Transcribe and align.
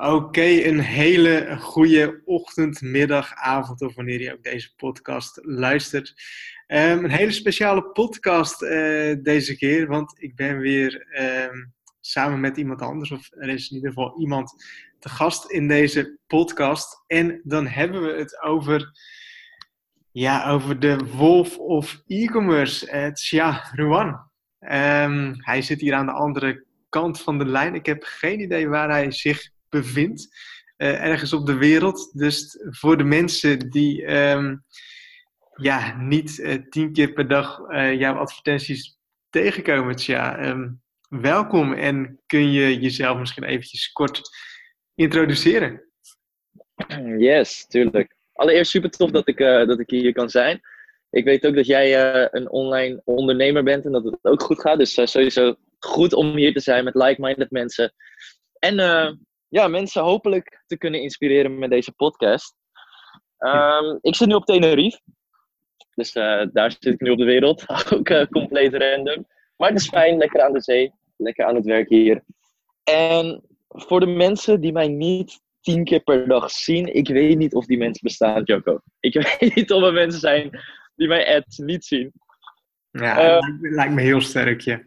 Oké, 0.00 0.42
een 0.42 0.80
hele 0.80 1.56
goede 1.60 2.22
ochtend, 2.24 2.80
middag, 2.80 3.34
avond 3.34 3.80
of 3.80 3.94
wanneer 3.94 4.20
je 4.20 4.32
ook 4.32 4.42
deze 4.42 4.74
podcast 4.76 5.38
luistert. 5.42 6.14
Um, 6.66 7.04
een 7.04 7.10
hele 7.10 7.30
speciale 7.30 7.82
podcast 7.82 8.62
uh, 8.62 9.16
deze 9.22 9.56
keer, 9.56 9.86
want 9.86 10.22
ik 10.22 10.36
ben 10.36 10.58
weer 10.58 11.06
um, 11.50 11.72
samen 12.00 12.40
met 12.40 12.56
iemand 12.56 12.82
anders, 12.82 13.10
of 13.10 13.28
er 13.30 13.48
is 13.48 13.70
in 13.70 13.76
ieder 13.76 13.92
geval 13.92 14.20
iemand 14.20 14.64
te 14.98 15.08
gast 15.08 15.50
in 15.50 15.68
deze 15.68 16.18
podcast. 16.26 17.04
En 17.06 17.40
dan 17.44 17.66
hebben 17.66 18.02
we 18.02 18.12
het 18.12 18.42
over, 18.42 18.90
ja, 20.12 20.50
over 20.50 20.80
de 20.80 20.96
wolf 20.96 21.58
of 21.58 22.02
e-commerce. 22.06 22.90
Het 22.90 23.18
is 23.18 23.30
ja, 23.30 23.70
Ruan. 23.72 24.30
Um, 24.60 25.34
hij 25.36 25.62
zit 25.62 25.80
hier 25.80 25.94
aan 25.94 26.06
de 26.06 26.12
andere 26.12 26.64
kant 26.88 27.20
van 27.20 27.38
de 27.38 27.46
lijn. 27.46 27.74
Ik 27.74 27.86
heb 27.86 28.02
geen 28.02 28.40
idee 28.40 28.68
waar 28.68 28.90
hij 28.90 29.10
zich 29.10 29.56
bevindt, 29.68 30.36
uh, 30.76 31.04
ergens 31.04 31.32
op 31.32 31.46
de 31.46 31.56
wereld. 31.56 32.18
Dus 32.18 32.58
voor 32.70 32.96
de 32.96 33.04
mensen 33.04 33.70
die 33.70 34.16
um, 34.16 34.64
ja, 35.54 35.96
niet 35.96 36.38
uh, 36.38 36.54
tien 36.68 36.92
keer 36.92 37.12
per 37.12 37.28
dag 37.28 37.58
uh, 37.58 37.98
jouw 37.98 38.14
advertenties 38.14 38.98
tegenkomen, 39.30 39.96
tja, 39.96 40.48
um, 40.48 40.82
welkom 41.08 41.72
en 41.72 42.20
kun 42.26 42.52
je 42.52 42.78
jezelf 42.78 43.18
misschien 43.18 43.44
eventjes 43.44 43.92
kort 43.92 44.20
introduceren? 44.94 45.82
Yes, 47.18 47.66
tuurlijk. 47.66 48.16
Allereerst 48.32 48.70
super 48.70 48.90
tof 48.90 49.10
dat 49.10 49.28
ik, 49.28 49.38
dat 49.38 49.80
ik 49.80 49.90
hier 49.90 50.12
kan 50.12 50.30
zijn. 50.30 50.60
Ik 51.10 51.24
weet 51.24 51.46
ook 51.46 51.54
dat 51.54 51.66
jij 51.66 52.28
een 52.32 52.50
online 52.50 53.00
ondernemer 53.04 53.62
bent 53.62 53.84
en 53.84 53.92
dat 53.92 54.04
het 54.04 54.18
ook 54.22 54.42
goed 54.42 54.60
gaat. 54.60 54.78
Dus 54.78 55.10
sowieso 55.10 55.56
goed 55.78 56.12
om 56.12 56.36
hier 56.36 56.52
te 56.52 56.60
zijn 56.60 56.84
met 56.84 56.94
like-minded 56.94 57.50
mensen. 57.50 57.94
En 58.58 58.76
ja, 59.48 59.68
mensen 59.68 60.02
hopelijk 60.02 60.62
te 60.66 60.78
kunnen 60.78 61.02
inspireren 61.02 61.58
met 61.58 61.70
deze 61.70 61.92
podcast. 61.92 62.54
Um, 63.38 63.98
ik 64.00 64.14
zit 64.14 64.28
nu 64.28 64.34
op 64.34 64.44
Tenerife. 64.44 65.00
Dus 65.94 66.14
uh, 66.14 66.46
daar 66.52 66.70
zit 66.70 66.84
ik 66.84 67.00
nu 67.00 67.10
op 67.10 67.18
de 67.18 67.24
wereld. 67.24 67.64
Ook 67.94 68.08
uh, 68.08 68.26
compleet 68.26 68.74
random. 68.74 69.26
Maar 69.56 69.68
het 69.68 69.80
is 69.80 69.88
fijn, 69.88 70.18
lekker 70.18 70.42
aan 70.42 70.52
de 70.52 70.60
zee. 70.60 70.92
Lekker 71.16 71.44
aan 71.44 71.54
het 71.54 71.64
werk 71.64 71.88
hier. 71.88 72.24
En 72.84 73.42
voor 73.68 74.00
de 74.00 74.06
mensen 74.06 74.60
die 74.60 74.72
mij 74.72 74.88
niet 74.88 75.40
tien 75.60 75.84
keer 75.84 76.00
per 76.00 76.28
dag 76.28 76.50
zien, 76.50 76.94
ik 76.94 77.08
weet 77.08 77.38
niet 77.38 77.54
of 77.54 77.66
die 77.66 77.78
mensen 77.78 78.02
bestaan, 78.02 78.42
Joko. 78.42 78.80
Ik 79.00 79.14
weet 79.40 79.54
niet 79.54 79.72
of 79.72 79.82
er 79.82 79.92
mensen 79.92 80.20
zijn 80.20 80.60
die 80.94 81.08
mijn 81.08 81.26
ads 81.26 81.58
niet 81.58 81.84
zien. 81.84 82.12
Ja, 82.90 83.16
uh, 83.16 83.38
lijkt, 83.38 83.74
lijkt 83.74 83.94
me 83.94 84.00
heel 84.00 84.20
sterk, 84.20 84.60
ja. 84.60 84.82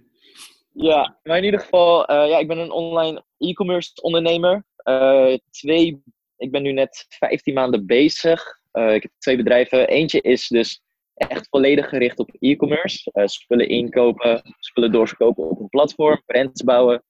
Ja, 0.73 1.19
maar 1.23 1.37
in 1.37 1.43
ieder 1.43 1.59
geval, 1.59 2.11
uh, 2.11 2.29
ja, 2.29 2.37
ik 2.37 2.47
ben 2.47 2.57
een 2.57 2.71
online 2.71 3.23
e-commerce 3.37 3.91
ondernemer. 4.01 4.65
Uh, 4.83 5.37
twee, 5.49 6.03
ik 6.37 6.51
ben 6.51 6.61
nu 6.61 6.71
net 6.71 7.05
15 7.09 7.53
maanden 7.53 7.85
bezig. 7.85 8.59
Uh, 8.73 8.93
ik 8.93 9.01
heb 9.01 9.11
twee 9.17 9.37
bedrijven. 9.37 9.87
Eentje 9.87 10.21
is 10.21 10.47
dus 10.47 10.81
echt 11.13 11.47
volledig 11.49 11.89
gericht 11.89 12.19
op 12.19 12.35
e-commerce. 12.39 13.11
spullen 13.25 13.67
inkopen, 13.67 14.55
spullen 14.59 14.91
doorverkopen 14.91 15.49
op 15.49 15.59
een 15.59 15.69
platform, 15.69 16.21
brands 16.25 16.63
bouwen. 16.63 17.03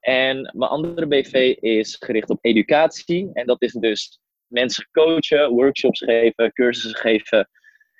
En 0.00 0.52
mijn 0.56 0.70
andere 0.70 1.06
BV 1.06 1.56
is 1.60 1.96
gericht 2.00 2.30
op 2.30 2.38
educatie. 2.40 3.30
En 3.32 3.46
dat 3.46 3.62
is 3.62 3.72
dus 3.72 4.20
mensen 4.46 4.88
coachen, 4.92 5.50
workshops 5.50 6.04
geven, 6.04 6.52
cursussen 6.52 7.00
geven. 7.00 7.48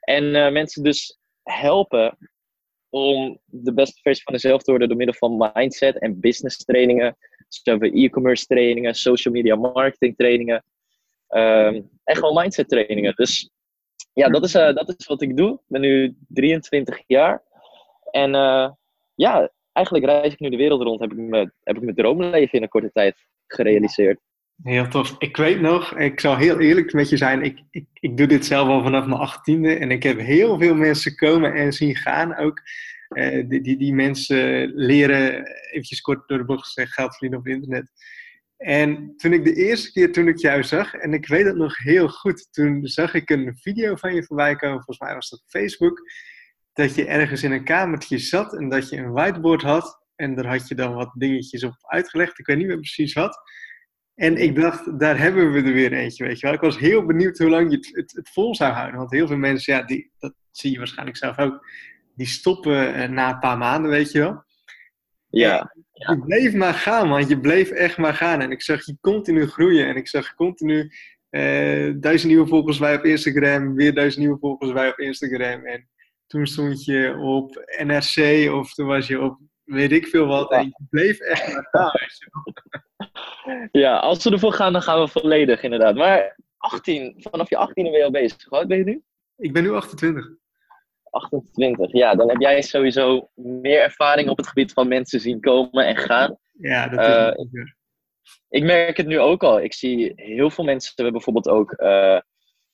En 0.01 0.53
mensen 0.53 0.83
dus 0.83 1.19
helpen 1.43 2.19
om 2.95 3.39
de 3.45 3.75
beste 3.75 4.01
versie 4.01 4.23
van 4.23 4.35
jezelf 4.35 4.63
te 4.63 4.71
worden 4.71 4.89
door 4.89 4.97
middel 4.97 5.17
van 5.19 5.51
mindset 5.53 5.99
en 5.99 6.21
business 6.21 6.65
trainingen. 6.65 7.17
Zowel 7.49 7.91
e-commerce 7.93 8.47
trainingen, 8.47 8.95
social 8.95 9.35
media 9.35 9.57
marketing 9.57 10.17
trainingen. 10.17 10.65
Um, 11.29 11.91
en 12.05 12.17
gewoon 12.17 12.35
mindset 12.35 12.69
trainingen. 12.69 13.13
Dus 13.15 13.51
ja, 14.13 14.29
dat 14.29 14.45
is, 14.45 14.55
uh, 14.55 14.75
dat 14.75 14.95
is 14.97 15.07
wat 15.07 15.23
ik 15.23 15.37
doe. 15.37 15.53
Ik 15.53 15.61
ben 15.67 15.81
nu 15.81 16.17
23 16.29 17.03
jaar. 17.07 17.43
En 18.11 18.35
uh, 18.35 18.71
ja, 19.15 19.51
eigenlijk 19.73 20.07
reis 20.07 20.33
ik 20.33 20.41
nu 20.41 20.49
de 20.49 20.57
wereld 20.57 20.83
rond. 20.83 21.01
Heb 21.01 21.13
ik, 21.13 21.19
me, 21.19 21.53
heb 21.63 21.77
ik 21.77 21.83
mijn 21.83 21.97
droomleven 21.97 22.53
in 22.53 22.63
een 22.63 22.69
korte 22.69 22.91
tijd 22.93 23.17
gerealiseerd. 23.47 24.21
Heel 24.63 24.89
tof. 24.89 25.15
Ik 25.19 25.37
weet 25.37 25.61
nog, 25.61 25.97
ik 25.97 26.21
zal 26.21 26.37
heel 26.37 26.61
eerlijk 26.61 26.93
met 26.93 27.09
je 27.09 27.17
zijn, 27.17 27.43
ik, 27.43 27.59
ik, 27.71 27.87
ik 27.93 28.17
doe 28.17 28.27
dit 28.27 28.47
zelf 28.47 28.69
al 28.69 28.83
vanaf 28.83 29.07
mijn 29.07 29.21
achttiende 29.21 29.75
en 29.75 29.91
ik 29.91 30.03
heb 30.03 30.19
heel 30.19 30.59
veel 30.59 30.75
mensen 30.75 31.17
komen 31.17 31.55
en 31.55 31.73
zien 31.73 31.97
gaan 31.97 32.37
ook. 32.37 32.61
Uh, 33.09 33.49
die, 33.49 33.61
die, 33.61 33.77
die 33.77 33.95
mensen 33.95 34.73
leren, 34.75 35.47
eventjes 35.71 36.01
kort 36.01 36.29
door 36.29 36.39
de 36.39 36.45
bocht 36.45 36.67
gezegd, 36.67 36.93
geld 36.93 37.11
verdienen 37.11 37.39
op 37.39 37.47
internet. 37.47 37.91
En 38.57 39.17
toen 39.17 39.33
ik 39.33 39.45
de 39.45 39.55
eerste 39.55 39.93
keer 39.93 40.13
toen 40.13 40.29
ik 40.29 40.39
jou 40.39 40.63
zag, 40.63 40.95
en 40.95 41.13
ik 41.13 41.27
weet 41.27 41.45
het 41.45 41.57
nog 41.57 41.79
heel 41.79 42.09
goed, 42.09 42.49
toen 42.53 42.87
zag 42.87 43.15
ik 43.15 43.31
een 43.31 43.57
video 43.57 43.97
van 43.97 44.15
je 44.15 44.25
voorbij 44.25 44.57
komen, 44.57 44.75
volgens 44.75 44.99
mij 44.99 45.15
was 45.15 45.31
dat 45.31 45.43
Facebook, 45.47 46.01
dat 46.73 46.95
je 46.95 47.07
ergens 47.07 47.43
in 47.43 47.53
een 47.53 47.65
kamertje 47.65 48.19
zat 48.19 48.55
en 48.55 48.69
dat 48.69 48.89
je 48.89 48.97
een 48.97 49.13
whiteboard 49.13 49.63
had 49.63 50.03
en 50.17 50.35
daar 50.35 50.47
had 50.47 50.69
je 50.69 50.75
dan 50.75 50.95
wat 50.95 51.13
dingetjes 51.15 51.65
op 51.65 51.75
uitgelegd, 51.81 52.39
ik 52.39 52.47
weet 52.47 52.57
niet 52.57 52.67
meer 52.67 52.77
precies 52.77 53.13
wat. 53.13 53.43
En 54.15 54.37
ik 54.37 54.57
dacht, 54.57 54.99
daar 54.99 55.19
hebben 55.19 55.53
we 55.53 55.63
er 55.63 55.73
weer 55.73 55.93
eentje, 55.93 56.25
weet 56.25 56.41
je 56.41 56.47
wel. 56.47 56.55
Ik 56.55 56.61
was 56.61 56.79
heel 56.79 57.05
benieuwd 57.07 57.39
hoe 57.39 57.49
lang 57.49 57.71
je 57.71 57.77
het, 57.77 57.91
het, 57.93 58.13
het 58.13 58.31
vol 58.31 58.55
zou 58.55 58.73
houden. 58.73 58.99
Want 58.99 59.11
heel 59.11 59.27
veel 59.27 59.37
mensen, 59.37 59.75
ja, 59.75 59.83
die, 59.83 60.11
dat 60.19 60.35
zie 60.51 60.73
je 60.73 60.79
waarschijnlijk 60.79 61.17
zelf 61.17 61.39
ook, 61.39 61.67
die 62.15 62.27
stoppen 62.27 63.01
uh, 63.01 63.09
na 63.09 63.33
een 63.33 63.39
paar 63.39 63.59
maanden, 63.59 63.91
weet 63.91 64.13
je 64.13 64.19
wel. 64.19 64.45
Ja. 65.29 65.75
Je 65.93 66.19
bleef 66.19 66.55
maar 66.55 66.75
gaan, 66.75 67.09
man. 67.09 67.29
Je 67.29 67.41
bleef 67.41 67.71
echt 67.71 67.99
maar 67.99 68.15
gaan. 68.15 68.41
En 68.41 68.51
ik 68.51 68.63
zag 68.63 68.87
je 68.87 68.97
continu 69.01 69.47
groeien. 69.47 69.87
En 69.87 69.97
ik 69.97 70.09
zag 70.09 70.35
continu 70.35 70.91
uh, 71.31 71.95
duizend 71.97 72.33
nieuwe 72.33 72.47
volgers 72.47 72.79
bij 72.79 72.97
op 72.97 73.05
Instagram. 73.05 73.75
Weer 73.75 73.95
duizend 73.95 74.23
nieuwe 74.23 74.39
volgers 74.39 74.73
bij 74.73 74.89
op 74.89 74.99
Instagram. 74.99 75.67
En 75.67 75.89
toen 76.27 76.47
stond 76.47 76.85
je 76.85 77.17
op 77.19 77.75
NRC 77.85 78.51
of 78.53 78.75
toen 78.75 78.87
was 78.87 79.07
je 79.07 79.21
op 79.21 79.39
weet 79.65 79.93
ik 79.93 80.07
veel 80.07 80.27
wat. 80.27 80.53
En 80.53 80.65
je 80.65 80.87
bleef 80.91 81.19
echt 81.19 81.53
maar 81.53 81.69
gaan, 81.71 81.91
weet 82.01 82.19
je 82.19 82.29
wel. 82.31 82.55
Ja, 83.73 83.97
als 83.97 84.25
we 84.25 84.31
ervoor 84.31 84.53
gaan, 84.53 84.73
dan 84.73 84.83
gaan 84.83 85.01
we 85.01 85.09
volledig 85.09 85.63
inderdaad. 85.63 85.95
Maar 85.95 86.37
18, 86.57 87.15
vanaf 87.19 87.51
je 87.51 87.57
18 87.57 87.85
ben 87.85 87.93
je 87.93 88.05
al 88.05 88.11
bezig. 88.11 88.45
Hoe 88.45 88.59
oud 88.59 88.69
ben 88.69 88.79
je 88.79 88.85
nu? 88.85 89.03
Ik 89.37 89.53
ben 89.53 89.63
nu 89.63 89.75
28. 89.75 90.29
28, 91.11 91.93
ja. 91.93 92.15
Dan 92.15 92.29
heb 92.29 92.41
jij 92.41 92.63
sowieso 92.63 93.31
meer 93.35 93.81
ervaring 93.81 94.29
op 94.29 94.37
het 94.37 94.47
gebied 94.47 94.73
van 94.73 94.89
mensen 94.89 95.21
zien 95.21 95.41
komen 95.41 95.87
en 95.87 95.97
gaan. 95.97 96.39
Ja, 96.53 96.89
dat 96.89 97.01
is 97.01 97.47
uh, 97.53 97.65
Ik 98.49 98.63
merk 98.63 98.97
het 98.97 99.07
nu 99.07 99.19
ook 99.19 99.43
al. 99.43 99.61
Ik 99.61 99.75
zie 99.75 100.13
heel 100.17 100.51
veel 100.51 100.65
mensen, 100.65 100.93
hebben 100.95 101.15
bijvoorbeeld 101.15 101.49
ook... 101.49 101.75
Uh, 101.77 102.21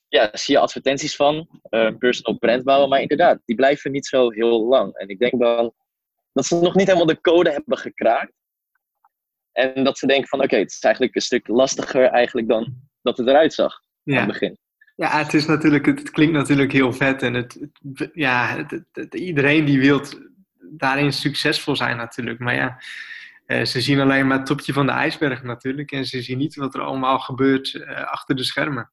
ja, 0.08 0.28
zie 0.32 0.54
je 0.54 0.60
advertenties 0.60 1.16
van, 1.16 1.48
uh, 1.70 1.96
personal 1.98 2.38
brand 2.38 2.64
bouwen, 2.64 2.88
maar 2.88 3.00
inderdaad, 3.00 3.40
die 3.44 3.56
blijven 3.56 3.92
niet 3.92 4.06
zo 4.06 4.30
heel 4.30 4.66
lang. 4.66 4.96
En 4.96 5.08
ik 5.08 5.18
denk 5.18 5.40
dan 5.40 5.72
dat 6.32 6.46
ze 6.46 6.60
nog 6.60 6.74
niet 6.74 6.86
helemaal 6.86 7.06
de 7.06 7.20
code 7.20 7.50
hebben 7.50 7.78
gekraakt. 7.78 8.32
En 9.52 9.84
dat 9.84 9.98
ze 9.98 10.06
denken 10.06 10.28
van 10.28 10.42
oké, 10.42 10.56
het 10.56 10.70
is 10.70 10.80
eigenlijk 10.80 11.14
een 11.14 11.20
stuk 11.20 11.48
lastiger 11.48 12.04
eigenlijk 12.04 12.48
dan 12.48 12.74
dat 13.02 13.18
het 13.18 13.26
eruit 13.26 13.52
zag 13.52 13.80
ja. 14.02 14.14
aan 14.14 14.22
het 14.22 14.32
begin. 14.32 14.58
Ja, 14.96 15.18
het, 15.18 15.34
is 15.34 15.46
natuurlijk, 15.46 15.86
het 15.86 16.10
klinkt 16.10 16.34
natuurlijk 16.34 16.72
heel 16.72 16.92
vet. 16.92 17.22
En 17.22 17.34
het, 17.34 17.68
het 17.94 18.10
ja, 18.12 18.66
het, 18.92 19.14
iedereen 19.14 19.64
die 19.64 19.80
wil 19.80 20.02
daarin 20.70 21.12
succesvol 21.12 21.76
zijn 21.76 21.96
natuurlijk. 21.96 22.38
Maar 22.38 22.54
ja, 22.54 22.82
eh, 23.46 23.64
ze 23.64 23.80
zien 23.80 24.00
alleen 24.00 24.26
maar 24.26 24.36
het 24.36 24.46
topje 24.46 24.72
van 24.72 24.86
de 24.86 24.92
ijsberg 24.92 25.42
natuurlijk. 25.42 25.92
En 25.92 26.04
ze 26.04 26.22
zien 26.22 26.38
niet 26.38 26.54
wat 26.54 26.74
er 26.74 26.80
allemaal 26.80 27.18
gebeurt 27.18 27.72
uh, 27.72 28.04
achter 28.04 28.36
de 28.36 28.44
schermen. 28.44 28.90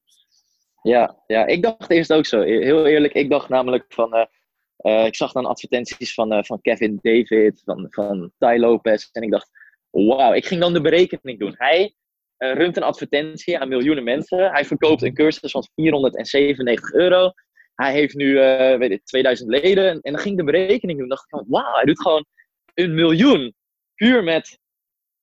Ja, 0.81 1.23
ja, 1.28 1.46
ik 1.46 1.62
dacht 1.62 1.91
eerst 1.91 2.13
ook 2.13 2.25
zo. 2.25 2.41
Heel 2.41 2.85
eerlijk, 2.85 3.13
ik 3.13 3.29
dacht 3.29 3.50
namelijk 3.50 3.85
van... 3.90 4.16
Uh, 4.16 5.06
ik 5.06 5.16
zag 5.16 5.31
dan 5.31 5.46
advertenties 5.46 6.13
van, 6.13 6.46
van 6.46 6.62
Kevin 6.62 7.00
David, 7.01 7.62
van, 7.66 7.88
van 7.90 8.31
Ty 8.38 8.56
Lopez. 8.57 9.09
En 9.12 9.22
ik 9.22 9.31
dacht, 9.31 9.50
wauw, 9.90 10.34
ik 10.34 10.46
ging 10.46 10.62
dan 10.62 10.74
de 10.74 10.81
berekening 10.81 11.40
doen. 11.40 11.53
Hij 11.58 11.94
uh, 12.38 12.53
runt 12.53 12.78
een 12.78 12.84
advertentie 12.84 13.59
aan 13.59 13.67
miljoenen 13.67 14.03
mensen. 14.03 14.52
Hij 14.52 14.66
verkoopt 14.66 15.02
een 15.02 15.14
cursus 15.14 15.52
van 15.52 15.67
497 15.76 16.94
euro. 16.94 17.32
Hij 17.76 17.94
heeft 17.94 18.16
nu, 18.16 18.26
uh, 18.26 18.78
weet 18.78 18.91
ik, 18.91 19.06
2000 19.06 19.50
leden. 19.50 20.02
En 20.02 20.11
dan 20.11 20.22
ging 20.22 20.40
ik 20.40 20.46
de 20.46 20.52
berekening 20.52 21.00
doen. 21.00 21.08
dacht 21.08 21.23
ik 21.23 21.29
van, 21.29 21.46
wauw, 21.47 21.73
hij 21.73 21.85
doet 21.85 22.02
gewoon 22.02 22.26
een 22.73 22.94
miljoen. 22.94 23.56
Puur 23.96 24.23
met, 24.23 24.59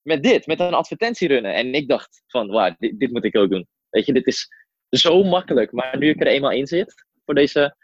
met 0.02 0.22
dit, 0.22 0.46
met 0.46 0.60
een 0.60 0.74
advertentie 0.74 1.28
runnen. 1.28 1.54
En 1.54 1.74
ik 1.74 1.88
dacht 1.88 2.22
van, 2.26 2.48
wauw, 2.48 2.74
dit, 2.78 2.98
dit 2.98 3.12
moet 3.12 3.24
ik 3.24 3.36
ook 3.36 3.50
doen. 3.50 3.66
Weet 3.90 4.06
je, 4.06 4.12
dit 4.12 4.26
is 4.26 4.48
zo 4.88 5.22
makkelijk. 5.22 5.72
Maar 5.72 5.98
nu 5.98 6.08
ik 6.08 6.20
er 6.20 6.26
eenmaal 6.26 6.50
in 6.50 6.66
zit, 6.66 7.04
voor 7.24 7.34
deze 7.34 7.76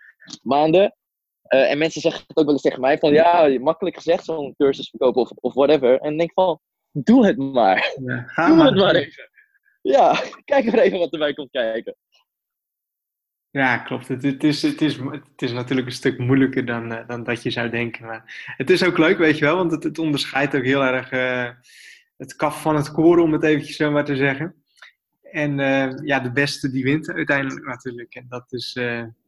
maanden, 0.42 0.94
uh, 1.48 1.70
en 1.70 1.78
mensen 1.78 2.00
zeggen 2.00 2.24
het 2.26 2.36
ook 2.36 2.44
wel 2.44 2.52
eens 2.52 2.62
tegen 2.62 2.80
mij 2.80 2.98
van 2.98 3.12
ja, 3.12 3.58
makkelijk 3.60 3.96
gezegd 3.96 4.24
zo'n 4.24 4.54
cursus 4.56 4.88
verkopen 4.88 5.22
of, 5.22 5.30
of 5.30 5.54
whatever. 5.54 6.00
En 6.00 6.12
ik 6.12 6.18
denk 6.18 6.32
van, 6.32 6.60
doe 6.92 7.26
het 7.26 7.36
maar. 7.36 7.96
Ja, 8.04 8.22
ga 8.26 8.46
doe 8.46 8.56
maar. 8.56 8.66
het 8.66 8.76
maar 8.76 8.94
even. 8.94 9.30
Ja, 9.82 10.22
kijk 10.44 10.64
maar 10.64 10.78
even 10.78 10.98
wat 10.98 11.12
erbij 11.12 11.34
komt 11.34 11.50
kijken. 11.50 11.96
Ja, 13.50 13.78
klopt. 13.78 14.08
Het, 14.08 14.22
het, 14.22 14.44
is, 14.44 14.62
het, 14.62 14.80
is, 14.80 14.96
het 14.96 15.42
is 15.42 15.52
natuurlijk 15.52 15.86
een 15.86 15.92
stuk 15.92 16.18
moeilijker 16.18 16.66
dan, 16.66 16.92
uh, 16.92 17.08
dan 17.08 17.24
dat 17.24 17.42
je 17.42 17.50
zou 17.50 17.70
denken. 17.70 18.06
Maar 18.06 18.52
het 18.56 18.70
is 18.70 18.84
ook 18.84 18.98
leuk, 18.98 19.18
weet 19.18 19.38
je 19.38 19.44
wel, 19.44 19.56
want 19.56 19.70
het, 19.70 19.82
het 19.82 19.98
onderscheidt 19.98 20.56
ook 20.56 20.64
heel 20.64 20.84
erg 20.84 21.12
uh, 21.12 21.50
het 22.16 22.36
kaf 22.36 22.62
van 22.62 22.76
het 22.76 22.92
koren, 22.92 23.22
om 23.22 23.32
het 23.32 23.42
eventjes 23.42 23.76
zo 23.76 23.90
maar 23.90 24.04
te 24.04 24.16
zeggen. 24.16 24.54
En 25.22 25.56
ja, 26.04 26.20
de 26.20 26.32
beste 26.32 26.70
die 26.70 26.84
wint 26.84 27.10
uiteindelijk 27.10 27.66
natuurlijk. 27.66 28.14
En 28.14 28.26
dat 28.28 28.52
is, 28.52 28.72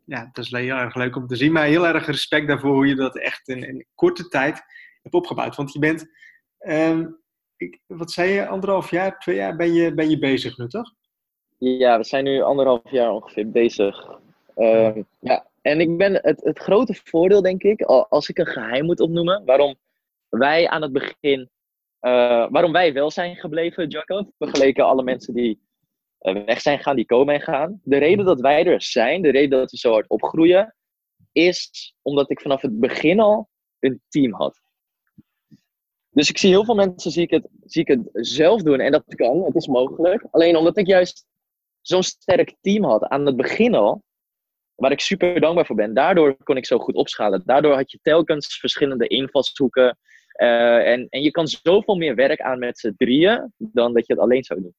ja, 0.05 0.31
dat 0.33 0.45
is 0.45 0.51
heel 0.51 0.77
erg 0.77 0.95
leuk 0.95 1.17
om 1.17 1.27
te 1.27 1.37
zien. 1.37 1.53
Maar 1.53 1.65
heel 1.65 1.87
erg 1.87 2.07
respect 2.07 2.49
daarvoor 2.49 2.75
hoe 2.75 2.87
je 2.87 2.95
dat 2.95 3.19
echt 3.19 3.49
in, 3.49 3.69
in 3.69 3.87
korte 3.95 4.29
tijd 4.29 4.63
hebt 5.03 5.15
opgebouwd. 5.15 5.57
Want 5.57 5.73
je 5.73 5.79
bent, 5.79 6.07
ehm, 6.59 7.07
wat 7.87 8.11
zei 8.11 8.31
je, 8.31 8.47
anderhalf 8.47 8.91
jaar, 8.91 9.19
twee 9.19 9.37
jaar 9.37 9.57
ben 9.57 9.73
je, 9.73 9.95
ben 9.95 10.11
je 10.11 10.19
bezig 10.19 10.59
nu, 10.59 10.69
toch? 10.69 10.93
Ja, 11.59 11.99
we 11.99 12.05
zijn 12.05 12.25
nu 12.25 12.41
anderhalf 12.41 12.91
jaar 12.91 13.13
ongeveer 13.13 13.51
bezig. 13.51 14.19
Ehm, 14.55 15.03
ja, 15.21 15.47
en 15.63 15.81
ik 15.81 15.97
ben 15.97 16.13
het, 16.13 16.45
het 16.45 16.59
grote 16.59 16.95
voordeel, 17.05 17.43
denk 17.43 17.63
ik, 17.63 17.83
als 17.83 18.29
ik 18.29 18.39
een 18.39 18.47
geheim 18.47 18.85
moet 18.85 19.01
opnoemen, 19.01 19.45
waarom 19.45 19.77
wij 20.29 20.69
aan 20.69 20.83
het 20.83 20.93
begin, 20.93 21.51
uh, 22.01 22.47
waarom 22.51 22.73
wij 22.73 22.93
wel 22.93 23.11
zijn 23.11 23.37
gebleven, 23.37 23.89
Jacob, 23.89 24.31
vergeleken 24.39 24.85
alle 24.85 25.03
mensen 25.03 25.35
die 25.35 25.61
eh, 26.19 26.45
weg 26.45 26.61
zijn 26.61 26.79
gaan, 26.79 26.97
die 26.97 27.07
komen 27.07 27.35
en 27.35 27.41
gaan. 27.41 27.81
De 27.85 27.99
reden 27.99 28.25
dat 28.25 28.41
wij 28.41 28.67
er 28.67 28.83
zijn, 28.83 29.23
de 29.23 29.31
reden 29.31 29.59
dat 29.59 29.71
we 29.71 29.77
zo 29.77 29.93
hard 29.93 30.09
opgroeien, 30.09 30.75
is 31.33 31.95
omdat 32.03 32.31
ik 32.31 32.41
vanaf 32.41 32.61
het 32.63 32.81
begin 32.81 33.21
al 33.21 33.49
een 33.79 34.01
team 34.09 34.33
had. 34.33 34.61
Dus 36.13 36.29
ik 36.29 36.39
zie 36.39 36.51
heel 36.51 36.65
veel 36.65 36.75
mensen 36.75 37.11
zie 37.11 37.23
ik 37.23 37.31
het, 37.31 37.49
zie 37.65 37.83
ik 37.83 37.89
het 37.89 38.09
zelf 38.13 38.63
doen 38.63 38.81
en 38.81 38.93
dat 38.93 39.05
kan, 39.15 39.45
het 39.45 39.55
is 39.55 39.67
mogelijk. 39.67 40.27
Alleen 40.31 40.57
omdat 40.57 40.79
ik 40.79 40.87
juist 40.87 41.27
zo'n 41.81 42.03
sterk 42.03 42.55
team 42.61 42.85
had 42.85 43.05
aan 43.05 43.27
het 43.27 43.37
begin 43.37 43.75
al, 43.75 44.03
waar 44.75 44.91
ik 44.91 45.01
super 45.01 45.41
dankbaar 45.41 45.67
voor 45.67 45.77
ben. 45.77 45.95
Daardoor 45.95 46.37
kon 46.43 46.57
ik 46.57 46.67
zo 46.67 46.79
goed 46.79 46.95
opschalen. 46.95 47.43
Daardoor 47.45 47.75
had 47.75 47.91
je 47.91 47.99
telkens 48.03 48.59
verschillende 48.59 49.07
invalshoeken. 49.07 49.99
Uh, 50.43 50.89
en, 50.93 51.07
en 51.09 51.23
je 51.23 51.31
kan 51.31 51.47
zoveel 51.47 51.95
meer 51.95 52.15
werk 52.15 52.41
aan 52.41 52.59
met 52.59 52.79
z'n 52.79 52.95
drieën 52.97 53.53
dan 53.57 53.95
dat 53.95 54.07
je 54.07 54.13
het 54.13 54.23
alleen 54.23 54.45
zou 54.45 54.61
doen. 54.61 54.75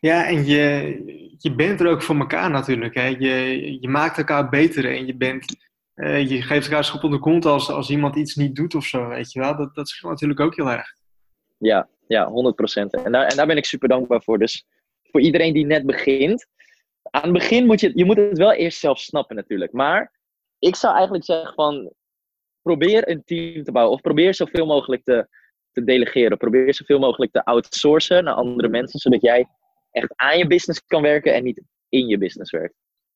Ja, 0.00 0.26
en 0.26 0.46
je, 0.46 1.34
je 1.38 1.54
bent 1.54 1.80
er 1.80 1.88
ook 1.88 2.02
voor 2.02 2.16
elkaar 2.16 2.50
natuurlijk. 2.50 2.94
Hè? 2.94 3.06
Je, 3.06 3.80
je 3.80 3.88
maakt 3.88 4.18
elkaar 4.18 4.48
beter 4.48 4.96
en 4.96 5.06
je, 5.06 5.16
bent, 5.16 5.56
uh, 5.94 6.28
je 6.28 6.42
geeft 6.42 6.66
elkaar 6.66 6.84
schop 6.84 7.02
onder 7.02 7.18
de 7.18 7.24
kont 7.24 7.44
als, 7.44 7.70
als 7.70 7.90
iemand 7.90 8.16
iets 8.16 8.34
niet 8.34 8.56
doet 8.56 8.74
of 8.74 8.84
zo. 8.84 9.08
Weet 9.08 9.32
je 9.32 9.40
wel? 9.40 9.56
Dat, 9.56 9.74
dat 9.74 9.88
scheelt 9.88 10.12
natuurlijk 10.12 10.40
ook 10.40 10.56
heel 10.56 10.70
erg. 10.70 10.94
Ja, 11.58 11.88
ja 12.06 12.28
100%. 12.28 12.32
En 13.04 13.12
daar, 13.12 13.26
en 13.26 13.36
daar 13.36 13.46
ben 13.46 13.56
ik 13.56 13.64
super 13.64 13.88
dankbaar 13.88 14.22
voor. 14.22 14.38
Dus 14.38 14.66
voor 15.02 15.20
iedereen 15.20 15.52
die 15.52 15.66
net 15.66 15.86
begint, 15.86 16.46
aan 17.02 17.22
het 17.22 17.32
begin 17.32 17.66
moet 17.66 17.80
je, 17.80 17.92
je 17.94 18.04
moet 18.04 18.16
het 18.16 18.38
wel 18.38 18.52
eerst 18.52 18.78
zelf 18.78 18.98
snappen 18.98 19.36
natuurlijk. 19.36 19.72
Maar 19.72 20.12
ik 20.58 20.76
zou 20.76 20.94
eigenlijk 20.94 21.24
zeggen 21.24 21.54
van, 21.54 21.92
probeer 22.62 23.08
een 23.08 23.24
team 23.24 23.62
te 23.62 23.72
bouwen. 23.72 23.94
Of 23.94 24.00
probeer 24.00 24.34
zoveel 24.34 24.66
mogelijk 24.66 25.04
te, 25.04 25.28
te 25.72 25.84
delegeren. 25.84 26.38
Probeer 26.38 26.74
zoveel 26.74 26.98
mogelijk 26.98 27.32
te 27.32 27.44
outsourcen 27.44 28.24
naar 28.24 28.34
andere 28.34 28.68
mensen. 28.68 28.98
Zodat 28.98 29.22
jij 29.22 29.46
echt 29.90 30.12
aan 30.16 30.38
je 30.38 30.46
business 30.46 30.84
kan 30.86 31.02
werken 31.02 31.34
en 31.34 31.44
niet 31.44 31.62
in 31.88 32.06
je 32.06 32.18
business 32.18 32.50
werkt. 32.50 32.74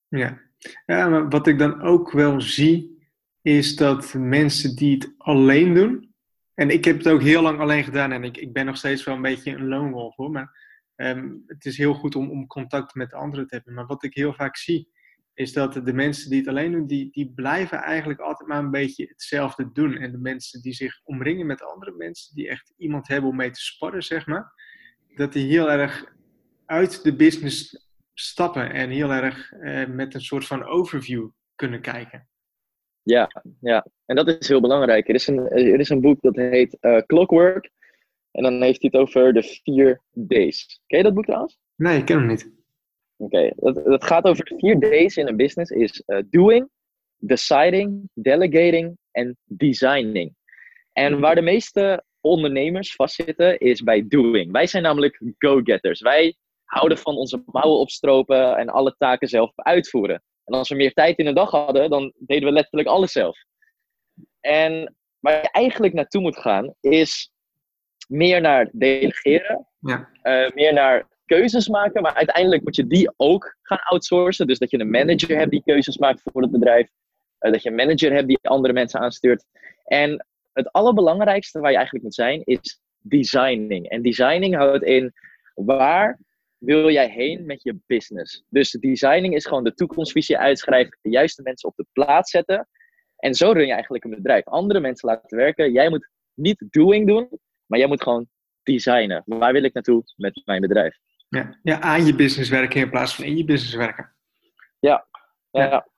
Ja, 0.09 0.41
ja 0.87 1.09
maar 1.09 1.29
wat 1.29 1.47
ik 1.47 1.59
dan 1.59 1.83
ook 1.83 2.11
wel 2.11 2.41
zie, 2.41 3.07
is 3.43 3.77
dat 3.77 4.15
mensen 4.15 4.77
die 4.77 4.95
het 4.95 5.15
alleen 5.19 5.75
doen. 5.75 6.13
En 6.55 6.71
ik 6.71 6.85
heb 6.85 6.99
het 6.99 7.09
ook 7.09 7.23
heel 7.23 7.43
lang 7.43 7.61
alleen 7.61 7.85
gedaan 7.85 8.13
en 8.13 8.25
ik, 8.25 8.37
ik 8.37 8.53
ben 8.53 8.67
nog 8.67 8.77
steeds 8.77 9.05
wel 9.05 9.15
een 9.15 9.23
beetje 9.23 9.53
een 9.53 9.69
lone 9.69 9.91
wolf 9.91 10.17
hoor. 10.17 10.31
Maar 10.31 10.67
Ehm, 10.99 11.35
het 11.47 11.65
is 11.65 11.77
heel 11.77 11.95
goed 11.95 12.15
om, 12.15 12.31
om 12.31 12.47
contact 12.47 12.95
met 12.95 13.13
anderen 13.13 13.47
te 13.47 13.55
hebben. 13.55 13.75
Maar 13.75 13.87
wat 13.87 14.03
ik 14.03 14.15
heel 14.15 14.35
vaak 14.35 14.57
zie, 14.57 14.89
is 15.35 15.53
dat 15.53 15.73
de 15.73 15.93
mensen 15.93 16.31
die 16.31 16.39
het 16.39 16.49
alleen 16.49 16.73
doen, 16.73 16.87
die, 16.87 17.11
die 17.11 17.33
blijven 17.35 17.79
eigenlijk 17.79 18.21
altijd 18.21 18.49
maar 18.49 18.59
een 18.59 18.71
beetje 18.71 19.07
hetzelfde 19.09 19.73
doen. 19.73 19.97
En 19.97 20.13
de 20.13 20.19
mensen 20.19 20.63
die 20.63 20.73
zich 20.73 21.01
omringen 21.05 21.47
met 21.47 21.63
andere 21.63 21.93
mensen, 21.93 22.35
die 22.35 22.49
echt 22.49 22.73
iemand 22.77 23.09
hebben 23.09 23.31
om 23.31 23.37
mee 23.37 23.51
te 23.51 23.61
sparren, 23.61 24.03
zeg 24.03 24.27
maar, 24.27 24.53
dat 25.15 25.33
die 25.33 25.47
heel 25.47 25.71
erg 25.71 26.13
uit 26.67 27.03
de 27.03 27.17
business 27.17 27.88
stappen 28.21 28.73
en 28.73 28.91
heel 28.91 29.11
erg 29.11 29.53
eh, 29.53 29.87
met 29.87 30.15
een 30.15 30.21
soort 30.21 30.47
van 30.47 30.65
overview 30.65 31.29
kunnen 31.55 31.81
kijken. 31.81 32.29
Ja, 33.03 33.43
ja, 33.61 33.87
en 34.07 34.17
dat 34.17 34.29
is 34.29 34.49
heel 34.49 34.61
belangrijk. 34.61 35.09
Er 35.09 35.15
is 35.15 35.27
een, 35.27 35.39
er 35.49 35.81
is 35.81 35.89
een 35.89 36.01
boek 36.01 36.21
dat 36.21 36.37
heet 36.37 36.77
uh, 36.81 36.99
Clockwork. 37.07 37.71
En 38.31 38.43
dan 38.43 38.63
heeft 38.63 38.83
hij 38.83 38.91
het 38.93 39.01
over 39.01 39.33
de 39.33 39.43
vier 39.43 40.03
D's. 40.27 40.81
Ken 40.87 40.99
je 40.99 41.05
dat 41.05 41.15
boek 41.15 41.25
trouwens? 41.25 41.59
Nee, 41.75 41.99
ik 41.99 42.05
ken 42.05 42.19
hem 42.19 42.27
niet. 42.27 42.53
Oké, 43.17 43.53
dat, 43.57 43.85
dat 43.85 44.05
gaat 44.05 44.25
over 44.25 44.45
de 44.45 44.55
vier 44.59 44.79
D's 44.79 45.17
in 45.17 45.29
een 45.29 45.37
business. 45.37 45.71
Is 45.71 46.03
uh, 46.07 46.19
doing, 46.31 46.69
deciding, 47.17 48.11
delegating 48.15 48.99
en 49.11 49.37
designing. 49.45 50.35
En 50.93 51.21
waar 51.21 51.35
de 51.35 51.43
meeste 51.43 52.05
ondernemers 52.21 52.95
vastzitten 52.95 53.59
is 53.59 53.83
bij 53.83 54.09
doing. 54.09 54.53
Wij 54.53 54.67
zijn 54.67 54.83
namelijk 54.83 55.23
go-getters. 55.39 56.01
Wij 56.01 56.37
houden 56.69 56.99
van 56.99 57.17
onze 57.17 57.43
mouwen 57.47 57.79
opstropen 57.79 58.57
en 58.57 58.69
alle 58.69 58.95
taken 58.99 59.29
zelf 59.29 59.53
uitvoeren. 59.55 60.23
En 60.45 60.55
als 60.55 60.69
we 60.69 60.75
meer 60.75 60.93
tijd 60.93 61.19
in 61.19 61.25
de 61.25 61.33
dag 61.33 61.51
hadden, 61.51 61.91
dan 61.91 62.13
deden 62.19 62.49
we 62.49 62.55
letterlijk 62.55 62.89
alles 62.89 63.13
zelf. 63.13 63.39
En 64.41 64.97
waar 65.19 65.43
je 65.43 65.51
eigenlijk 65.51 65.95
naartoe 65.95 66.21
moet 66.21 66.39
gaan, 66.39 66.75
is 66.81 67.33
meer 68.09 68.41
naar 68.41 68.69
delegeren, 68.73 69.67
ja. 69.81 70.09
Uh, 70.23 70.51
meer 70.51 70.73
naar 70.73 71.09
keuzes 71.27 71.69
maken, 71.69 72.03
maar 72.03 72.15
uiteindelijk 72.15 72.63
moet 72.63 72.77
je 72.77 72.87
die 72.87 73.13
ook 73.17 73.57
gaan 73.63 73.81
outsourcen. 73.83 74.47
Dus 74.47 74.59
dat 74.59 74.71
je 74.71 74.79
een 74.79 74.91
manager 74.91 75.39
hebt 75.39 75.51
die 75.51 75.63
keuzes 75.63 75.99
maakt 75.99 76.23
voor 76.25 76.43
het 76.43 76.51
bedrijf, 76.51 76.89
uh, 77.41 77.53
dat 77.53 77.63
je 77.63 77.69
een 77.69 77.75
manager 77.75 78.13
hebt 78.13 78.29
die 78.29 78.39
andere 78.43 78.73
mensen 78.73 79.01
aanstuurt. 79.01 79.45
En 79.85 80.27
het 80.53 80.73
allerbelangrijkste 80.73 81.61
waar 81.61 81.71
je 81.71 81.77
eigenlijk 81.77 82.05
moet 82.05 82.15
zijn 82.15 82.43
is 82.45 82.81
designing. 82.99 83.89
En 83.89 84.03
designing 84.03 84.55
houdt 84.57 84.85
in 84.85 85.13
waar 85.55 86.19
wil 86.59 86.91
jij 86.91 87.11
heen 87.11 87.47
met 87.47 87.63
je 87.63 87.79
business. 87.87 88.45
Dus 88.49 88.71
designing 88.71 89.35
is 89.35 89.47
gewoon 89.47 89.65
de 89.65 89.75
toekomstvisie 89.75 90.39
uitschrijven, 90.39 90.99
de 91.03 91.11
juiste 91.11 91.43
mensen 91.43 91.69
op 91.69 91.77
de 91.77 91.87
plaats 91.93 92.31
zetten. 92.31 92.69
En 93.17 93.35
zo 93.35 93.53
run 93.53 93.67
je 93.67 93.73
eigenlijk 93.73 94.05
een 94.05 94.11
bedrijf. 94.11 94.45
Andere 94.45 94.81
mensen 94.81 95.09
laten 95.09 95.37
werken. 95.37 95.73
Jij 95.73 95.89
moet 95.89 96.11
niet 96.35 96.65
doing 96.71 97.07
doen, 97.07 97.29
maar 97.67 97.79
jij 97.79 97.89
moet 97.89 98.03
gewoon 98.03 98.29
designen. 98.63 99.23
Waar 99.27 99.53
wil 99.53 99.65
ik 99.65 99.73
naartoe 99.73 100.03
met 100.17 100.43
mijn 100.45 100.61
bedrijf? 100.61 100.97
Ja, 101.29 101.59
ja 101.63 101.81
aan 101.81 102.07
je 102.07 102.15
business 102.15 102.51
werken 102.51 102.81
in 102.81 102.91
plaats 102.91 103.15
van 103.15 103.25
in 103.25 103.37
je 103.37 103.45
business 103.45 103.75
werken. 103.75 104.15
Ja, 104.79 105.07
ja. 105.51 105.89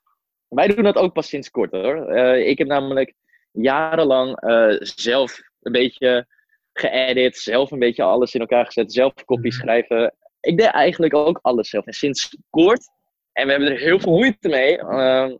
wij 0.48 0.68
doen 0.68 0.84
dat 0.84 0.96
ook 0.96 1.12
pas 1.12 1.28
sinds 1.28 1.50
kort 1.50 1.70
hoor. 1.70 2.16
Uh, 2.16 2.48
ik 2.48 2.58
heb 2.58 2.66
namelijk 2.66 3.14
jarenlang 3.52 4.42
uh, 4.44 4.76
zelf 4.78 5.40
een 5.60 5.72
beetje 5.72 6.26
geëdit, 6.72 7.36
zelf 7.36 7.70
een 7.70 7.78
beetje 7.78 8.02
alles 8.02 8.34
in 8.34 8.40
elkaar 8.40 8.66
gezet, 8.66 8.92
zelf 8.92 9.14
kopies 9.24 9.56
mhm. 9.56 9.62
schrijven. 9.62 10.14
Ik 10.40 10.58
deed 10.58 10.66
eigenlijk 10.66 11.14
ook 11.14 11.38
alles 11.42 11.68
zelf. 11.68 11.86
En 11.86 11.92
sinds 11.92 12.36
kort, 12.50 12.88
en 13.32 13.46
we 13.46 13.52
hebben 13.52 13.70
er 13.70 13.78
heel 13.78 14.00
veel 14.00 14.12
moeite 14.12 14.48
mee, 14.48 14.78
uh, 14.78 15.34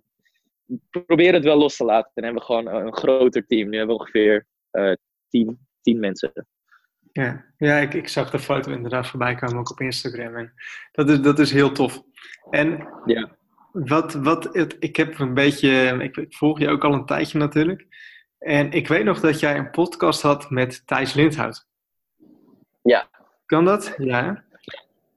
proberen 1.07 1.35
het 1.35 1.45
wel 1.45 1.59
los 1.59 1.77
te 1.77 1.85
laten. 1.85 2.11
En 2.15 2.25
hebben 2.25 2.43
we 2.43 2.47
gewoon 2.47 2.67
een 2.67 2.97
groter 2.97 3.47
team. 3.47 3.69
Nu 3.69 3.77
hebben 3.77 3.97
we 3.97 4.03
ongeveer 4.03 4.47
tien 5.29 5.69
tien 5.83 6.01
mensen. 6.01 6.47
Ja, 7.13 7.45
ja 7.57 7.77
ik, 7.77 7.95
ik 7.95 8.09
zag 8.09 8.31
de 8.31 8.39
foto 8.39 8.73
inderdaad 8.73 9.07
voorbij 9.07 9.35
komen 9.35 9.59
ook 9.59 9.71
op 9.71 9.81
Instagram. 9.81 10.37
En 10.37 10.53
dat 10.93 11.09
is, 11.09 11.21
dat 11.21 11.39
is 11.39 11.53
heel 11.53 11.73
tof. 11.73 12.03
En 12.51 12.89
ja. 13.05 13.37
wat, 13.73 14.15
wat 14.15 14.55
het, 14.55 14.77
ik 14.79 14.97
heb 14.97 15.19
een 15.19 15.35
beetje, 15.35 15.97
ik, 16.03 16.17
ik 16.17 16.35
volg 16.35 16.59
je 16.59 16.69
ook 16.69 16.85
al 16.85 16.93
een 16.93 17.07
tijdje 17.07 17.39
natuurlijk. 17.39 17.87
En 18.39 18.71
ik 18.73 18.89
weet 18.89 19.05
nog 19.05 19.21
dat 19.21 19.41
jij 19.41 19.59
een 19.59 19.71
podcast 19.71 20.23
had 20.23 20.51
met 20.51 20.87
Thijs 20.87 21.15
Lindhout. 21.15 21.67
Ja. 22.83 23.09
Kan 23.47 23.65
dat? 23.65 23.95
Ja. 23.97 24.45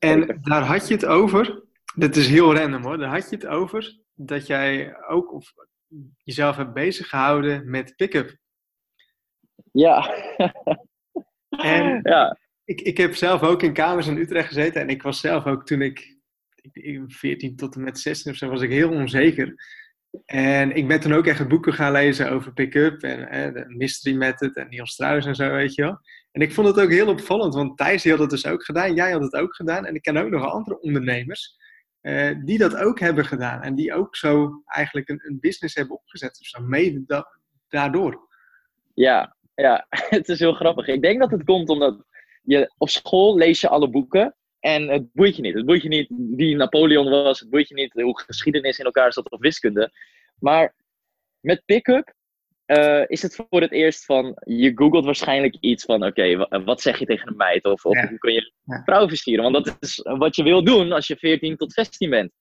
En 0.04 0.40
daar 0.42 0.64
had 0.64 0.88
je 0.88 0.94
het 0.94 1.06
over, 1.06 1.64
dit 1.96 2.16
is 2.16 2.28
heel 2.28 2.56
random 2.56 2.84
hoor, 2.84 2.98
daar 2.98 3.14
had 3.14 3.30
je 3.30 3.36
het 3.36 3.46
over 3.46 4.00
dat 4.14 4.48
jij 4.48 4.98
ook 5.08 5.34
of 5.34 5.54
jezelf 6.18 6.56
hebt 6.56 6.74
bezig 6.74 7.10
gehouden 7.10 7.70
met 7.70 7.96
pick-up 7.96 8.42
ja. 9.74 10.14
en 11.50 12.00
ja. 12.04 12.38
Ik, 12.66 12.82
ik 12.82 12.98
heb 12.98 13.16
zelf 13.16 13.42
ook 13.42 13.64
in 13.64 13.74
kamers 13.74 14.08
in 14.08 14.18
Utrecht 14.18 14.48
gezeten. 14.48 14.82
En 14.82 14.90
ik 14.90 15.02
was 15.02 15.20
zelf 15.20 15.46
ook 15.46 15.66
toen 15.66 15.82
ik, 15.82 16.18
ik 16.72 17.02
14 17.08 17.56
tot 17.56 17.76
en 17.76 17.84
met 17.84 18.00
16 18.00 18.32
of 18.32 18.38
zo, 18.38 18.50
was 18.50 18.62
ik 18.62 18.70
heel 18.70 18.92
onzeker. 18.92 19.56
En 20.26 20.76
ik 20.76 20.88
ben 20.88 21.00
toen 21.00 21.14
ook 21.14 21.28
echt 21.28 21.48
boeken 21.48 21.74
gaan 21.74 21.92
lezen 21.92 22.32
over 22.32 22.54
pick-up 22.54 23.02
en 23.02 23.54
de 23.54 23.66
mystery 23.68 24.16
method 24.16 24.56
en 24.56 24.70
Niels 24.70 24.92
Strauss 24.92 25.28
en 25.28 25.36
zo, 25.36 25.52
weet 25.52 25.76
je 25.76 25.82
wel. 25.82 26.00
En 26.34 26.42
ik 26.42 26.54
vond 26.54 26.68
het 26.68 26.80
ook 26.80 26.90
heel 26.90 27.08
opvallend, 27.08 27.54
want 27.54 27.78
Thijs 27.78 28.10
had 28.10 28.20
het 28.20 28.30
dus 28.30 28.46
ook 28.46 28.64
gedaan, 28.64 28.96
jij 28.96 29.12
had 29.12 29.22
het 29.22 29.34
ook 29.34 29.56
gedaan. 29.56 29.86
En 29.86 29.96
ik 29.96 30.02
ken 30.02 30.18
ook 30.18 30.30
nog 30.30 30.46
andere 30.46 30.80
ondernemers 30.80 31.58
uh, 32.02 32.36
die 32.46 32.58
dat 32.58 32.76
ook 32.76 33.00
hebben 33.00 33.26
gedaan. 33.26 33.62
En 33.62 33.76
die 33.76 33.94
ook 33.94 34.16
zo 34.16 34.62
eigenlijk 34.66 35.10
een, 35.10 35.20
een 35.24 35.40
business 35.40 35.76
hebben 35.76 35.96
opgezet 35.96 36.40
of 36.40 36.46
zo, 36.46 36.62
mede 36.62 37.04
da 37.06 37.28
daardoor. 37.68 38.28
Ja, 38.94 39.36
ja, 39.56 39.86
het 40.18 40.30
is 40.30 40.40
heel 40.40 40.54
grappig. 40.54 40.88
Ik 40.88 41.02
denk 41.02 41.20
dat 41.20 41.32
het 41.32 41.44
komt 41.44 41.70
omdat 41.70 42.06
je 42.44 42.74
op 42.78 42.90
school 42.90 43.38
lees 43.38 43.62
je 43.62 43.70
alle 43.70 43.90
boeken 43.90 44.36
en 44.60 44.88
het 44.88 45.14
boeit 45.14 45.36
je 45.36 45.42
niet. 45.42 45.54
Het 45.54 45.66
boeit 45.66 45.82
je 45.82 45.88
niet 45.88 46.08
wie 46.10 46.56
Napoleon 46.56 47.10
was, 47.10 47.40
het 47.40 47.50
boeit 47.50 47.68
je 47.68 47.76
niet 47.76 47.94
hoe 47.94 48.22
geschiedenis 48.22 48.80
in 48.80 48.86
elkaar 48.86 49.14
zat 49.14 49.30
of 49.30 49.40
wiskunde. 49.40 49.92
Maar 50.40 50.76
met 51.40 51.66
pick-up 51.66 52.14
eh, 52.66 53.04
is 53.08 53.22
het 53.22 53.36
voor 53.36 53.62
het 53.62 53.72
eerst 53.72 54.06
van, 54.06 54.42
je 54.46 54.72
googelt 54.76 55.06
waarschijnlijk 55.06 55.56
iets 55.60 55.84
van, 55.84 56.06
oké, 56.06 56.48
wat 56.64 56.82
zeg 56.82 57.00
je 57.00 57.06
tegen 57.06 57.28
een 57.28 57.38
meid? 57.38 57.66
Of, 57.66 57.86
of 57.86 58.00
hoe 58.10 58.18
kun 58.18 58.34
je 58.34 58.52
ja. 58.64 58.82
vrouw 58.84 59.08
versieren? 59.08 59.52
Want 59.52 59.66
dat 59.66 59.78
is 59.80 60.00
wat 60.04 60.36
je 60.36 60.44
wil 60.44 60.64
doen 60.64 60.92
als 60.92 61.08
je 61.08 61.16
14 61.16 61.58
tot 61.58 61.74
16 61.74 62.10
bent. 62.10 62.32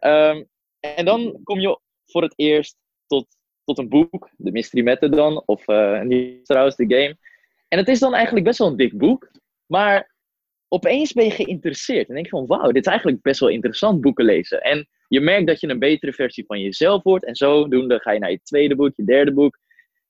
Um, 0.00 0.48
en 0.80 1.04
dan 1.04 1.40
kom 1.42 1.60
je 1.60 1.80
voor 2.06 2.22
het 2.22 2.32
eerst 2.36 2.76
tot, 3.06 3.26
tot 3.64 3.78
een 3.78 3.88
boek, 3.88 4.30
de 4.36 4.50
Mystery 4.50 4.82
Method 4.82 5.12
dan, 5.12 5.42
of 5.46 5.68
uh, 5.68 6.00
niet 6.02 6.44
trouwens, 6.46 6.76
de 6.76 6.94
game. 6.94 7.16
En 7.68 7.78
het 7.78 7.88
is 7.88 7.98
dan 7.98 8.14
eigenlijk 8.14 8.44
best 8.44 8.58
wel 8.58 8.68
een 8.68 8.76
dik 8.76 8.98
boek, 8.98 9.30
maar 9.66 10.09
opeens 10.72 11.12
ben 11.12 11.24
je 11.24 11.30
geïnteresseerd. 11.30 12.08
En 12.08 12.14
denk 12.14 12.26
je 12.26 12.30
van, 12.30 12.46
wauw, 12.46 12.70
dit 12.70 12.84
is 12.84 12.90
eigenlijk 12.90 13.22
best 13.22 13.40
wel 13.40 13.48
interessant 13.48 14.00
boeken 14.00 14.24
lezen. 14.24 14.62
En 14.62 14.88
je 15.08 15.20
merkt 15.20 15.46
dat 15.46 15.60
je 15.60 15.68
een 15.68 15.78
betere 15.78 16.12
versie 16.12 16.44
van 16.46 16.60
jezelf 16.60 17.02
wordt. 17.02 17.24
En 17.24 17.36
zodoende 17.36 18.00
ga 18.00 18.12
je 18.12 18.18
naar 18.18 18.30
je 18.30 18.40
tweede 18.42 18.76
boek, 18.76 18.92
je 18.96 19.04
derde 19.04 19.32
boek. 19.32 19.58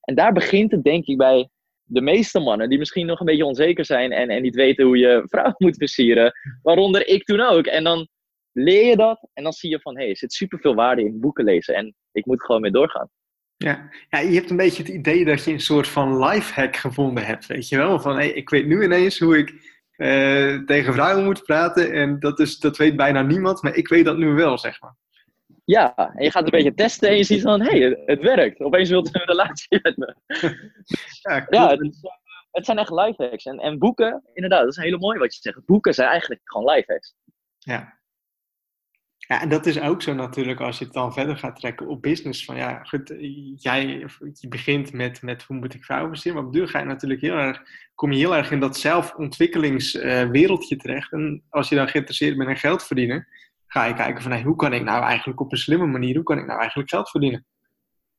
En 0.00 0.14
daar 0.14 0.32
begint 0.32 0.70
het 0.70 0.84
denk 0.84 1.06
ik 1.06 1.16
bij 1.16 1.48
de 1.84 2.00
meeste 2.00 2.40
mannen 2.40 2.68
die 2.68 2.78
misschien 2.78 3.06
nog 3.06 3.20
een 3.20 3.26
beetje 3.26 3.44
onzeker 3.44 3.84
zijn 3.84 4.12
en, 4.12 4.28
en 4.28 4.42
niet 4.42 4.54
weten 4.54 4.84
hoe 4.84 4.98
je 4.98 5.22
vrouw 5.26 5.54
moet 5.58 5.76
versieren. 5.76 6.32
Waaronder 6.62 7.06
ik 7.06 7.24
toen 7.24 7.40
ook. 7.40 7.66
En 7.66 7.84
dan 7.84 8.08
leer 8.52 8.84
je 8.84 8.96
dat 8.96 9.28
en 9.32 9.42
dan 9.42 9.52
zie 9.52 9.70
je 9.70 9.80
van, 9.80 9.94
hé, 9.94 10.00
hey, 10.00 10.10
er 10.10 10.16
zit 10.16 10.32
superveel 10.32 10.74
waarde 10.74 11.04
in 11.04 11.20
boeken 11.20 11.44
lezen. 11.44 11.74
En 11.74 11.94
ik 12.12 12.26
moet 12.26 12.42
gewoon 12.44 12.60
mee 12.60 12.70
doorgaan. 12.70 13.10
Ja. 13.56 13.90
ja, 14.08 14.18
je 14.18 14.34
hebt 14.34 14.50
een 14.50 14.56
beetje 14.56 14.82
het 14.82 14.92
idee 14.92 15.24
dat 15.24 15.44
je 15.44 15.52
een 15.52 15.60
soort 15.60 15.88
van 15.88 16.18
lifehack 16.18 16.76
gevonden 16.76 17.26
hebt, 17.26 17.46
weet 17.46 17.68
je 17.68 17.76
wel? 17.76 18.00
Van, 18.00 18.14
hey, 18.14 18.30
ik 18.30 18.50
weet 18.50 18.66
nu 18.66 18.84
ineens 18.84 19.18
hoe 19.18 19.38
ik 19.38 19.69
uh, 20.00 20.64
tegen 20.64 20.92
vrouwen 20.92 21.24
moet 21.24 21.42
praten 21.42 21.92
en 21.92 22.18
dat, 22.18 22.38
is, 22.38 22.58
dat 22.58 22.76
weet 22.76 22.96
bijna 22.96 23.22
niemand, 23.22 23.62
maar 23.62 23.74
ik 23.74 23.88
weet 23.88 24.04
dat 24.04 24.16
nu 24.16 24.32
wel, 24.32 24.58
zeg 24.58 24.80
maar. 24.80 24.94
Ja, 25.64 25.94
en 25.96 26.24
je 26.24 26.30
gaat 26.30 26.44
een 26.44 26.50
beetje 26.50 26.74
testen 26.74 27.08
en 27.08 27.16
je 27.16 27.24
ziet 27.24 27.42
van, 27.42 27.60
hé, 27.60 27.78
hey, 27.78 28.02
het 28.06 28.22
werkt. 28.22 28.60
Opeens 28.60 28.88
wilt 28.88 29.08
ze 29.08 29.20
een 29.20 29.26
relatie 29.26 29.80
met 29.82 29.96
me. 29.96 30.14
ja, 31.28 31.46
ja 31.50 31.68
het, 31.68 32.00
het, 32.50 32.64
zijn 32.64 32.78
echt 32.78 32.90
lifehacks. 32.90 33.44
En, 33.44 33.58
en 33.58 33.78
boeken, 33.78 34.22
inderdaad, 34.32 34.60
dat 34.60 34.76
is 34.76 34.84
heel 34.84 34.98
mooi 34.98 35.18
wat 35.18 35.34
je 35.34 35.40
zegt. 35.40 35.64
Boeken 35.64 35.94
zijn 35.94 36.08
eigenlijk 36.08 36.40
gewoon 36.44 36.74
lifehacks. 36.74 37.14
Ja, 37.58 37.99
ja, 39.30 39.42
en 39.42 39.48
dat 39.48 39.66
is 39.66 39.80
ook 39.80 40.02
zo 40.02 40.14
natuurlijk 40.14 40.60
als 40.60 40.78
je 40.78 40.84
het 40.84 40.92
dan 40.92 41.12
verder 41.12 41.36
gaat 41.36 41.56
trekken 41.56 41.88
op 41.88 42.02
business. 42.02 42.44
Van 42.44 42.56
ja, 42.56 42.84
goed, 42.84 43.14
jij 43.56 43.86
je 44.34 44.48
begint 44.48 44.92
met, 44.92 45.22
met 45.22 45.42
hoe 45.42 45.56
moet 45.56 45.74
ik 45.74 45.84
vrouwen 45.84 46.10
versieren. 46.10 46.40
Maar 46.40 46.48
op 46.48 46.54
duur 46.54 46.68
ga 46.68 46.78
je 46.78 46.84
natuurlijk 46.84 47.20
heel 47.20 47.34
erg, 47.34 47.62
kom 47.94 48.12
je 48.12 48.18
heel 48.18 48.36
erg 48.36 48.50
in 48.50 48.60
dat 48.60 48.76
zelfontwikkelingswereldje 48.76 50.76
terecht. 50.76 51.12
En 51.12 51.42
als 51.48 51.68
je 51.68 51.74
dan 51.74 51.88
geïnteresseerd 51.88 52.36
bent 52.36 52.48
in 52.48 52.56
geld 52.56 52.84
verdienen, 52.84 53.26
ga 53.66 53.84
je 53.84 53.94
kijken 53.94 54.22
van 54.22 54.32
hey, 54.32 54.42
hoe 54.42 54.56
kan 54.56 54.72
ik 54.72 54.82
nou 54.82 55.04
eigenlijk 55.04 55.40
op 55.40 55.52
een 55.52 55.58
slimme 55.58 55.86
manier, 55.86 56.14
hoe 56.14 56.24
kan 56.24 56.38
ik 56.38 56.46
nou 56.46 56.58
eigenlijk 56.58 56.90
geld 56.90 57.10
verdienen? 57.10 57.46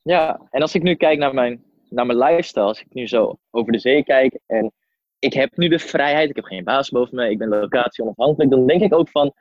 Ja, 0.02 0.42
en 0.50 0.62
als 0.62 0.76
ik 0.76 0.84
nu 0.84 0.96
kijk 0.96 1.20
naar 1.20 1.34
mijn, 1.34 1.64
naar 1.90 2.06
mijn 2.06 2.18
lifestyle, 2.18 2.66
als 2.66 2.82
ik 2.82 2.94
nu 2.94 3.08
zo 3.08 3.40
over 3.50 3.72
de 3.72 3.80
zee 3.80 4.04
kijk 4.04 4.40
en 4.46 4.72
ik 5.20 5.34
heb 5.34 5.58
nu 5.58 5.68
de 5.68 5.80
vrijheid, 5.80 6.30
ik 6.30 6.36
heb 6.36 6.46
geen 6.46 6.64
baas 6.64 6.90
boven 6.90 7.16
me, 7.16 7.30
ik 7.30 7.38
ben 7.38 7.48
locatie 7.48 8.04
onafhankelijk, 8.04 8.52
dan 8.52 8.68
denk 8.68 8.82
ik 8.82 8.94
ook 8.94 9.10
van, 9.10 9.34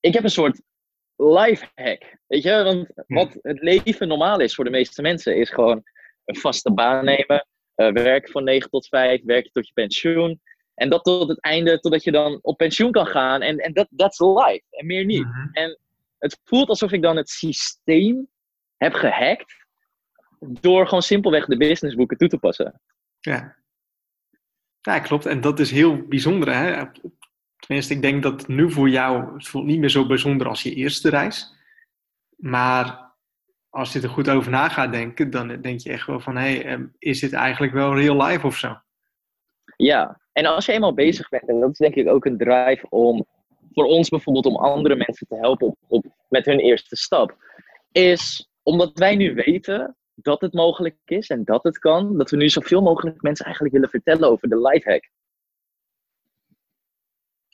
ik 0.00 0.14
heb 0.14 0.24
een 0.24 0.30
soort 0.30 0.62
life 1.16 1.66
hack. 1.74 2.16
Weet 2.26 2.42
je, 2.42 2.62
want 2.62 2.88
wat 3.06 3.38
het 3.42 3.62
leven 3.62 4.08
normaal 4.08 4.40
is 4.40 4.54
voor 4.54 4.64
de 4.64 4.70
meeste 4.70 5.02
mensen, 5.02 5.36
is 5.36 5.50
gewoon 5.50 5.82
een 6.24 6.36
vaste 6.36 6.72
baan 6.72 7.04
nemen, 7.04 7.46
uh, 7.76 7.92
werken 7.92 8.32
van 8.32 8.44
9 8.44 8.70
tot 8.70 8.88
5, 8.88 9.22
werken 9.24 9.52
tot 9.52 9.66
je 9.66 9.72
pensioen. 9.72 10.40
En 10.74 10.90
dat 10.90 11.04
tot 11.04 11.28
het 11.28 11.40
einde, 11.40 11.80
totdat 11.80 12.04
je 12.04 12.12
dan 12.12 12.38
op 12.42 12.56
pensioen 12.56 12.90
kan 12.90 13.06
gaan. 13.06 13.42
En, 13.42 13.58
en 13.58 13.72
dat 13.72 13.88
that's 13.96 14.18
life. 14.18 14.62
En 14.70 14.86
meer 14.86 15.04
niet. 15.04 15.24
Mhm. 15.24 15.48
En 15.52 15.78
het 16.18 16.40
voelt 16.44 16.68
alsof 16.68 16.92
ik 16.92 17.02
dan 17.02 17.16
het 17.16 17.28
systeem 17.28 18.28
heb 18.76 18.92
gehackt. 18.92 19.66
Door 20.38 20.84
gewoon 20.84 21.02
simpelweg 21.02 21.46
de 21.46 21.56
businessboeken 21.56 22.16
toe 22.16 22.28
te 22.28 22.38
passen. 22.38 22.80
Ja. 23.20 23.56
Ja, 24.80 24.98
klopt. 24.98 25.26
En 25.26 25.40
dat 25.40 25.60
is 25.60 25.70
heel 25.70 26.06
bijzonder. 26.06 26.54
Hè? 26.54 26.84
Tenminste, 27.66 27.94
ik 27.94 28.02
denk 28.02 28.22
dat 28.22 28.48
nu 28.48 28.70
voor 28.70 28.88
jou, 28.88 29.34
het 29.34 29.48
voelt 29.48 29.64
niet 29.64 29.78
meer 29.78 29.88
zo 29.88 30.06
bijzonder 30.06 30.48
als 30.48 30.62
je 30.62 30.74
eerste 30.74 31.10
reis. 31.10 31.54
Maar 32.36 33.14
als 33.68 33.92
je 33.92 34.00
er 34.00 34.08
goed 34.08 34.28
over 34.28 34.50
na 34.50 34.68
gaat 34.68 34.92
denken, 34.92 35.30
dan 35.30 35.60
denk 35.60 35.80
je 35.80 35.90
echt 35.90 36.06
wel 36.06 36.20
van, 36.20 36.36
hé, 36.36 36.54
hey, 36.54 36.64
ehm, 36.64 36.86
is 36.98 37.20
dit 37.20 37.32
eigenlijk 37.32 37.72
wel 37.72 37.98
real 37.98 38.22
life 38.22 38.46
of 38.46 38.56
zo? 38.56 38.80
Ja, 39.76 40.20
en 40.32 40.46
als 40.46 40.66
je 40.66 40.72
eenmaal 40.72 40.94
bezig 40.94 41.28
bent, 41.28 41.48
en 41.48 41.60
dat 41.60 41.70
is 41.70 41.78
denk 41.78 41.94
ik 41.94 42.08
ook 42.08 42.24
een 42.24 42.38
drive 42.38 42.86
om, 42.88 43.26
voor 43.72 43.84
ons 43.84 44.08
bijvoorbeeld, 44.08 44.46
om 44.46 44.56
andere 44.56 44.96
mensen 44.96 45.26
te 45.26 45.36
helpen 45.36 45.66
op, 45.66 45.76
op, 45.86 46.06
met 46.28 46.44
hun 46.44 46.58
eerste 46.58 46.96
stap, 46.96 47.36
is 47.92 48.50
omdat 48.62 48.98
wij 48.98 49.16
nu 49.16 49.34
weten 49.34 49.96
dat 50.14 50.40
het 50.40 50.52
mogelijk 50.52 50.96
is 51.04 51.28
en 51.28 51.44
dat 51.44 51.62
het 51.62 51.78
kan, 51.78 52.18
dat 52.18 52.30
we 52.30 52.36
nu 52.36 52.48
zoveel 52.48 52.82
mogelijk 52.82 53.22
mensen 53.22 53.44
eigenlijk 53.44 53.74
willen 53.74 53.90
vertellen 53.90 54.30
over 54.30 54.48
de 54.48 54.60
lifehack. 54.60 55.10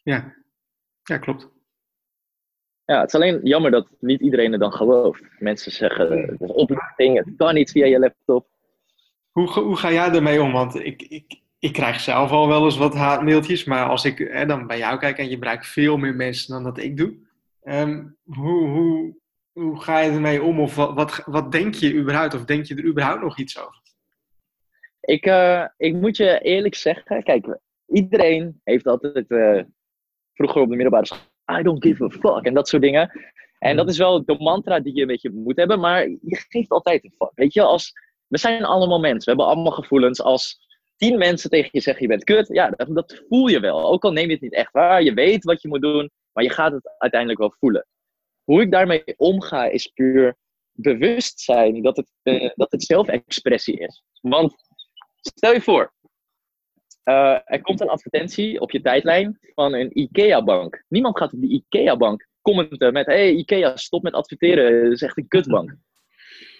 Ja, 0.02 0.34
ja 1.02 1.18
klopt. 1.18 1.50
Ja, 2.84 3.00
het 3.00 3.08
is 3.08 3.14
alleen 3.14 3.40
jammer 3.42 3.70
dat 3.70 3.88
niet 3.98 4.20
iedereen 4.20 4.52
er 4.52 4.58
dan 4.58 4.72
gelooft. 4.72 5.22
Mensen 5.38 5.72
zeggen, 5.72 6.18
het 6.18 6.40
is 6.40 7.08
het 7.14 7.36
kan 7.36 7.54
niet 7.54 7.70
via 7.70 7.86
je 7.86 7.98
laptop. 7.98 8.48
Hoe, 9.30 9.48
hoe 9.48 9.76
ga 9.76 9.92
jij 9.92 10.10
ermee 10.10 10.42
om? 10.42 10.52
Want 10.52 10.74
ik, 10.74 11.02
ik, 11.02 11.40
ik 11.58 11.72
krijg 11.72 12.00
zelf 12.00 12.30
al 12.30 12.48
wel 12.48 12.64
eens 12.64 12.76
wat 12.76 12.94
haatmailtjes, 12.94 13.64
maar 13.64 13.88
als 13.88 14.04
ik 14.04 14.18
hè, 14.18 14.46
dan 14.46 14.66
bij 14.66 14.78
jou 14.78 14.98
kijk 14.98 15.18
en 15.18 15.28
je 15.28 15.38
bereikt 15.38 15.66
veel 15.66 15.96
meer 15.96 16.14
mensen 16.14 16.52
dan 16.52 16.64
dat 16.64 16.78
ik 16.78 16.96
doe. 16.96 17.14
Um, 17.64 18.16
hoe, 18.24 18.68
hoe, 18.68 19.16
hoe 19.52 19.80
ga 19.80 19.98
je 19.98 20.10
ermee 20.10 20.42
om? 20.42 20.60
Of 20.60 20.74
wat, 20.74 20.94
wat, 20.94 21.22
wat 21.24 21.52
denk 21.52 21.74
je 21.74 21.94
überhaupt? 21.94 22.34
Of 22.34 22.44
denk 22.44 22.64
je 22.64 22.74
er 22.74 22.84
überhaupt 22.84 23.22
nog 23.22 23.38
iets 23.38 23.58
over? 23.58 23.80
Ik, 25.00 25.26
uh, 25.26 25.66
ik 25.76 25.94
moet 25.94 26.16
je 26.16 26.38
eerlijk 26.38 26.74
zeggen, 26.74 27.22
kijk, 27.22 27.58
iedereen 27.86 28.60
heeft 28.64 28.86
altijd 28.86 29.24
uh, 29.30 29.62
vroeger 30.34 30.60
op 30.60 30.68
de 30.68 30.76
middelbare 30.76 31.06
school, 31.06 31.58
I 31.58 31.62
don't 31.62 31.84
give 31.84 32.04
a 32.04 32.08
fuck 32.08 32.44
en 32.44 32.54
dat 32.54 32.68
soort 32.68 32.82
dingen. 32.82 33.10
En 33.58 33.76
dat 33.76 33.88
is 33.88 33.98
wel 33.98 34.24
de 34.24 34.38
mantra 34.38 34.80
die 34.80 34.94
je 34.94 35.00
een 35.00 35.06
beetje 35.06 35.30
moet 35.30 35.56
hebben, 35.56 35.80
maar 35.80 36.08
je 36.08 36.44
geeft 36.48 36.70
altijd 36.70 37.04
een 37.04 37.14
fuck. 37.18 37.32
Weet 37.34 37.54
je, 37.54 37.62
als, 37.62 37.92
we 38.26 38.38
zijn 38.38 38.64
allemaal 38.64 39.00
mensen, 39.00 39.20
we 39.20 39.28
hebben 39.30 39.46
allemaal 39.46 39.72
gevoelens. 39.72 40.22
Als 40.22 40.58
tien 40.96 41.18
mensen 41.18 41.50
tegen 41.50 41.68
je 41.72 41.80
zeggen 41.80 42.02
je 42.02 42.08
bent 42.08 42.24
kut, 42.24 42.48
ja, 42.48 42.70
dat, 42.70 42.94
dat, 42.94 43.22
voel 43.28 43.46
je 43.46 43.60
wel. 43.60 43.90
Ook 43.90 44.04
al 44.04 44.12
neem 44.12 44.26
je 44.26 44.32
het 44.32 44.42
niet 44.42 44.54
echt 44.54 44.72
waar, 44.72 45.02
je 45.02 45.14
weet 45.14 45.44
wat 45.44 45.62
je 45.62 45.68
moet 45.68 45.82
doen, 45.82 46.10
maar 46.32 46.44
je 46.44 46.50
gaat 46.50 46.72
het 46.72 46.94
uiteindelijk 46.98 47.40
wel 47.40 47.54
voelen. 47.58 47.86
Hoe 48.44 48.60
ik 48.60 48.70
daarmee 48.70 49.04
omga 49.16 49.64
is 49.64 49.86
puur 49.86 50.36
bewustzijn 50.72 51.82
dat 51.82 51.96
het, 51.96 52.10
uh, 52.22 52.50
dat 52.54 52.72
het 52.72 52.82
zelfexpressie 52.82 53.78
is. 53.78 54.02
Want 54.20 54.54
stel 55.20 55.52
je 55.52 55.60
voor, 55.60 55.92
uh, 57.04 57.38
er 57.44 57.60
komt 57.62 57.80
een 57.80 57.88
advertentie 57.88 58.60
op 58.60 58.70
je 58.70 58.80
tijdlijn 58.80 59.38
van 59.54 59.74
een 59.74 59.98
IKEA-bank. 59.98 60.84
Niemand 60.88 61.18
gaat 61.18 61.32
op 61.32 61.40
die 61.40 61.50
IKEA-bank 61.50 62.28
commenten 62.42 62.92
met: 62.92 63.06
hey, 63.06 63.32
IKEA, 63.32 63.76
stop 63.76 64.02
met 64.02 64.12
adverteren, 64.12 64.82
dat 64.82 64.92
is 64.92 65.02
echt 65.02 65.18
een 65.18 65.28
kutbank. 65.28 65.76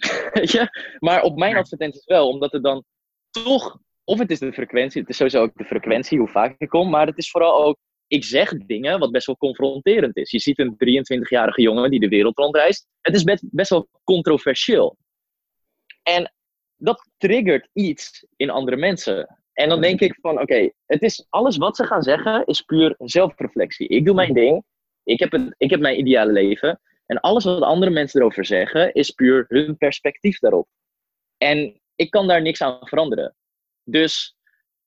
Maar 0.98 1.22
op 1.22 1.36
mijn 1.36 1.56
advertenties 1.56 2.04
wel, 2.04 2.28
omdat 2.28 2.52
er 2.52 2.62
dan 2.62 2.84
toch, 3.30 3.78
of 4.04 4.18
het 4.18 4.30
is 4.30 4.38
de 4.38 4.52
frequentie, 4.52 5.00
het 5.00 5.10
is 5.10 5.16
sowieso 5.16 5.42
ook 5.42 5.56
de 5.56 5.64
frequentie, 5.64 6.18
hoe 6.18 6.28
vaak 6.28 6.54
ik 6.58 6.68
kom, 6.68 6.90
maar 6.90 7.06
het 7.06 7.18
is 7.18 7.30
vooral 7.30 7.64
ook, 7.64 7.76
ik 8.06 8.24
zeg 8.24 8.56
dingen 8.56 8.98
wat 8.98 9.10
best 9.10 9.26
wel 9.26 9.36
confronterend 9.36 10.16
is. 10.16 10.30
Je 10.30 10.38
ziet 10.38 10.58
een 10.58 10.74
23-jarige 10.74 11.62
jongen 11.62 11.90
die 11.90 12.00
de 12.00 12.08
wereld 12.08 12.38
rondreist. 12.38 12.86
Het 13.00 13.14
is 13.14 13.24
best 13.50 13.70
wel 13.70 13.88
controversieel. 14.04 14.96
En 16.02 16.32
dat 16.76 17.10
triggert 17.16 17.68
iets 17.72 18.26
in 18.36 18.50
andere 18.50 18.76
mensen. 18.76 19.41
En 19.52 19.68
dan 19.68 19.80
denk 19.80 20.00
ik 20.00 20.18
van, 20.20 20.40
oké, 20.40 20.70
het 20.86 21.02
is 21.02 21.26
alles 21.28 21.56
wat 21.56 21.76
ze 21.76 21.84
gaan 21.84 22.02
zeggen 22.02 22.44
is 22.46 22.60
puur 22.60 22.94
zelfreflectie. 22.98 23.88
Ik 23.88 24.04
doe 24.04 24.14
mijn 24.14 24.34
ding, 24.34 24.64
ik 25.04 25.18
heb, 25.18 25.32
het, 25.32 25.54
ik 25.56 25.70
heb 25.70 25.80
mijn 25.80 25.98
ideale 25.98 26.32
leven. 26.32 26.80
En 27.06 27.20
alles 27.20 27.44
wat 27.44 27.62
andere 27.62 27.90
mensen 27.90 28.20
erover 28.20 28.44
zeggen 28.44 28.92
is 28.92 29.10
puur 29.10 29.44
hun 29.48 29.76
perspectief 29.76 30.38
daarop. 30.38 30.68
En 31.36 31.80
ik 31.94 32.10
kan 32.10 32.26
daar 32.26 32.42
niks 32.42 32.62
aan 32.62 32.78
veranderen. 32.80 33.34
Dus 33.84 34.36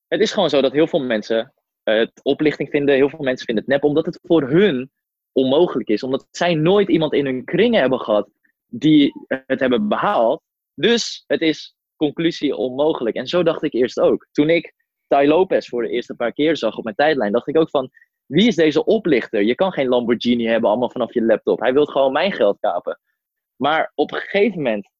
het 0.08 0.20
is 0.20 0.32
gewoon 0.32 0.50
zo 0.50 0.60
dat 0.60 0.72
heel 0.72 0.86
veel 0.86 1.02
mensen 1.02 1.54
het 1.82 2.20
oplichting 2.22 2.68
vinden, 2.68 2.94
heel 2.94 3.08
veel 3.08 3.24
mensen 3.24 3.46
vinden 3.46 3.64
het 3.64 3.72
nep, 3.72 3.84
omdat 3.84 4.06
het 4.06 4.18
voor 4.22 4.48
hun 4.48 4.90
onmogelijk 5.32 5.88
is. 5.88 6.02
Omdat 6.02 6.26
zij 6.30 6.54
nooit 6.54 6.88
iemand 6.88 7.12
in 7.12 7.24
hun 7.24 7.44
kringen 7.44 7.80
hebben 7.80 8.00
gehad 8.00 8.28
die 8.66 9.12
het 9.26 9.60
hebben 9.60 9.88
behaald. 9.88 10.42
Dus 10.74 11.24
het 11.26 11.40
is 11.40 11.75
conclusie 11.96 12.56
onmogelijk. 12.56 13.16
En 13.16 13.26
zo 13.26 13.42
dacht 13.42 13.62
ik 13.62 13.72
eerst 13.72 14.00
ook. 14.00 14.26
Toen 14.32 14.50
ik 14.50 14.74
Tai 15.06 15.28
Lopez 15.28 15.68
voor 15.68 15.82
de 15.82 15.88
eerste 15.88 16.14
paar 16.14 16.32
keer 16.32 16.56
zag 16.56 16.76
op 16.76 16.84
mijn 16.84 16.96
tijdlijn, 16.96 17.32
dacht 17.32 17.48
ik 17.48 17.56
ook 17.56 17.70
van, 17.70 17.90
wie 18.26 18.46
is 18.46 18.54
deze 18.54 18.84
oplichter? 18.84 19.42
Je 19.42 19.54
kan 19.54 19.72
geen 19.72 19.88
Lamborghini 19.88 20.46
hebben 20.46 20.70
allemaal 20.70 20.90
vanaf 20.90 21.14
je 21.14 21.24
laptop. 21.24 21.60
Hij 21.60 21.72
wil 21.72 21.84
gewoon 21.84 22.12
mijn 22.12 22.32
geld 22.32 22.58
kapen. 22.60 23.00
Maar 23.56 23.92
op 23.94 24.12
een 24.12 24.18
gegeven 24.18 24.56
moment, 24.56 24.90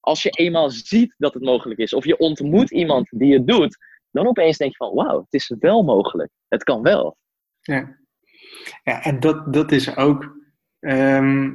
als 0.00 0.22
je 0.22 0.30
eenmaal 0.30 0.70
ziet 0.70 1.14
dat 1.18 1.34
het 1.34 1.42
mogelijk 1.42 1.80
is, 1.80 1.92
of 1.92 2.04
je 2.04 2.16
ontmoet 2.16 2.70
iemand 2.70 3.08
die 3.10 3.32
het 3.32 3.46
doet, 3.46 3.76
dan 4.10 4.26
opeens 4.26 4.56
denk 4.56 4.70
je 4.70 4.76
van, 4.76 4.94
wauw, 4.94 5.20
het 5.20 5.32
is 5.32 5.54
wel 5.58 5.82
mogelijk. 5.82 6.30
Het 6.48 6.64
kan 6.64 6.82
wel. 6.82 7.16
Ja, 7.60 7.98
ja 8.82 9.02
en 9.02 9.20
dat, 9.20 9.52
dat 9.52 9.72
is 9.72 9.96
ook 9.96 10.36
ehm, 10.80 11.52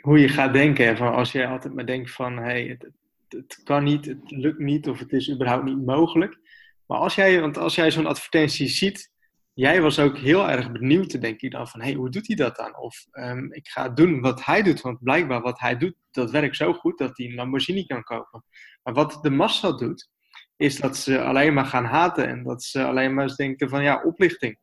hoe 0.00 0.18
je 0.20 0.28
gaat 0.28 0.52
denken. 0.52 0.96
Van 0.96 1.12
als 1.12 1.32
je 1.32 1.46
altijd 1.46 1.74
maar 1.74 1.86
denkt 1.86 2.10
van, 2.10 2.38
hey, 2.38 2.66
het, 2.66 2.90
het 3.32 3.60
kan 3.64 3.84
niet, 3.84 4.04
het 4.04 4.30
lukt 4.30 4.58
niet 4.58 4.88
of 4.88 4.98
het 4.98 5.12
is 5.12 5.30
überhaupt 5.30 5.64
niet 5.64 5.86
mogelijk. 5.86 6.38
Maar 6.86 6.98
als 6.98 7.14
jij, 7.14 7.40
want 7.40 7.58
als 7.58 7.74
jij 7.74 7.90
zo'n 7.90 8.06
advertentie 8.06 8.68
ziet, 8.68 9.10
jij 9.52 9.82
was 9.82 9.98
ook 9.98 10.18
heel 10.18 10.50
erg 10.50 10.72
benieuwd, 10.72 11.20
denk 11.20 11.40
ik 11.40 11.50
dan, 11.50 11.68
van 11.68 11.80
hé, 11.80 11.86
hey, 11.86 11.96
hoe 11.96 12.10
doet 12.10 12.26
hij 12.26 12.36
dat 12.36 12.56
dan? 12.56 12.78
Of 12.78 13.06
um, 13.12 13.52
ik 13.52 13.68
ga 13.68 13.88
doen 13.88 14.20
wat 14.20 14.44
hij 14.44 14.62
doet, 14.62 14.80
want 14.80 15.02
blijkbaar 15.02 15.40
wat 15.40 15.58
hij 15.60 15.76
doet, 15.76 15.94
dat 16.10 16.30
werkt 16.30 16.56
zo 16.56 16.72
goed 16.72 16.98
dat 16.98 17.16
hij 17.16 17.26
een 17.26 17.34
Lamborghini 17.34 17.86
kan 17.86 18.02
kopen. 18.02 18.44
Maar 18.82 18.94
wat 18.94 19.18
de 19.22 19.30
massa 19.30 19.72
doet, 19.72 20.08
is 20.56 20.76
dat 20.76 20.96
ze 20.96 21.22
alleen 21.22 21.54
maar 21.54 21.64
gaan 21.64 21.84
haten 21.84 22.28
en 22.28 22.42
dat 22.42 22.62
ze 22.62 22.84
alleen 22.84 23.14
maar 23.14 23.34
denken 23.34 23.68
van 23.68 23.82
ja, 23.82 24.02
oplichting. 24.02 24.58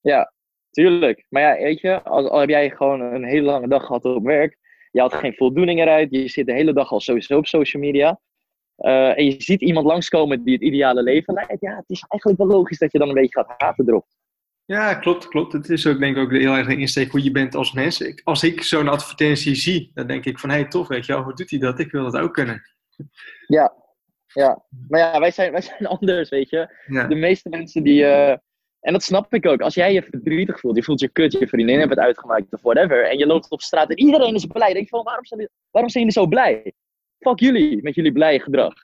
Ja, 0.00 0.32
tuurlijk. 0.70 1.26
Maar 1.28 1.42
ja, 1.42 1.62
weet 1.62 1.80
je, 1.80 2.02
al, 2.02 2.30
al 2.30 2.40
heb 2.40 2.48
jij 2.48 2.70
gewoon 2.70 3.00
een 3.00 3.24
hele 3.24 3.46
lange 3.46 3.68
dag 3.68 3.86
gehad 3.86 4.04
op 4.04 4.24
werk, 4.24 4.58
je 4.96 5.02
had 5.02 5.14
geen 5.14 5.34
voldoening 5.34 5.80
eruit, 5.80 6.10
je 6.10 6.28
zit 6.28 6.46
de 6.46 6.52
hele 6.52 6.72
dag 6.72 6.90
al 6.90 7.00
sowieso 7.00 7.36
op 7.36 7.46
social 7.46 7.82
media. 7.82 8.20
Uh, 8.78 9.18
en 9.18 9.24
je 9.24 9.34
ziet 9.38 9.60
iemand 9.60 9.86
langskomen 9.86 10.44
die 10.44 10.52
het 10.52 10.62
ideale 10.62 11.02
leven 11.02 11.34
leidt. 11.34 11.60
Ja, 11.60 11.76
het 11.76 11.90
is 11.90 12.04
eigenlijk 12.08 12.40
wel 12.42 12.58
logisch 12.58 12.78
dat 12.78 12.92
je 12.92 12.98
dan 12.98 13.08
een 13.08 13.14
beetje 13.14 13.42
gaat 13.42 13.54
haten 13.56 13.88
erop. 13.88 14.06
Ja, 14.64 14.94
klopt, 14.94 15.28
klopt. 15.28 15.52
Het 15.52 15.68
is 15.70 15.86
ook 15.86 15.98
denk 15.98 16.16
ik 16.16 16.22
ook 16.22 16.30
heel 16.30 16.54
erg 16.54 16.68
een 16.68 16.78
insteek 16.78 17.10
hoe 17.10 17.22
je 17.22 17.30
bent 17.30 17.54
als 17.54 17.72
mens. 17.72 18.00
Ik, 18.00 18.20
als 18.24 18.42
ik 18.42 18.62
zo'n 18.62 18.88
advertentie 18.88 19.54
zie, 19.54 19.90
dan 19.94 20.06
denk 20.06 20.24
ik 20.24 20.38
van, 20.38 20.50
hé, 20.50 20.56
hey, 20.56 20.68
tof, 20.68 20.88
weet 20.88 21.06
je 21.06 21.12
wel, 21.12 21.22
hoe 21.22 21.34
doet 21.34 21.50
hij 21.50 21.58
dat? 21.58 21.78
Ik 21.78 21.90
wil 21.90 22.10
dat 22.10 22.22
ook 22.22 22.32
kunnen. 22.32 22.62
Ja, 23.46 23.74
ja. 24.32 24.64
Maar 24.88 25.00
ja, 25.00 25.20
wij 25.20 25.30
zijn, 25.30 25.52
wij 25.52 25.60
zijn 25.60 25.86
anders, 25.96 26.28
weet 26.28 26.50
je. 26.50 26.68
De 27.08 27.14
meeste 27.14 27.48
mensen 27.48 27.82
die... 27.82 28.02
Uh, 28.02 28.34
en 28.86 28.92
dat 28.92 29.02
snap 29.02 29.34
ik 29.34 29.46
ook. 29.46 29.60
Als 29.60 29.74
jij 29.74 29.92
je 29.92 30.02
verdrietig 30.02 30.60
voelt, 30.60 30.76
je 30.76 30.82
voelt 30.82 31.00
je 31.00 31.08
kut, 31.08 31.32
je 31.32 31.48
vriendin 31.48 31.78
hebt 31.78 31.90
het 31.90 31.98
uitgemaakt 31.98 32.52
of 32.52 32.62
whatever. 32.62 33.10
En 33.10 33.18
je 33.18 33.26
loopt 33.26 33.50
op 33.50 33.60
straat 33.60 33.90
en 33.90 33.98
iedereen 33.98 34.34
is 34.34 34.46
blij. 34.46 34.66
Dan 34.66 34.74
denk 34.74 34.84
je 34.84 34.96
van, 34.96 35.04
waarom 35.04 35.24
zijn, 35.24 35.48
waarom 35.70 35.90
zijn 35.90 36.04
jullie 36.04 36.20
zo 36.20 36.26
blij? 36.28 36.72
Fuck 37.18 37.40
jullie 37.40 37.82
met 37.82 37.94
jullie 37.94 38.12
blije 38.12 38.40
gedrag. 38.40 38.74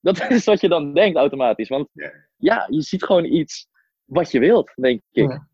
Dat 0.00 0.30
is 0.30 0.44
wat 0.44 0.60
je 0.60 0.68
dan 0.68 0.94
denkt 0.94 1.16
automatisch. 1.16 1.68
Want 1.68 1.88
ja, 2.36 2.66
je 2.70 2.82
ziet 2.82 3.04
gewoon 3.04 3.24
iets 3.24 3.68
wat 4.04 4.30
je 4.30 4.38
wilt, 4.38 4.72
denk 4.74 5.00
ik. 5.10 5.28
Ja. 5.28 5.48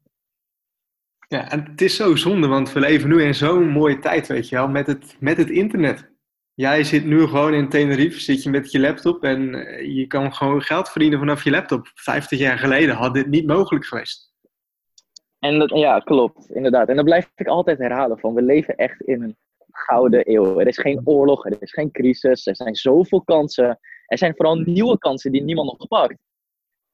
ja, 1.28 1.50
en 1.50 1.64
het 1.64 1.80
is 1.80 1.96
zo 1.96 2.16
zonde, 2.16 2.46
want 2.46 2.72
we 2.72 2.80
leven 2.80 3.08
nu 3.08 3.22
in 3.22 3.34
zo'n 3.34 3.68
mooie 3.68 3.98
tijd, 3.98 4.26
weet 4.26 4.48
je 4.48 4.56
wel, 4.56 4.68
met 4.68 4.86
het, 4.86 5.16
met 5.20 5.36
het 5.36 5.50
internet. 5.50 6.10
Jij 6.54 6.84
zit 6.84 7.04
nu 7.04 7.26
gewoon 7.26 7.54
in 7.54 7.68
Tenerife, 7.68 8.20
zit 8.20 8.42
je 8.42 8.50
met 8.50 8.72
je 8.72 8.80
laptop 8.80 9.24
en 9.24 9.54
eh, 9.54 9.96
je 9.96 10.06
kan 10.06 10.34
gewoon 10.34 10.62
geld 10.62 10.88
verdienen 10.88 11.18
vanaf 11.18 11.44
je 11.44 11.50
laptop. 11.50 11.90
50 11.94 12.38
jaar 12.38 12.58
geleden 12.58 12.94
had 12.94 13.14
dit 13.14 13.26
niet 13.26 13.46
mogelijk 13.46 13.84
geweest. 13.84 14.32
En 15.38 15.58
dat, 15.58 15.70
ja, 15.70 15.98
klopt, 15.98 16.50
inderdaad. 16.50 16.88
En 16.88 16.96
dan 16.96 17.04
blijf 17.04 17.30
ik 17.34 17.46
altijd 17.46 17.78
herhalen 17.78 18.18
van, 18.18 18.34
we 18.34 18.42
leven 18.42 18.76
echt 18.76 19.00
in 19.00 19.22
een 19.22 19.36
gouden 19.70 20.32
eeuw. 20.32 20.58
Er 20.58 20.66
is 20.66 20.78
geen 20.78 21.00
oorlog, 21.04 21.46
er 21.46 21.56
is 21.60 21.72
geen 21.72 21.90
crisis, 21.90 22.46
er 22.46 22.56
zijn 22.56 22.74
zoveel 22.74 23.22
kansen. 23.22 23.78
Er 24.06 24.18
zijn 24.18 24.34
vooral 24.36 24.54
nieuwe 24.54 24.98
kansen 24.98 25.32
die 25.32 25.42
niemand 25.42 25.78
nog 25.78 25.88
pakt. 25.88 26.16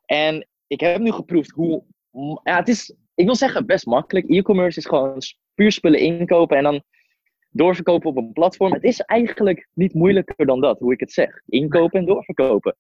En 0.04 0.46
ik 0.66 0.80
heb 0.80 1.00
nu 1.00 1.12
geproefd 1.12 1.50
hoe. 1.50 1.84
Ja, 2.42 2.56
het 2.56 2.68
is, 2.68 2.94
ik 3.14 3.25
wil 3.25 3.34
zeggen, 3.34 3.66
best 3.66 3.86
makkelijk. 3.86 4.28
E-commerce 4.28 4.78
is 4.78 4.86
gewoon 4.86 5.18
puur 5.54 5.72
spullen 5.72 6.00
inkopen 6.00 6.56
en 6.56 6.62
dan 6.62 6.82
doorverkopen 7.50 8.11
op 8.11 8.17
een 8.17 8.33
platform. 8.33 8.73
Het 8.73 8.85
is 8.85 9.00
eigenlijk 9.00 9.69
niet 9.73 9.95
moeilijker 9.95 10.47
dan 10.47 10.61
dat, 10.61 10.79
hoe 10.79 10.93
ik 10.93 11.00
het 11.00 11.12
zeg. 11.12 11.43
Inkopen 11.47 12.00
en 12.00 12.07
doorverkopen. 12.07 12.76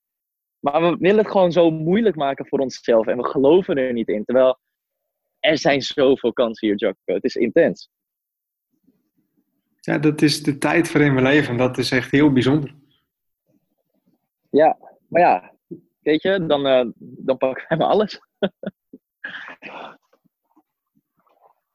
Maar 0.58 0.82
we 0.82 0.96
willen 0.98 1.18
het 1.18 1.30
gewoon 1.30 1.52
zo 1.52 1.70
moeilijk 1.70 2.16
maken 2.16 2.46
voor 2.46 2.58
onszelf 2.58 3.06
en 3.06 3.16
we 3.16 3.26
geloven 3.26 3.76
er 3.76 3.92
niet 3.92 4.08
in. 4.08 4.24
Terwijl 4.24 4.58
er 5.40 5.58
zijn 5.58 5.82
zoveel 5.82 6.32
kansen 6.32 6.68
hier, 6.68 6.76
Jacco. 6.76 7.14
Het 7.14 7.24
is 7.24 7.36
intens. 7.36 7.90
Ja, 9.80 9.98
dat 9.98 10.22
is 10.22 10.42
de 10.42 10.58
tijd 10.58 10.92
waarin 10.92 11.14
we 11.14 11.22
leven. 11.22 11.56
Dat 11.56 11.78
is 11.78 11.90
echt 11.90 12.10
heel 12.10 12.32
bijzonder. 12.32 12.74
Ja, 14.50 14.78
maar 15.08 15.20
ja, 15.22 15.54
weet 16.00 16.22
je, 16.22 16.46
dan, 16.46 16.66
uh, 16.66 16.92
dan 16.98 17.36
pakken 17.36 17.64
wij 17.68 17.78
maar 17.78 17.86
alles. 17.86 18.20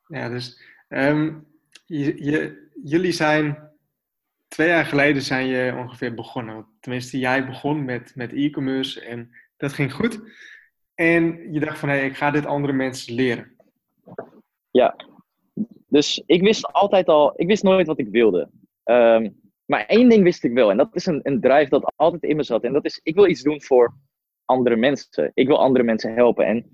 ja, 0.07 0.29
dus 0.29 0.61
um, 0.89 1.47
je, 1.85 2.23
je, 2.23 2.69
jullie 2.83 3.11
zijn 3.11 3.69
twee 4.47 4.67
jaar 4.67 4.85
geleden 4.85 5.21
zijn 5.21 5.47
je 5.47 5.75
ongeveer 5.77 6.13
begonnen. 6.13 6.65
Tenminste, 6.79 7.19
jij 7.19 7.45
begon 7.45 7.85
met, 7.85 8.11
met 8.15 8.33
e-commerce 8.33 9.01
en 9.01 9.29
dat 9.57 9.73
ging 9.73 9.93
goed. 9.93 10.21
En 10.95 11.53
je 11.53 11.59
dacht 11.59 11.79
van, 11.79 11.89
hé, 11.89 11.95
hey, 11.95 12.05
ik 12.05 12.17
ga 12.17 12.31
dit 12.31 12.45
andere 12.45 12.73
mensen 12.73 13.13
leren. 13.13 13.55
Ja, 14.71 14.95
dus 15.87 16.23
ik 16.25 16.41
wist 16.41 16.73
altijd 16.73 17.07
al, 17.07 17.33
ik 17.35 17.47
wist 17.47 17.63
nooit 17.63 17.87
wat 17.87 17.99
ik 17.99 18.07
wilde. 18.07 18.49
Um, 18.83 19.39
maar 19.65 19.85
één 19.85 20.09
ding 20.09 20.23
wist 20.23 20.43
ik 20.43 20.53
wel, 20.53 20.71
en 20.71 20.77
dat 20.77 20.95
is 20.95 21.05
een, 21.05 21.19
een 21.23 21.41
drive 21.41 21.69
dat 21.69 21.93
altijd 21.95 22.23
in 22.23 22.35
me 22.35 22.43
zat. 22.43 22.63
En 22.63 22.73
dat 22.73 22.85
is, 22.85 22.99
ik 23.03 23.15
wil 23.15 23.27
iets 23.27 23.41
doen 23.41 23.61
voor 23.61 23.93
andere 24.45 24.75
mensen. 24.75 25.31
Ik 25.33 25.47
wil 25.47 25.59
andere 25.59 25.83
mensen 25.83 26.13
helpen. 26.13 26.45
En 26.45 26.69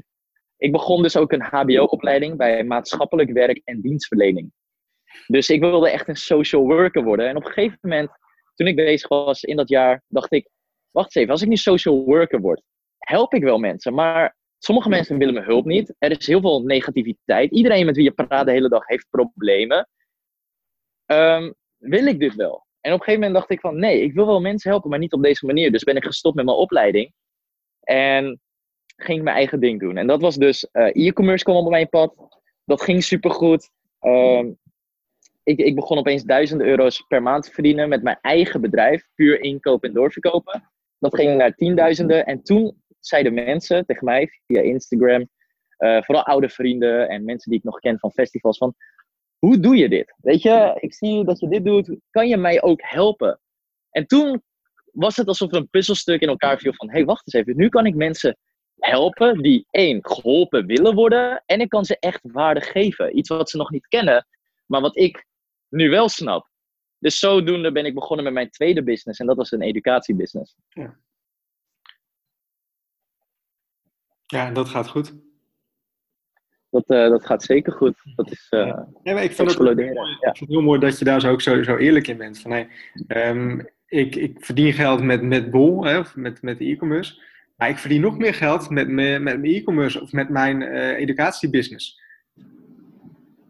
ik 0.58 0.71
begon 0.71 1.01
dus 1.01 1.17
ook 1.17 1.31
een 1.31 1.41
HBO-opleiding 1.41 2.38
bij 2.38 2.63
maatschappelijk 2.63 3.31
werk 3.31 3.62
en 3.63 3.81
dienstverlening. 3.81 4.51
Dus 5.27 5.49
ik 5.49 5.60
wilde 5.60 5.89
echt 5.89 6.08
een 6.08 6.15
social 6.15 6.65
worker 6.65 7.03
worden. 7.03 7.27
En 7.27 7.36
op 7.36 7.45
een 7.45 7.51
gegeven 7.51 7.80
moment, 7.82 8.10
toen 8.56 8.67
ik 8.67 8.75
bezig 8.75 9.08
was 9.08 9.43
in 9.43 9.56
dat 9.56 9.69
jaar, 9.69 10.03
dacht 10.08 10.32
ik: 10.32 10.49
wacht 10.91 11.06
eens 11.06 11.15
even, 11.15 11.32
als 11.32 11.41
ik 11.41 11.47
nu 11.47 11.56
social 11.56 12.03
worker 12.03 12.41
word, 12.41 12.62
help 12.97 13.34
ik 13.34 13.43
wel 13.43 13.58
mensen. 13.58 13.93
Maar 13.93 14.38
sommige 14.58 14.89
mensen 14.89 15.17
willen 15.17 15.34
mijn 15.34 15.45
hulp 15.45 15.65
niet. 15.65 15.95
Er 15.97 16.19
is 16.19 16.27
heel 16.27 16.41
veel 16.41 16.62
negativiteit. 16.62 17.51
Iedereen 17.51 17.86
met 17.86 17.95
wie 17.95 18.03
je 18.03 18.12
praat 18.12 18.45
de 18.45 18.51
hele 18.51 18.69
dag 18.69 18.88
heeft 18.88 19.08
problemen. 19.10 19.89
Um, 21.06 21.56
wil 21.77 22.06
ik 22.06 22.19
dit 22.19 22.36
wel? 22.36 22.65
En 22.82 22.93
op 22.93 22.99
een 22.99 23.06
gegeven 23.06 23.27
moment 23.27 23.34
dacht 23.34 23.51
ik 23.51 23.60
van 23.60 23.80
nee, 23.80 24.01
ik 24.01 24.13
wil 24.13 24.25
wel 24.25 24.41
mensen 24.41 24.69
helpen, 24.69 24.89
maar 24.89 24.99
niet 24.99 25.13
op 25.13 25.23
deze 25.23 25.45
manier. 25.45 25.71
Dus 25.71 25.84
ben 25.84 25.95
ik 25.95 26.06
gestopt 26.06 26.36
met 26.36 26.45
mijn 26.45 26.58
opleiding. 26.58 27.13
En 27.80 28.39
ging 28.95 29.23
mijn 29.23 29.36
eigen 29.36 29.60
ding 29.60 29.80
doen. 29.80 29.97
En 29.97 30.08
dat 30.08 30.21
was 30.21 30.36
dus 30.36 30.67
uh, 30.73 31.08
e-commerce 31.08 31.43
kwam 31.43 31.56
op 31.56 31.69
mijn 31.69 31.89
pad. 31.89 32.15
Dat 32.65 32.82
ging 32.82 33.03
supergoed. 33.03 33.69
Uh, 34.01 34.45
ik, 35.47 35.60
ik 35.60 35.75
begon 35.75 35.97
opeens 35.97 36.23
duizenden 36.23 36.67
euro's 36.67 37.01
per 37.07 37.21
maand 37.21 37.43
te 37.43 37.51
verdienen 37.51 37.89
met 37.89 38.03
mijn 38.03 38.17
eigen 38.21 38.62
bedrijf. 38.62 39.07
Puur 39.15 39.41
inkopen 39.41 39.89
en 39.89 39.95
doorverkopen. 39.95 40.71
Dat 40.99 41.15
ging 41.15 41.38
naar 41.38 41.55
tienduizenden. 41.55 42.25
En 42.25 42.43
toen 42.43 42.81
zeiden 42.99 43.33
mensen 43.33 43.86
tegen 43.86 44.05
mij 44.05 44.29
via 44.47 44.62
Instagram, 44.62 45.29
uh, 45.79 46.01
vooral 46.01 46.23
oude 46.23 46.49
vrienden 46.49 47.10
en 47.10 47.23
mensen 47.23 47.49
die 47.49 47.60
ik 47.60 47.65
nog 47.65 47.79
ken 47.79 47.99
van 47.99 48.12
festivals, 48.12 48.57
van 48.57 48.75
hoe 49.38 49.60
doe 49.60 49.75
je 49.75 49.89
dit? 49.89 50.15
Weet 50.17 50.41
je, 50.41 50.77
ik 50.79 50.93
zie 50.93 51.25
dat 51.25 51.39
je 51.39 51.49
dit 51.49 51.65
doet, 51.65 51.97
kan 52.10 52.27
je 52.27 52.38
mij 52.38 52.62
ook 52.62 52.81
helpen? 52.81 53.39
En 53.89 54.07
toen 54.07 54.43
was 54.91 55.15
het 55.15 55.27
alsof 55.27 55.51
er 55.51 55.57
een 55.57 55.69
puzzelstuk 55.69 56.21
in 56.21 56.27
elkaar 56.27 56.57
viel 56.57 56.73
van, 56.73 56.88
hé, 56.88 56.93
hey, 56.93 57.05
wacht 57.05 57.21
eens 57.25 57.45
even, 57.45 57.57
nu 57.62 57.69
kan 57.69 57.86
ik 57.86 57.95
mensen 57.95 58.38
helpen 58.75 59.41
die 59.41 59.67
één, 59.69 59.99
geholpen 60.01 60.65
willen 60.65 60.95
worden 60.95 61.43
en 61.45 61.60
ik 61.60 61.69
kan 61.69 61.86
ze 61.86 61.97
echt 61.99 62.19
waarde 62.21 62.62
geven. 62.62 63.17
Iets 63.17 63.29
wat 63.29 63.49
ze 63.49 63.57
nog 63.57 63.71
niet 63.71 63.88
kennen, 63.88 64.27
maar 64.65 64.81
wat 64.81 64.97
ik 64.97 65.25
nu 65.69 65.89
wel 65.89 66.10
snap. 66.10 66.49
Dus 66.99 67.19
zodoende 67.19 67.71
ben 67.71 67.86
ik 67.86 67.93
begonnen 67.93 68.25
met 68.25 68.34
mijn 68.34 68.49
tweede 68.49 68.84
business 68.84 69.19
en 69.19 69.25
dat 69.25 69.38
was 69.38 69.51
een 69.51 69.62
educatiebusiness. 69.62 70.56
Ja, 70.69 70.97
ja 74.25 74.51
dat 74.51 74.69
gaat 74.69 74.88
goed. 74.88 75.13
Dat, 76.69 76.89
uh, 76.89 77.10
dat 77.10 77.25
gaat 77.25 77.43
zeker 77.43 77.73
goed. 77.73 78.01
Dat 78.15 78.32
is 78.32 78.47
uh, 78.49 78.60
ja, 79.03 79.13
maar 79.13 79.23
ik 79.23 79.32
vind 79.32 79.49
het, 79.49 79.60
mooi, 79.60 79.84
ja. 79.84 80.01
ik 80.12 80.19
vind 80.21 80.39
het 80.39 80.49
heel 80.49 80.62
mooi 80.62 80.80
dat 80.80 80.99
je 80.99 81.06
daar 81.06 81.21
zo 81.21 81.32
ook 81.32 81.41
zo, 81.41 81.63
zo 81.63 81.77
eerlijk 81.77 82.08
in 82.08 82.17
bent. 82.17 82.39
Van, 82.39 82.51
hey, 82.51 82.69
um, 83.08 83.67
ik, 83.86 84.15
ik 84.15 84.45
verdien 84.45 84.73
geld 84.73 85.03
met, 85.03 85.21
met 85.21 85.51
Bol, 85.51 85.84
hè, 85.84 85.99
of 85.99 86.15
met, 86.15 86.41
met 86.41 86.60
e-commerce. 86.60 87.21
Maar 87.56 87.69
ik 87.69 87.77
verdien 87.77 88.01
nog 88.01 88.17
meer 88.17 88.34
geld 88.34 88.69
met, 88.69 88.88
met, 88.88 89.21
met 89.21 89.39
mijn 89.39 89.45
e-commerce 89.45 90.01
of 90.01 90.12
met 90.12 90.30
mijn 90.30 90.62
uh, 90.62 90.97
educatiebusiness. 90.97 92.01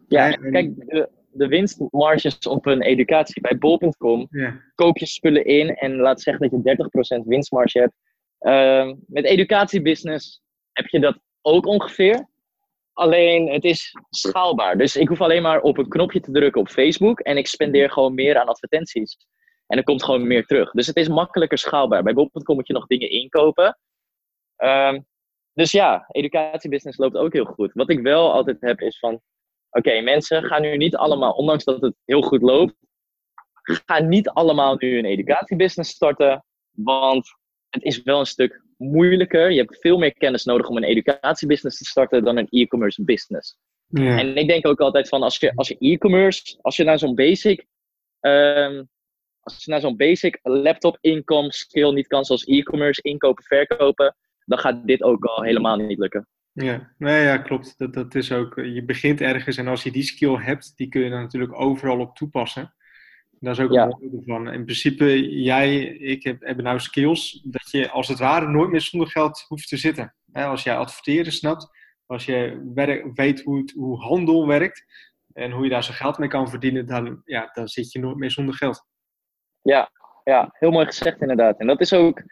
Ja, 0.08 0.32
en, 0.32 0.52
kijk, 0.52 0.76
de, 0.76 1.08
de 1.38 1.48
winstmarges 1.48 2.38
op 2.38 2.66
een 2.66 2.82
educatie 2.82 3.40
bij 3.40 3.58
bol.com. 3.58 4.28
Koop 4.74 4.98
je 4.98 5.06
spullen 5.06 5.44
in 5.44 5.74
en 5.74 5.96
laat 5.96 6.20
zeggen 6.20 6.50
dat 6.50 6.64
je 6.64 7.20
30% 7.22 7.26
winstmarge 7.26 7.78
hebt. 7.78 7.94
Uh, 8.40 8.94
met 9.06 9.24
educatiebusiness 9.24 10.42
heb 10.72 10.86
je 10.86 11.00
dat 11.00 11.18
ook 11.42 11.66
ongeveer. 11.66 12.28
Alleen 12.92 13.50
het 13.50 13.64
is 13.64 13.94
schaalbaar. 14.10 14.78
Dus 14.78 14.96
ik 14.96 15.08
hoef 15.08 15.20
alleen 15.20 15.42
maar 15.42 15.60
op 15.60 15.78
een 15.78 15.88
knopje 15.88 16.20
te 16.20 16.30
drukken 16.30 16.60
op 16.60 16.68
Facebook 16.68 17.20
en 17.20 17.36
ik 17.36 17.46
spendeer 17.46 17.90
gewoon 17.90 18.14
meer 18.14 18.38
aan 18.38 18.48
advertenties. 18.48 19.16
En 19.66 19.78
er 19.78 19.84
komt 19.84 20.04
gewoon 20.04 20.26
meer 20.26 20.46
terug. 20.46 20.70
Dus 20.70 20.86
het 20.86 20.96
is 20.96 21.08
makkelijker 21.08 21.58
schaalbaar. 21.58 22.02
Bij 22.02 22.12
bol.com 22.12 22.54
moet 22.54 22.66
je 22.66 22.72
nog 22.72 22.86
dingen 22.86 23.10
inkopen. 23.10 23.78
Um, 24.56 25.06
dus 25.58 25.70
ja, 25.70 26.04
educatiebusiness 26.08 26.98
loopt 26.98 27.16
ook 27.16 27.32
heel 27.32 27.44
goed. 27.44 27.72
Wat 27.72 27.90
ik 27.90 28.00
wel 28.00 28.32
altijd 28.32 28.56
heb 28.60 28.80
is 28.80 28.98
van, 28.98 29.20
oké, 29.70 30.00
mensen 30.00 30.44
gaan 30.44 30.62
nu 30.62 30.76
niet 30.76 30.96
allemaal, 30.96 31.32
ondanks 31.32 31.64
dat 31.64 31.80
het 31.80 31.94
heel 32.04 32.22
goed 32.22 32.42
loopt, 32.42 32.74
gaan 33.86 34.08
niet 34.08 34.28
allemaal 34.28 34.76
nu 34.78 34.98
een 34.98 35.04
educatiebusiness 35.04 35.90
starten. 35.90 36.44
Want 36.70 37.28
het 37.68 37.82
is 37.82 38.02
wel 38.02 38.18
een 38.18 38.26
stuk 38.26 38.62
moeilijker. 38.76 39.50
Je 39.50 39.58
hebt 39.58 39.80
veel 39.80 39.98
meer 39.98 40.12
kennis 40.12 40.44
nodig 40.44 40.68
om 40.68 40.76
een 40.76 40.84
educatiebusiness 40.84 41.78
te 41.78 41.84
starten 41.84 42.24
dan 42.24 42.36
een 42.36 42.48
e-commerce 42.48 43.04
business. 43.04 43.58
Ja. 43.86 44.18
En 44.18 44.36
ik 44.36 44.48
denk 44.48 44.66
ook 44.66 44.80
altijd 44.80 45.08
van 45.08 45.22
als 45.22 45.38
je 45.38 45.52
als 45.54 45.68
je 45.68 45.76
e-commerce, 45.78 46.58
als 46.60 46.76
je 46.76 46.84
naar 46.84 46.98
zo'n 46.98 47.14
basic, 47.14 47.66
um, 48.20 48.88
als 49.40 49.64
je 49.64 49.70
naar 49.70 49.80
zo'n 49.80 49.96
basic 49.96 50.38
laptop 50.42 50.98
income 51.00 51.52
skill 51.52 51.92
niet 51.92 52.06
kan, 52.06 52.24
zoals 52.24 52.44
e-commerce, 52.44 53.02
inkopen, 53.02 53.44
verkopen, 53.44 54.16
dan 54.44 54.58
gaat 54.58 54.86
dit 54.86 55.02
ook 55.02 55.24
al 55.24 55.42
helemaal 55.42 55.76
niet 55.76 55.98
lukken. 55.98 56.28
Ja, 56.62 56.92
nee, 56.98 57.22
ja 57.22 57.38
klopt. 57.38 57.78
Dat, 57.78 57.94
dat 57.94 58.14
is 58.14 58.32
ook, 58.32 58.54
je 58.54 58.84
begint 58.84 59.20
ergens 59.20 59.56
en 59.56 59.68
als 59.68 59.82
je 59.82 59.90
die 59.90 60.02
skill 60.02 60.34
hebt, 60.34 60.72
die 60.76 60.88
kun 60.88 61.02
je 61.02 61.10
dan 61.10 61.20
natuurlijk 61.20 61.60
overal 61.60 61.98
op 61.98 62.16
toepassen. 62.16 62.74
Dat 63.40 63.58
is 63.58 63.64
ook 63.64 63.72
ja. 63.72 63.82
een 63.82 63.88
mooie 63.88 64.16
ervan. 64.18 64.52
In 64.52 64.64
principe, 64.64 65.28
jij, 65.42 65.80
ik 65.86 66.22
heb, 66.22 66.40
hebben 66.40 66.64
nou 66.64 66.80
skills 66.80 67.42
dat 67.44 67.70
je 67.70 67.90
als 67.90 68.08
het 68.08 68.18
ware 68.18 68.48
nooit 68.48 68.70
meer 68.70 68.80
zonder 68.80 69.08
geld 69.08 69.44
hoeft 69.48 69.68
te 69.68 69.76
zitten. 69.76 70.14
Als 70.32 70.62
jij 70.62 70.76
adverteren 70.76 71.32
snapt, 71.32 71.68
als 72.06 72.24
je 72.24 72.70
werk, 72.74 73.10
weet 73.14 73.42
hoe, 73.42 73.58
het, 73.58 73.70
hoe 73.70 73.98
handel 73.98 74.46
werkt 74.46 74.84
en 75.32 75.50
hoe 75.50 75.64
je 75.64 75.70
daar 75.70 75.84
zo 75.84 75.92
geld 75.92 76.18
mee 76.18 76.28
kan 76.28 76.48
verdienen, 76.48 76.86
dan, 76.86 77.22
ja, 77.24 77.50
dan 77.52 77.68
zit 77.68 77.92
je 77.92 77.98
nooit 77.98 78.16
meer 78.16 78.30
zonder 78.30 78.54
geld. 78.54 78.86
Ja, 79.62 79.90
ja, 80.24 80.48
heel 80.52 80.70
mooi 80.70 80.86
gezegd 80.86 81.20
inderdaad. 81.20 81.58
En 81.58 81.66
dat 81.66 81.80
is 81.80 81.92
ook, 81.92 82.22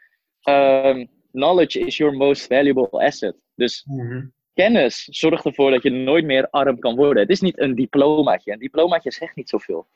um, 0.48 1.08
knowledge 1.32 1.78
is 1.78 1.96
your 1.96 2.16
most 2.16 2.46
valuable 2.46 2.88
asset. 2.90 3.36
Dus 3.56 3.84
mhm. 3.84 4.26
kennis 4.54 5.04
zorgt 5.04 5.44
ervoor 5.44 5.70
dat 5.70 5.82
je 5.82 5.90
nooit 5.90 6.24
meer 6.24 6.50
arm 6.50 6.78
kan 6.78 6.96
worden. 6.96 7.22
Het 7.22 7.30
is 7.30 7.40
niet 7.40 7.60
een 7.60 7.74
diplomaatje. 7.74 8.52
Een 8.52 8.58
diplomaatje 8.58 9.12
zegt 9.12 9.36
niet 9.36 9.48
zoveel. 9.48 9.86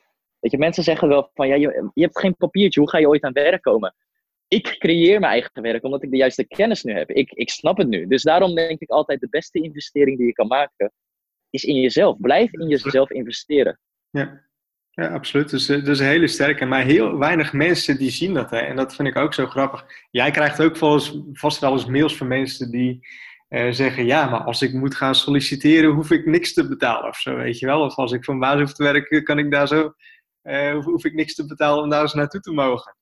Weet 0.40 0.52
je, 0.52 0.58
mensen 0.58 0.82
zeggen 0.82 1.08
wel 1.08 1.30
van, 1.34 1.48
ja, 1.48 1.54
je, 1.54 1.90
je 1.94 2.02
hebt 2.02 2.18
geen 2.18 2.36
papiertje, 2.36 2.80
hoe 2.80 2.88
ga 2.88 2.98
je 2.98 3.08
ooit 3.08 3.22
aan 3.22 3.32
werk 3.32 3.62
komen? 3.62 3.94
Ik 4.48 4.76
creëer 4.78 5.20
mijn 5.20 5.32
eigen 5.32 5.62
werk 5.62 5.84
omdat 5.84 6.02
ik 6.02 6.10
de 6.10 6.16
juiste 6.16 6.44
kennis 6.44 6.82
nu 6.82 6.92
heb. 6.92 7.10
Ik, 7.10 7.32
ik 7.32 7.50
snap 7.50 7.76
het 7.76 7.88
nu. 7.88 8.06
Dus 8.06 8.22
daarom 8.22 8.54
denk 8.54 8.80
ik 8.80 8.90
altijd, 8.90 9.20
de 9.20 9.28
beste 9.28 9.60
investering 9.60 10.16
die 10.16 10.26
je 10.26 10.32
kan 10.32 10.46
maken, 10.46 10.92
is 11.50 11.64
in 11.64 11.80
jezelf. 11.80 12.20
Blijf 12.20 12.52
in 12.52 12.68
jezelf 12.68 13.10
investeren. 13.10 13.80
Ja. 14.10 14.48
Ja, 14.90 15.08
absoluut. 15.08 15.50
Dus, 15.50 15.66
dat 15.66 15.88
is 15.88 15.98
een 15.98 16.06
hele 16.06 16.28
sterke. 16.28 16.64
Maar 16.64 16.84
heel 16.84 17.18
weinig 17.18 17.52
mensen 17.52 17.98
die 17.98 18.10
zien 18.10 18.34
dat. 18.34 18.50
Hè? 18.50 18.58
En 18.58 18.76
dat 18.76 18.94
vind 18.94 19.08
ik 19.08 19.16
ook 19.16 19.34
zo 19.34 19.46
grappig. 19.46 19.86
Jij 20.10 20.30
krijgt 20.30 20.62
ook 20.62 20.76
vast 21.32 21.60
wel 21.60 21.72
eens 21.72 21.86
mails 21.86 22.16
van 22.16 22.26
mensen 22.26 22.70
die 22.70 23.06
uh, 23.50 23.72
zeggen: 23.72 24.06
Ja, 24.06 24.30
maar 24.30 24.40
als 24.40 24.62
ik 24.62 24.72
moet 24.72 24.94
gaan 24.94 25.14
solliciteren, 25.14 25.90
hoef 25.90 26.10
ik 26.10 26.26
niks 26.26 26.52
te 26.52 26.68
betalen 26.68 27.08
of 27.08 27.16
zo. 27.16 27.36
Weet 27.36 27.58
je 27.58 27.66
wel? 27.66 27.80
Of 27.80 27.94
als 27.94 28.12
ik 28.12 28.24
van 28.24 28.38
baas 28.38 28.60
hoef 28.60 28.72
te 28.72 28.82
werken, 28.82 29.24
kan 29.24 29.38
ik 29.38 29.50
daar 29.50 29.68
zo. 29.68 29.94
Uh, 30.42 30.72
hoef, 30.72 30.84
hoef, 30.84 31.04
ik 31.04 31.14
niks 31.14 31.34
te 31.34 31.46
betalen 31.46 31.82
om 31.82 31.90
daar 31.90 32.02
eens 32.02 32.14
naartoe 32.14 32.40
te 32.40 32.52
mogen. 32.52 32.96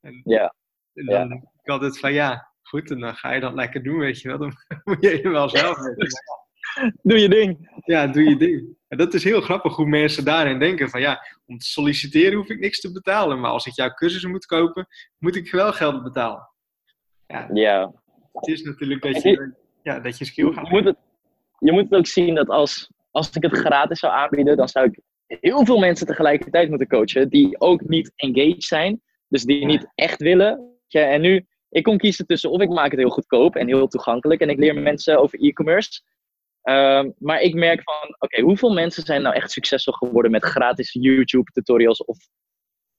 En, 0.00 0.20
ja. 0.24 0.54
En 0.94 1.04
dan 1.04 1.28
ja. 1.28 1.42
ik 1.62 1.68
altijd 1.68 1.98
van 1.98 2.12
ja, 2.12 2.52
goed, 2.62 2.90
en 2.90 3.00
dan 3.00 3.14
ga 3.14 3.32
je 3.32 3.40
dat 3.40 3.54
lekker 3.54 3.82
doen, 3.82 3.98
weet 3.98 4.20
je 4.20 4.28
wel. 4.28 4.38
Dan 4.38 4.52
moet 4.84 5.00
je 5.00 5.28
wel 5.28 5.48
zelf 5.48 5.78
doe 7.02 7.18
je 7.18 7.28
ding. 7.28 7.80
Ja, 7.84 8.06
doe 8.06 8.24
je 8.24 8.36
ding. 8.36 8.76
En 8.88 8.98
dat 8.98 9.14
is 9.14 9.24
heel 9.24 9.40
grappig 9.40 9.76
hoe 9.76 9.86
mensen 9.86 10.24
daarin 10.24 10.58
denken 10.58 10.90
van 10.90 11.00
ja, 11.00 11.26
om 11.46 11.58
te 11.58 11.66
solliciteren 11.66 12.36
hoef 12.38 12.48
ik 12.48 12.58
niks 12.58 12.80
te 12.80 12.92
betalen. 12.92 13.40
Maar 13.40 13.50
als 13.50 13.66
ik 13.66 13.72
jouw 13.72 13.90
cursussen 13.90 14.30
moet 14.30 14.46
kopen, 14.46 14.86
moet 15.18 15.36
ik 15.36 15.50
wel 15.50 15.72
geld 15.72 16.02
betalen. 16.02 16.48
Ja. 17.26 17.48
ja. 17.52 17.92
Het 18.32 18.46
is 18.46 18.62
natuurlijk 18.62 19.02
dat 19.02 19.22
je, 19.22 19.54
ja, 19.82 20.00
dat 20.00 20.18
je 20.18 20.24
skill 20.24 20.52
gaat. 20.52 20.66
Je 20.66 20.72
moet, 20.72 20.84
het, 20.84 20.96
je 21.58 21.72
moet 21.72 21.84
het 21.84 21.94
ook 21.94 22.06
zien 22.06 22.34
dat 22.34 22.48
als, 22.48 22.90
als 23.10 23.30
ik 23.30 23.42
het 23.42 23.56
gratis 23.56 23.98
zou 23.98 24.12
aanbieden, 24.12 24.56
dan 24.56 24.68
zou 24.68 24.86
ik 24.86 25.00
heel 25.40 25.64
veel 25.64 25.78
mensen 25.78 26.06
tegelijkertijd 26.06 26.68
moeten 26.68 26.88
coachen 26.88 27.28
die 27.28 27.60
ook 27.60 27.88
niet 27.88 28.12
engaged 28.16 28.64
zijn. 28.64 29.02
Dus 29.28 29.44
die 29.44 29.66
niet 29.66 29.92
echt 29.94 30.20
willen. 30.20 30.78
En 30.88 31.20
nu, 31.20 31.46
ik 31.68 31.82
kon 31.82 31.98
kiezen 31.98 32.26
tussen 32.26 32.50
of 32.50 32.60
ik 32.60 32.68
maak 32.68 32.90
het 32.90 33.00
heel 33.00 33.10
goedkoop 33.10 33.56
en 33.56 33.66
heel 33.66 33.88
toegankelijk 33.88 34.40
en 34.40 34.48
ik 34.48 34.58
leer 34.58 34.74
mensen 34.74 35.20
over 35.20 35.40
e-commerce. 35.40 36.02
Um, 36.62 37.14
maar 37.18 37.40
ik 37.40 37.54
merk 37.54 37.82
van, 37.82 38.16
oké, 38.18 38.40
hoeveel 38.40 38.72
mensen 38.72 39.02
zijn 39.02 39.22
nou 39.22 39.34
echt 39.34 39.50
succesvol 39.50 39.92
geworden 39.92 40.30
met 40.30 40.44
gratis 40.44 40.92
YouTube 40.92 41.50
tutorials? 41.52 42.04
Of, 42.04 42.18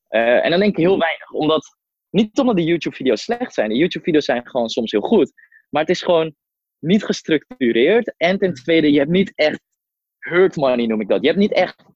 uh, 0.10 0.46
en 0.46 0.50
dan 0.50 0.60
denk 0.60 0.72
ik 0.72 0.84
heel 0.84 1.00
weinig, 1.00 1.32
omdat, 1.32 1.78
niet 2.10 2.40
omdat 2.40 2.56
de 2.56 2.64
YouTube 2.64 2.96
video's 2.96 3.22
slecht 3.22 3.54
zijn. 3.54 3.70
De 3.70 3.76
YouTube 3.76 4.04
video's 4.04 4.26
zijn 4.26 4.48
gewoon 4.48 4.70
soms 4.70 4.92
heel 4.92 5.02
goed. 5.02 5.34
Maar 5.70 5.82
het 5.82 5.92
is 5.92 6.02
gewoon 6.02 6.36
niet 6.82 7.04
gestructureerd. 7.04 8.14
En 8.18 8.38
ten 8.38 8.54
tweede, 8.54 8.92
je 8.92 9.00
hebt 9.00 9.12
niet 9.12 9.32
echt 9.36 9.62
hurt 10.20 10.56
money 10.56 10.86
noem 10.86 11.02
ik 11.02 11.08
dat. 11.08 11.22
Je 11.22 11.28
hebt 11.28 11.40
niet 11.40 11.54
echt 11.54 11.84
uh, 11.84 11.94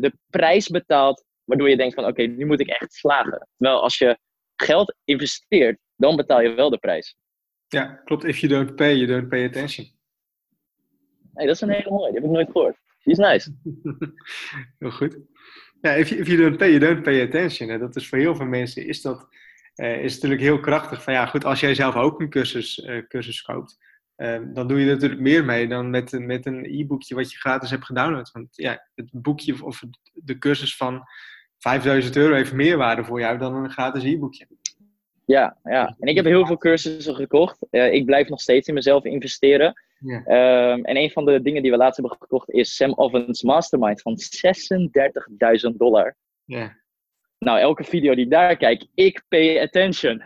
de 0.00 0.12
prijs 0.30 0.68
betaald 0.68 1.24
waardoor 1.44 1.70
je 1.70 1.76
denkt 1.76 1.94
van, 1.94 2.06
oké, 2.06 2.22
nu 2.22 2.46
moet 2.46 2.60
ik 2.60 2.68
echt 2.68 2.92
slagen. 2.92 3.48
Terwijl 3.56 3.82
als 3.82 3.98
je 3.98 4.18
geld 4.56 4.94
investeert, 5.04 5.78
dan 5.96 6.16
betaal 6.16 6.40
je 6.40 6.54
wel 6.54 6.70
de 6.70 6.78
prijs. 6.78 7.16
Ja, 7.68 8.00
klopt. 8.04 8.24
If 8.24 8.38
you 8.38 8.52
don't 8.52 8.74
pay, 8.74 8.94
you 8.94 9.06
don't 9.06 9.28
pay 9.28 9.44
attention. 9.44 9.86
Hey, 11.34 11.46
dat 11.46 11.54
is 11.54 11.60
een 11.60 11.70
hele 11.70 11.90
mooie, 11.90 12.12
die 12.12 12.14
heb 12.14 12.24
ik 12.24 12.30
nooit 12.30 12.50
gehoord. 12.50 12.76
Die 13.02 13.12
is 13.12 13.18
nice. 13.18 13.54
heel 14.78 14.90
goed. 14.90 15.18
Ja, 15.80 15.92
if 15.92 16.08
you, 16.08 16.20
if 16.20 16.26
you 16.26 16.38
don't 16.40 16.56
pay, 16.56 16.68
you 16.68 16.78
don't 16.78 17.02
pay 17.02 17.22
attention. 17.22 17.70
En 17.70 17.78
dat 17.78 17.96
is 17.96 18.08
voor 18.08 18.18
heel 18.18 18.36
veel 18.36 18.46
mensen 18.46 18.86
is 18.86 19.02
dat 19.02 19.28
uh, 19.76 20.04
is 20.04 20.14
natuurlijk 20.14 20.40
heel 20.40 20.60
krachtig. 20.60 21.02
Van 21.02 21.12
ja, 21.12 21.26
goed, 21.26 21.44
als 21.44 21.60
jij 21.60 21.74
zelf 21.74 21.94
ook 21.94 22.20
een 22.20 22.30
cursus, 22.30 22.78
uh, 22.78 23.06
cursus 23.08 23.42
koopt, 23.42 23.78
uh, 24.16 24.38
dan 24.54 24.68
doe 24.68 24.80
je 24.80 24.86
er 24.86 24.92
natuurlijk 24.92 25.20
meer 25.20 25.44
mee 25.44 25.68
dan 25.68 25.90
met, 25.90 26.12
met 26.12 26.46
een 26.46 26.64
e-boekje 26.64 27.14
wat 27.14 27.32
je 27.32 27.38
gratis 27.38 27.70
hebt 27.70 27.84
gedownload. 27.84 28.30
Want 28.32 28.48
ja, 28.50 28.88
het 28.94 29.08
boekje 29.12 29.64
of 29.64 29.82
de 30.12 30.38
cursus 30.38 30.76
van 30.76 31.02
5000 31.58 32.16
euro 32.16 32.34
heeft 32.34 32.52
meer 32.52 32.76
waarde 32.76 33.04
voor 33.04 33.20
jou 33.20 33.38
dan 33.38 33.54
een 33.54 33.70
gratis 33.70 34.04
e-boekje. 34.04 34.46
Ja, 35.26 35.58
ja, 35.62 35.96
en 35.98 36.08
ik 36.08 36.16
heb 36.16 36.24
heel 36.24 36.46
veel 36.46 36.56
cursussen 36.56 37.14
gekocht. 37.14 37.66
ik 37.70 38.04
blijf 38.04 38.28
nog 38.28 38.40
steeds 38.40 38.68
in 38.68 38.74
mezelf 38.74 39.04
investeren. 39.04 39.82
Um, 40.06 40.84
en 40.84 40.96
een 40.96 41.10
van 41.10 41.24
de 41.24 41.42
dingen 41.42 41.62
die 41.62 41.70
we 41.70 41.76
laatst 41.76 42.00
hebben 42.00 42.16
gekocht 42.20 42.50
is 42.50 42.76
Sam 42.76 42.92
Ovens 42.96 43.42
Mastermind 43.42 44.02
van 44.02 44.16
36.000 45.70 45.76
dollar. 45.76 46.16
Ja. 46.44 46.76
Nou, 47.38 47.58
elke 47.58 47.84
video 47.84 48.14
die 48.14 48.28
daar 48.28 48.56
kijk, 48.56 48.86
ik 48.94 49.24
pay 49.28 49.60
attention. 49.60 50.22
100%. 50.22 50.24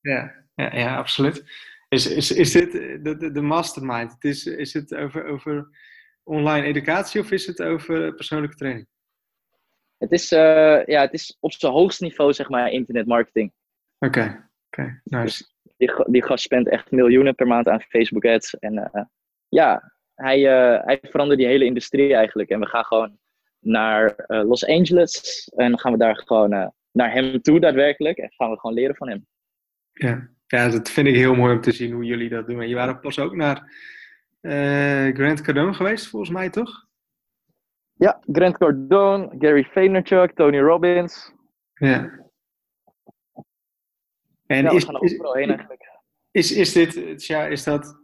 Ja, 0.00 0.32
ja, 0.54 0.76
ja 0.76 0.96
absoluut. 0.96 1.44
Is, 1.96 2.06
is, 2.06 2.30
is 2.30 2.52
dit 2.52 2.72
de, 2.72 3.30
de, 3.32 3.40
mastermind? 3.40 4.12
Het 4.12 4.24
is, 4.24 4.46
is 4.46 4.72
het 4.72 4.94
over, 4.94 5.24
over 5.24 5.68
online 6.22 6.66
educatie 6.66 7.20
of 7.20 7.30
is 7.30 7.46
het 7.46 7.62
over 7.62 8.14
persoonlijke 8.14 8.56
training? 8.56 8.86
Het 9.98 10.12
is, 10.12 10.32
uh, 10.32 10.84
ja, 10.84 11.00
het 11.00 11.12
is 11.12 11.36
op 11.40 11.52
zijn 11.52 11.72
hoogste 11.72 12.04
niveau, 12.04 12.32
zeg 12.32 12.48
maar, 12.48 12.70
internetmarketing. 12.70 13.52
Oké, 13.98 14.18
okay, 14.18 14.28
oké, 14.28 14.46
okay, 14.66 15.00
nice. 15.04 15.24
Dus 15.24 15.54
die, 15.76 16.04
die 16.06 16.24
gast 16.24 16.44
spent 16.44 16.68
echt 16.68 16.90
miljoenen 16.90 17.34
per 17.34 17.46
maand 17.46 17.68
aan 17.68 17.80
Facebook 17.80 18.24
ads. 18.24 18.58
En 18.58 18.74
uh, 18.74 19.04
ja, 19.48 19.92
hij, 20.14 20.38
uh, 20.38 20.84
hij 20.84 21.00
verandert 21.02 21.38
die 21.38 21.48
hele 21.48 21.64
industrie 21.64 22.14
eigenlijk. 22.14 22.48
En 22.48 22.60
we 22.60 22.66
gaan 22.66 22.84
gewoon 22.84 23.18
naar 23.60 24.14
Los 24.26 24.66
Angeles. 24.66 25.44
En 25.56 25.70
dan 25.70 25.78
gaan 25.78 25.92
we 25.92 25.98
daar 25.98 26.16
gewoon 26.16 26.72
naar 26.90 27.12
hem 27.12 27.42
toe 27.42 27.60
daadwerkelijk. 27.60 28.18
En 28.18 28.32
gaan 28.32 28.50
we 28.50 28.58
gewoon 28.58 28.76
leren 28.76 28.96
van 28.96 29.08
hem. 29.08 29.26
Ja. 29.92 30.35
Ja, 30.46 30.68
dat 30.68 30.90
vind 30.90 31.06
ik 31.06 31.14
heel 31.14 31.34
mooi 31.34 31.54
om 31.54 31.60
te 31.60 31.72
zien 31.72 31.92
hoe 31.92 32.04
jullie 32.04 32.28
dat 32.28 32.46
doen. 32.46 32.60
En 32.60 32.68
je 32.68 32.74
waren 32.74 33.00
pas 33.00 33.18
ook 33.18 33.34
naar 33.36 33.72
Grant 35.14 35.40
Cardone 35.40 35.74
geweest, 35.74 36.06
volgens 36.06 36.30
mij, 36.30 36.50
toch? 36.50 36.86
Ja, 37.92 38.20
Grant 38.32 38.58
Cardone, 38.58 39.34
Gary 39.38 39.64
Vaynerchuk, 39.64 40.32
Tony 40.34 40.60
Robbins. 40.60 41.32
Ja. 41.74 42.24
En 44.46 44.62
ja, 44.62 44.70
is, 44.70 44.84
we 44.84 44.92
gaan 44.92 45.02
overal 45.02 45.34
heen 45.34 45.48
eigenlijk. 45.48 45.84
Is, 46.30 46.52
is 46.52 46.72
dit, 46.72 47.26
ja, 47.26 47.46
is 47.46 47.64
dat, 47.64 48.00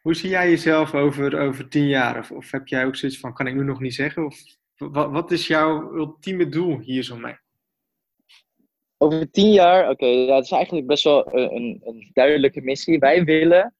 hoe 0.00 0.14
zie 0.14 0.30
jij 0.30 0.50
jezelf 0.50 0.94
over, 0.94 1.38
over 1.38 1.68
tien 1.68 1.86
jaar? 1.86 2.18
Of, 2.18 2.30
of 2.30 2.50
heb 2.50 2.66
jij 2.66 2.86
ook 2.86 2.96
zoiets 2.96 3.20
van, 3.20 3.34
kan 3.34 3.46
ik 3.46 3.54
nu 3.54 3.64
nog 3.64 3.80
niet 3.80 3.94
zeggen? 3.94 4.24
Of 4.24 4.36
wat, 4.76 5.10
wat 5.10 5.30
is 5.30 5.46
jouw 5.46 5.94
ultieme 5.94 6.48
doel 6.48 6.78
hier 6.78 7.02
zo 7.02 7.16
mee? 7.16 7.36
Over 8.98 9.30
tien 9.30 9.52
jaar, 9.52 9.90
oké, 9.90 10.06
het 10.06 10.44
is 10.44 10.50
eigenlijk 10.50 10.86
best 10.86 11.04
wel 11.04 11.34
een, 11.34 11.80
een 11.84 12.10
duidelijke 12.12 12.60
missie. 12.60 12.98
Wij 12.98 13.24
willen 13.24 13.74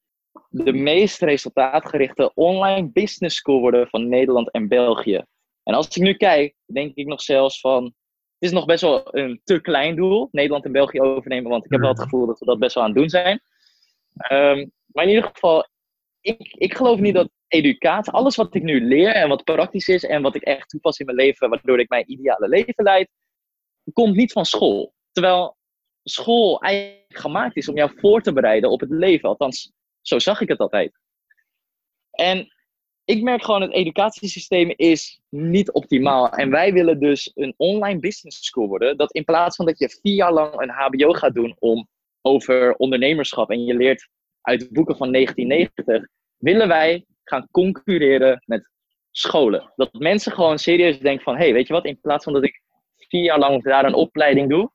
de 0.49 0.73
meest 0.73 1.21
resultaatgerichte 1.21 2.31
online 2.33 2.91
business 2.91 3.35
school 3.35 3.59
worden 3.59 3.87
van 3.87 4.09
Nederland 4.09 4.51
en 4.51 4.67
België. 4.67 5.23
En 5.63 5.73
als 5.73 5.87
ik 5.87 6.03
nu 6.03 6.13
kijk, 6.13 6.55
denk 6.65 6.95
ik 6.95 7.07
nog 7.07 7.21
zelfs 7.21 7.59
van, 7.59 7.83
het 7.83 7.93
is 8.39 8.51
nog 8.51 8.65
best 8.65 8.81
wel 8.81 9.15
een 9.15 9.41
te 9.43 9.61
klein 9.61 9.95
doel, 9.95 10.27
Nederland 10.31 10.65
en 10.65 10.71
België 10.71 11.01
overnemen, 11.01 11.51
want 11.51 11.65
ik 11.65 11.71
heb 11.71 11.79
wel 11.79 11.89
het 11.89 12.01
gevoel 12.01 12.25
dat 12.25 12.39
we 12.39 12.45
dat 12.45 12.59
best 12.59 12.75
wel 12.75 12.83
aan 12.83 12.89
het 12.89 12.99
doen 12.99 13.09
zijn. 13.09 13.41
Um, 14.31 14.71
maar 14.85 15.03
in 15.03 15.09
ieder 15.09 15.29
geval, 15.33 15.67
ik, 16.21 16.53
ik 16.57 16.75
geloof 16.75 16.99
niet 16.99 17.13
dat 17.13 17.29
educatie, 17.47 18.13
alles 18.13 18.35
wat 18.35 18.55
ik 18.55 18.63
nu 18.63 18.81
leer 18.81 19.11
en 19.11 19.29
wat 19.29 19.43
praktisch 19.43 19.87
is 19.87 20.03
en 20.03 20.21
wat 20.21 20.35
ik 20.35 20.41
echt 20.41 20.69
toepas 20.69 20.99
in 20.99 21.05
mijn 21.05 21.17
leven, 21.17 21.49
waardoor 21.49 21.79
ik 21.79 21.89
mijn 21.89 22.11
ideale 22.11 22.47
leven 22.47 22.83
leid, 22.83 23.09
komt 23.93 24.15
niet 24.15 24.31
van 24.31 24.45
school. 24.45 24.93
Terwijl 25.15 25.57
school 26.03 26.61
eigenlijk 26.61 27.19
gemaakt 27.19 27.55
is 27.55 27.69
om 27.69 27.75
jou 27.75 27.91
voor 27.95 28.21
te 28.21 28.33
bereiden 28.33 28.69
op 28.69 28.79
het 28.79 28.89
leven. 28.89 29.29
Althans, 29.29 29.71
zo 30.01 30.19
zag 30.19 30.41
ik 30.41 30.47
het 30.47 30.59
altijd. 30.59 30.99
En 32.11 32.53
ik 33.05 33.21
merk 33.21 33.43
gewoon, 33.43 33.61
het 33.61 33.71
educatiesysteem 33.71 34.73
is 34.75 35.21
niet 35.29 35.71
optimaal. 35.71 36.29
En 36.29 36.49
wij 36.49 36.73
willen 36.73 36.99
dus 36.99 37.31
een 37.33 37.53
online 37.57 37.99
business 37.99 38.45
school 38.45 38.67
worden. 38.67 38.97
Dat 38.97 39.11
in 39.11 39.23
plaats 39.23 39.55
van 39.55 39.65
dat 39.65 39.79
je 39.79 39.99
vier 40.01 40.13
jaar 40.13 40.33
lang 40.33 40.61
een 40.61 40.69
HBO 40.69 41.11
gaat 41.11 41.33
doen 41.33 41.55
om 41.59 41.87
over 42.21 42.75
ondernemerschap 42.75 43.49
en 43.49 43.63
je 43.63 43.75
leert 43.75 44.09
uit 44.41 44.71
boeken 44.71 44.97
van 44.97 45.11
1990, 45.11 46.09
willen 46.37 46.67
wij 46.67 47.05
gaan 47.23 47.47
concurreren 47.51 48.43
met 48.45 48.69
scholen. 49.11 49.73
Dat 49.75 49.93
mensen 49.93 50.31
gewoon 50.31 50.59
serieus 50.59 50.99
denken 50.99 51.23
van, 51.23 51.35
hé, 51.35 51.43
hey, 51.43 51.53
weet 51.53 51.67
je 51.67 51.73
wat, 51.73 51.85
in 51.85 51.99
plaats 52.01 52.23
van 52.23 52.33
dat 52.33 52.43
ik 52.43 52.61
vier 52.95 53.23
jaar 53.23 53.39
lang 53.39 53.63
daar 53.63 53.85
een 53.85 53.93
opleiding 53.93 54.49
doe, 54.49 54.71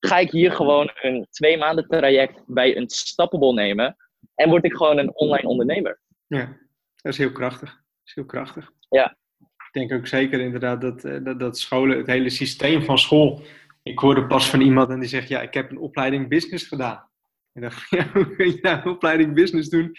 ga 0.00 0.18
ik 0.18 0.30
hier 0.30 0.52
gewoon 0.52 0.90
een 0.94 1.26
twee 1.30 1.58
maanden 1.58 1.86
traject 1.88 2.42
bij 2.46 2.76
een 2.76 2.88
stappable 2.88 3.52
nemen. 3.52 3.96
En 4.34 4.48
word 4.48 4.64
ik 4.64 4.74
gewoon 4.74 4.98
een 4.98 5.14
online 5.14 5.48
ondernemer. 5.48 6.00
Ja, 6.26 6.56
dat 6.96 7.12
is 7.12 7.18
heel 7.18 7.32
krachtig. 7.32 7.70
Dat 7.70 8.04
is 8.04 8.14
heel 8.14 8.24
krachtig. 8.24 8.72
Ja. 8.88 9.16
Ik 9.38 9.88
denk 9.88 9.92
ook 9.92 10.06
zeker 10.06 10.40
inderdaad 10.40 10.80
dat, 10.80 11.04
eh, 11.04 11.24
dat, 11.24 11.40
dat 11.40 11.58
scholen, 11.58 11.96
het 11.96 12.06
hele 12.06 12.30
systeem 12.30 12.82
van 12.82 12.98
school. 12.98 13.42
Ik 13.82 13.98
hoorde 13.98 14.26
pas 14.26 14.50
van 14.50 14.60
iemand 14.60 14.90
en 14.90 15.00
die 15.00 15.08
zegt, 15.08 15.28
ja, 15.28 15.40
ik 15.40 15.54
heb 15.54 15.70
een 15.70 15.78
opleiding 15.78 16.28
business 16.28 16.66
gedaan. 16.66 17.08
Ik 17.52 17.62
dacht, 17.62 17.90
ja, 17.96 18.10
hoe 18.12 18.36
kun 18.36 18.46
je 18.46 18.58
nou 18.60 18.76
een 18.76 18.90
opleiding 18.90 19.34
business 19.34 19.68
doen 19.68 19.92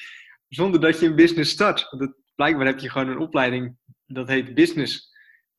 zonder 0.48 0.82
dat 0.82 1.00
je 1.00 1.06
een 1.06 1.16
business 1.16 1.52
start? 1.52 1.88
Want 1.90 2.02
dat, 2.02 2.16
blijkbaar 2.36 2.66
heb 2.66 2.80
je 2.80 2.90
gewoon 2.90 3.10
een 3.10 3.20
opleiding, 3.20 3.78
dat 4.06 4.28
heet 4.28 4.54
business. 4.54 5.16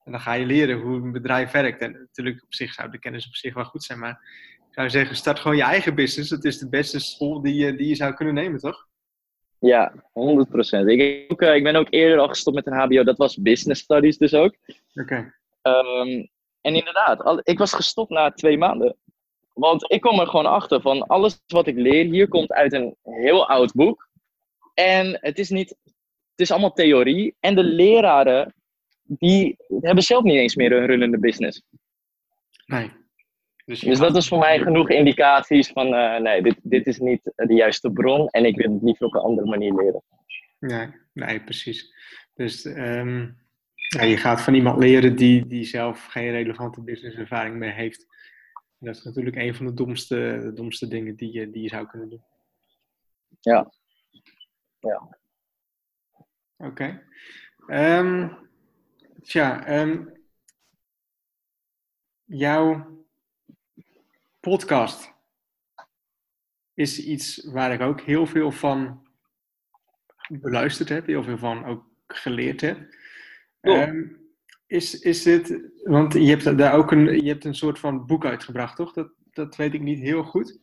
En 0.08 0.14
dan 0.14 0.22
ga 0.22 0.32
je 0.32 0.46
leren 0.46 0.80
hoe 0.80 0.96
een 0.96 1.12
bedrijf 1.12 1.50
werkt. 1.50 1.80
En 1.80 1.92
natuurlijk 1.92 2.42
op 2.42 2.54
zich 2.54 2.72
zou 2.72 2.90
de 2.90 2.98
kennis 2.98 3.26
op 3.26 3.34
zich 3.34 3.54
wel 3.54 3.64
goed 3.64 3.84
zijn, 3.84 3.98
maar 3.98 4.20
ik 4.68 4.74
zou 4.74 4.90
zeggen, 4.90 5.16
start 5.16 5.38
gewoon 5.38 5.56
je 5.56 5.62
eigen 5.62 5.94
business. 5.94 6.30
Dat 6.30 6.44
is 6.44 6.58
de 6.58 6.68
beste 6.68 6.98
school 6.98 7.40
die 7.40 7.54
je, 7.54 7.76
die 7.76 7.88
je 7.88 7.94
zou 7.94 8.14
kunnen 8.14 8.34
nemen, 8.34 8.60
toch? 8.60 8.86
Ja, 9.58 9.92
100%. 9.94 10.00
Ik, 10.86 11.32
ook, 11.32 11.42
eh, 11.42 11.54
ik 11.54 11.62
ben 11.62 11.76
ook 11.76 11.86
eerder 11.90 12.18
al 12.18 12.28
gestopt 12.28 12.56
met 12.56 12.66
een 12.66 12.72
HBO, 12.72 13.02
dat 13.04 13.16
was 13.16 13.36
business 13.36 13.82
studies 13.82 14.18
dus 14.18 14.34
ook. 14.34 14.56
Oké. 14.94 15.34
Ehm, 15.62 16.24
en 16.60 16.74
inderdaad, 16.74 17.40
ik 17.48 17.58
was 17.58 17.72
gestopt 17.72 18.10
na 18.10 18.30
twee 18.30 18.58
maanden. 18.58 18.96
Want 19.52 19.92
ik 19.92 20.00
kom 20.00 20.20
er 20.20 20.26
gewoon 20.26 20.46
achter 20.46 20.80
van 20.80 21.02
alles 21.02 21.42
wat 21.46 21.66
ik 21.66 21.76
leer 21.76 22.04
hier 22.04 22.28
komt 22.28 22.52
uit 22.52 22.72
een 22.72 22.96
heel 23.02 23.48
oud 23.48 23.72
boek. 23.72 24.08
En 24.74 25.18
het 25.20 25.38
is 25.38 25.50
niet, 25.50 25.68
het 26.30 26.40
is 26.40 26.50
allemaal 26.50 26.72
theorie. 26.72 27.36
En 27.40 27.54
de 27.54 27.64
leraren, 27.64 28.54
die 29.08 29.56
hebben 29.80 30.04
zelf 30.04 30.22
niet 30.22 30.36
eens 30.36 30.56
meer 30.56 30.72
een 30.72 30.86
runnende 30.86 31.18
business. 31.18 31.62
Nee. 32.66 32.90
Dus, 33.64 33.80
dus 33.80 33.98
dat 33.98 34.16
is 34.16 34.28
voor 34.28 34.38
mij 34.38 34.58
genoeg 34.58 34.90
indicaties 34.90 35.68
van, 35.68 35.86
uh, 35.86 36.18
nee, 36.18 36.42
dit, 36.42 36.56
dit 36.62 36.86
is 36.86 36.98
niet 36.98 37.32
de 37.34 37.54
juiste 37.54 37.90
bron 37.90 38.28
en 38.28 38.44
ik 38.44 38.56
wil 38.56 38.72
het 38.72 38.82
liever 38.82 39.06
op 39.06 39.14
een 39.14 39.20
andere 39.20 39.48
manier 39.48 39.74
leren. 39.74 40.02
Nee, 40.58 40.88
nee 41.12 41.40
precies. 41.40 41.94
Dus 42.34 42.64
um, 42.64 43.38
ja, 43.74 44.02
je 44.02 44.16
gaat 44.16 44.40
van 44.40 44.54
iemand 44.54 44.78
leren 44.78 45.16
die, 45.16 45.46
die 45.46 45.64
zelf 45.64 46.04
geen 46.04 46.30
relevante 46.30 46.82
businesservaring 46.82 47.56
meer 47.56 47.74
heeft. 47.74 48.06
En 48.78 48.86
dat 48.86 48.96
is 48.96 49.02
natuurlijk 49.02 49.36
een 49.36 49.54
van 49.54 49.66
de 49.66 49.74
domste, 49.74 50.38
de 50.42 50.52
domste 50.52 50.88
dingen 50.88 51.16
die 51.16 51.32
je, 51.32 51.50
die 51.50 51.62
je 51.62 51.68
zou 51.68 51.86
kunnen 51.86 52.08
doen. 52.08 52.24
Ja. 53.40 53.72
Ja. 54.78 55.18
Oké. 56.56 57.02
Okay. 57.66 57.98
Um, 57.98 58.47
tja, 59.22 59.80
um, 59.80 60.12
jouw 62.24 62.96
podcast 64.40 65.12
is 66.74 67.04
iets 67.04 67.44
waar 67.44 67.72
ik 67.72 67.80
ook 67.80 68.00
heel 68.00 68.26
veel 68.26 68.52
van 68.52 69.06
beluisterd 70.28 70.88
heb, 70.88 71.06
heel 71.06 71.22
veel 71.22 71.38
van 71.38 71.64
ook 71.64 71.84
geleerd 72.06 72.60
heb. 72.60 72.94
Um, 73.60 74.18
is, 74.66 74.98
is 74.98 75.22
dit, 75.22 75.60
want 75.82 76.12
je 76.12 76.28
hebt 76.28 76.58
daar 76.58 76.74
ook 76.74 76.92
een, 76.92 77.24
je 77.24 77.28
hebt 77.28 77.44
een 77.44 77.54
soort 77.54 77.78
van 77.78 78.06
boek 78.06 78.24
uitgebracht, 78.24 78.76
toch? 78.76 78.92
Dat, 78.92 79.10
dat 79.30 79.56
weet 79.56 79.74
ik 79.74 79.80
niet 79.80 79.98
heel 79.98 80.22
goed. 80.22 80.58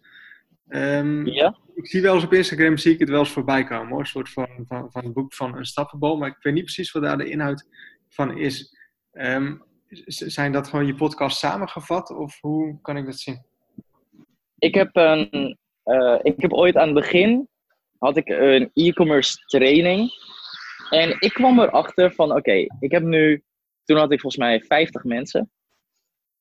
Um, 0.67 1.25
ja? 1.25 1.57
Ik 1.75 1.87
zie 1.87 2.01
wel 2.01 2.15
eens 2.15 2.23
op 2.23 2.33
Instagram, 2.33 2.77
zie 2.77 2.93
ik 2.93 2.99
het 2.99 3.09
wel 3.09 3.19
eens 3.19 3.31
voorbij 3.31 3.63
komen 3.63 3.89
hoor. 3.89 3.99
Een 3.99 4.05
soort 4.05 4.29
van, 4.29 4.47
van, 4.67 4.91
van 4.91 5.05
een 5.05 5.13
boek 5.13 5.33
van 5.33 5.57
een 5.57 5.65
stappenbal, 5.65 6.17
maar 6.17 6.29
ik 6.29 6.37
weet 6.41 6.53
niet 6.53 6.63
precies 6.63 6.91
wat 6.91 7.03
daar 7.03 7.17
de 7.17 7.29
inhoud 7.29 7.67
van 8.15 8.37
is. 8.37 8.77
Um, 9.11 9.63
zijn 10.07 10.51
dat 10.51 10.67
gewoon 10.67 10.85
je 10.85 10.95
podcast 10.95 11.37
samengevat 11.37 12.09
of 12.09 12.41
hoe 12.41 12.81
kan 12.81 12.97
ik 12.97 13.05
dat 13.05 13.19
zien? 13.19 13.45
Ik 14.57 14.73
heb, 14.75 14.89
een, 14.95 15.57
uh, 15.85 16.19
ik 16.21 16.41
heb 16.41 16.53
ooit 16.53 16.75
aan 16.75 16.85
het 16.85 16.95
begin 16.95 17.49
had 17.97 18.17
ik 18.17 18.29
een 18.29 18.71
e-commerce 18.73 19.37
training. 19.45 20.11
En 20.89 21.15
ik 21.19 21.33
kwam 21.33 21.59
erachter 21.59 22.13
van, 22.13 22.31
oké, 22.31 22.65
ik 22.79 22.91
heb 22.91 23.03
nu, 23.03 23.43
toen 23.83 23.97
had 23.97 24.11
ik 24.11 24.19
volgens 24.19 24.43
mij 24.43 24.61
50 24.61 25.03
mensen. 25.03 25.51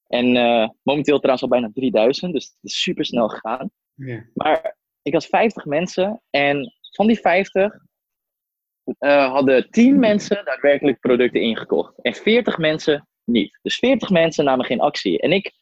En 0.06 0.34
uh, 0.34 0.68
momenteel 0.82 1.18
trouwens 1.18 1.42
al 1.42 1.48
bijna 1.48 1.70
3000, 1.72 2.32
dus 2.32 2.44
het 2.44 2.54
is 2.60 2.82
super 2.82 3.04
snel 3.04 3.28
gegaan. 3.28 3.70
Yeah. 3.94 4.22
Maar 4.34 4.76
ik 5.02 5.12
had 5.12 5.26
50 5.26 5.64
mensen 5.64 6.22
en 6.30 6.72
van 6.90 7.06
die 7.06 7.20
50 7.20 7.74
uh, 8.84 9.30
hadden 9.30 9.70
10 9.70 9.98
mensen 9.98 10.44
daadwerkelijk 10.44 11.00
producten 11.00 11.40
ingekocht. 11.40 12.02
En 12.02 12.14
40 12.14 12.58
mensen 12.58 13.08
niet. 13.24 13.58
Dus 13.62 13.76
40 13.76 14.10
mensen 14.10 14.44
namen 14.44 14.64
geen 14.64 14.80
actie. 14.80 15.20
En 15.20 15.32
ik 15.32 15.52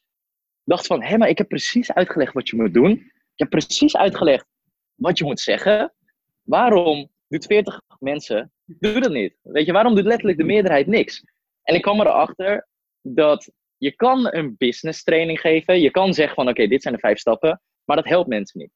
dacht 0.64 0.87
van, 0.87 1.02
hé, 1.02 1.16
maar 1.16 1.28
ik 1.28 1.38
heb 1.38 1.48
precies 1.48 1.92
uitgelegd 1.92 2.32
wat 2.32 2.48
je 2.48 2.56
moet 2.56 2.74
doen. 2.74 2.90
Ik 2.90 3.38
heb 3.38 3.50
precies 3.50 3.96
uitgelegd 3.96 4.46
wat 4.94 5.18
je 5.18 5.24
moet 5.24 5.40
zeggen. 5.40 5.94
Waarom 6.42 7.11
doet 7.28 7.46
40 7.46 7.80
mensen 7.98 8.52
dat 8.66 9.12
niet? 9.12 9.37
Weet 9.42 9.66
je, 9.66 9.72
waarom 9.72 9.94
doet 9.94 10.04
letterlijk 10.04 10.38
de 10.38 10.44
meerderheid 10.44 10.87
niks? 10.87 11.24
En 11.62 11.74
ik 11.74 11.82
kwam 11.82 12.00
erachter 12.00 12.68
dat 13.00 13.50
je 13.76 13.96
kan 13.96 14.35
een 14.35 14.54
business 14.58 15.02
training 15.02 15.40
geven. 15.40 15.80
Je 15.80 15.90
kan 15.90 16.14
zeggen 16.14 16.35
van, 16.35 16.48
oké, 16.48 16.66
dit 16.66 16.82
zijn 16.82 16.94
de 16.94 17.00
vijf 17.00 17.18
stappen. 17.18 17.62
Maar 17.85 17.96
dat 17.96 18.08
helpt 18.08 18.28
mensen 18.28 18.61
niet. 18.61 18.70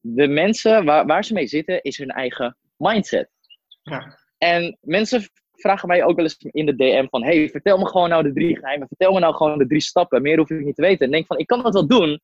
De 0.00 0.28
mensen 0.28 0.84
waar, 0.84 1.06
waar 1.06 1.24
ze 1.24 1.32
mee 1.32 1.46
zitten, 1.46 1.82
is 1.82 1.98
hun 1.98 2.10
eigen 2.10 2.56
mindset. 2.76 3.30
En 4.38 4.78
mensen 4.80 5.22
vragen 5.52 5.88
mij 5.88 6.04
ook 6.04 6.16
wel 6.16 6.24
eens 6.24 6.36
in 6.38 6.66
de 6.66 6.76
DM 6.76 7.06
van... 7.08 7.24
hey, 7.24 7.48
vertel 7.48 7.78
me 7.78 7.86
gewoon 7.86 8.08
nou 8.08 8.22
de 8.22 8.32
drie 8.32 8.56
geheimen. 8.56 8.88
Vertel 8.88 9.12
me 9.12 9.20
nou 9.20 9.34
gewoon 9.34 9.58
de 9.58 9.66
drie 9.66 9.80
stappen. 9.80 10.22
Meer 10.22 10.38
hoef 10.38 10.50
ik 10.50 10.64
niet 10.64 10.74
te 10.74 10.82
weten. 10.82 11.06
En 11.06 11.12
denk 11.12 11.26
van, 11.26 11.38
ik 11.38 11.46
kan 11.46 11.62
dat 11.62 11.72
wel 11.72 11.86
doen. 11.86 12.20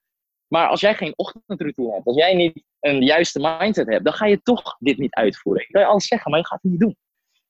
Maar 0.48 0.68
als 0.68 0.80
jij 0.80 0.94
geen 0.94 1.12
ochtendroutine 1.16 1.92
hebt, 1.92 2.06
als 2.06 2.16
jij 2.16 2.34
niet 2.34 2.64
een 2.80 3.02
juiste 3.02 3.40
mindset 3.40 3.86
hebt, 3.86 4.04
dan 4.04 4.12
ga 4.12 4.26
je 4.26 4.42
toch 4.42 4.76
dit 4.78 4.98
niet 4.98 5.14
uitvoeren. 5.14 5.62
Ik 5.62 5.68
kan 5.70 5.80
je 5.80 5.86
alles 5.86 6.06
zeggen, 6.06 6.30
maar 6.30 6.40
je 6.40 6.46
gaat 6.46 6.62
het 6.62 6.70
niet 6.70 6.80
doen. 6.80 6.96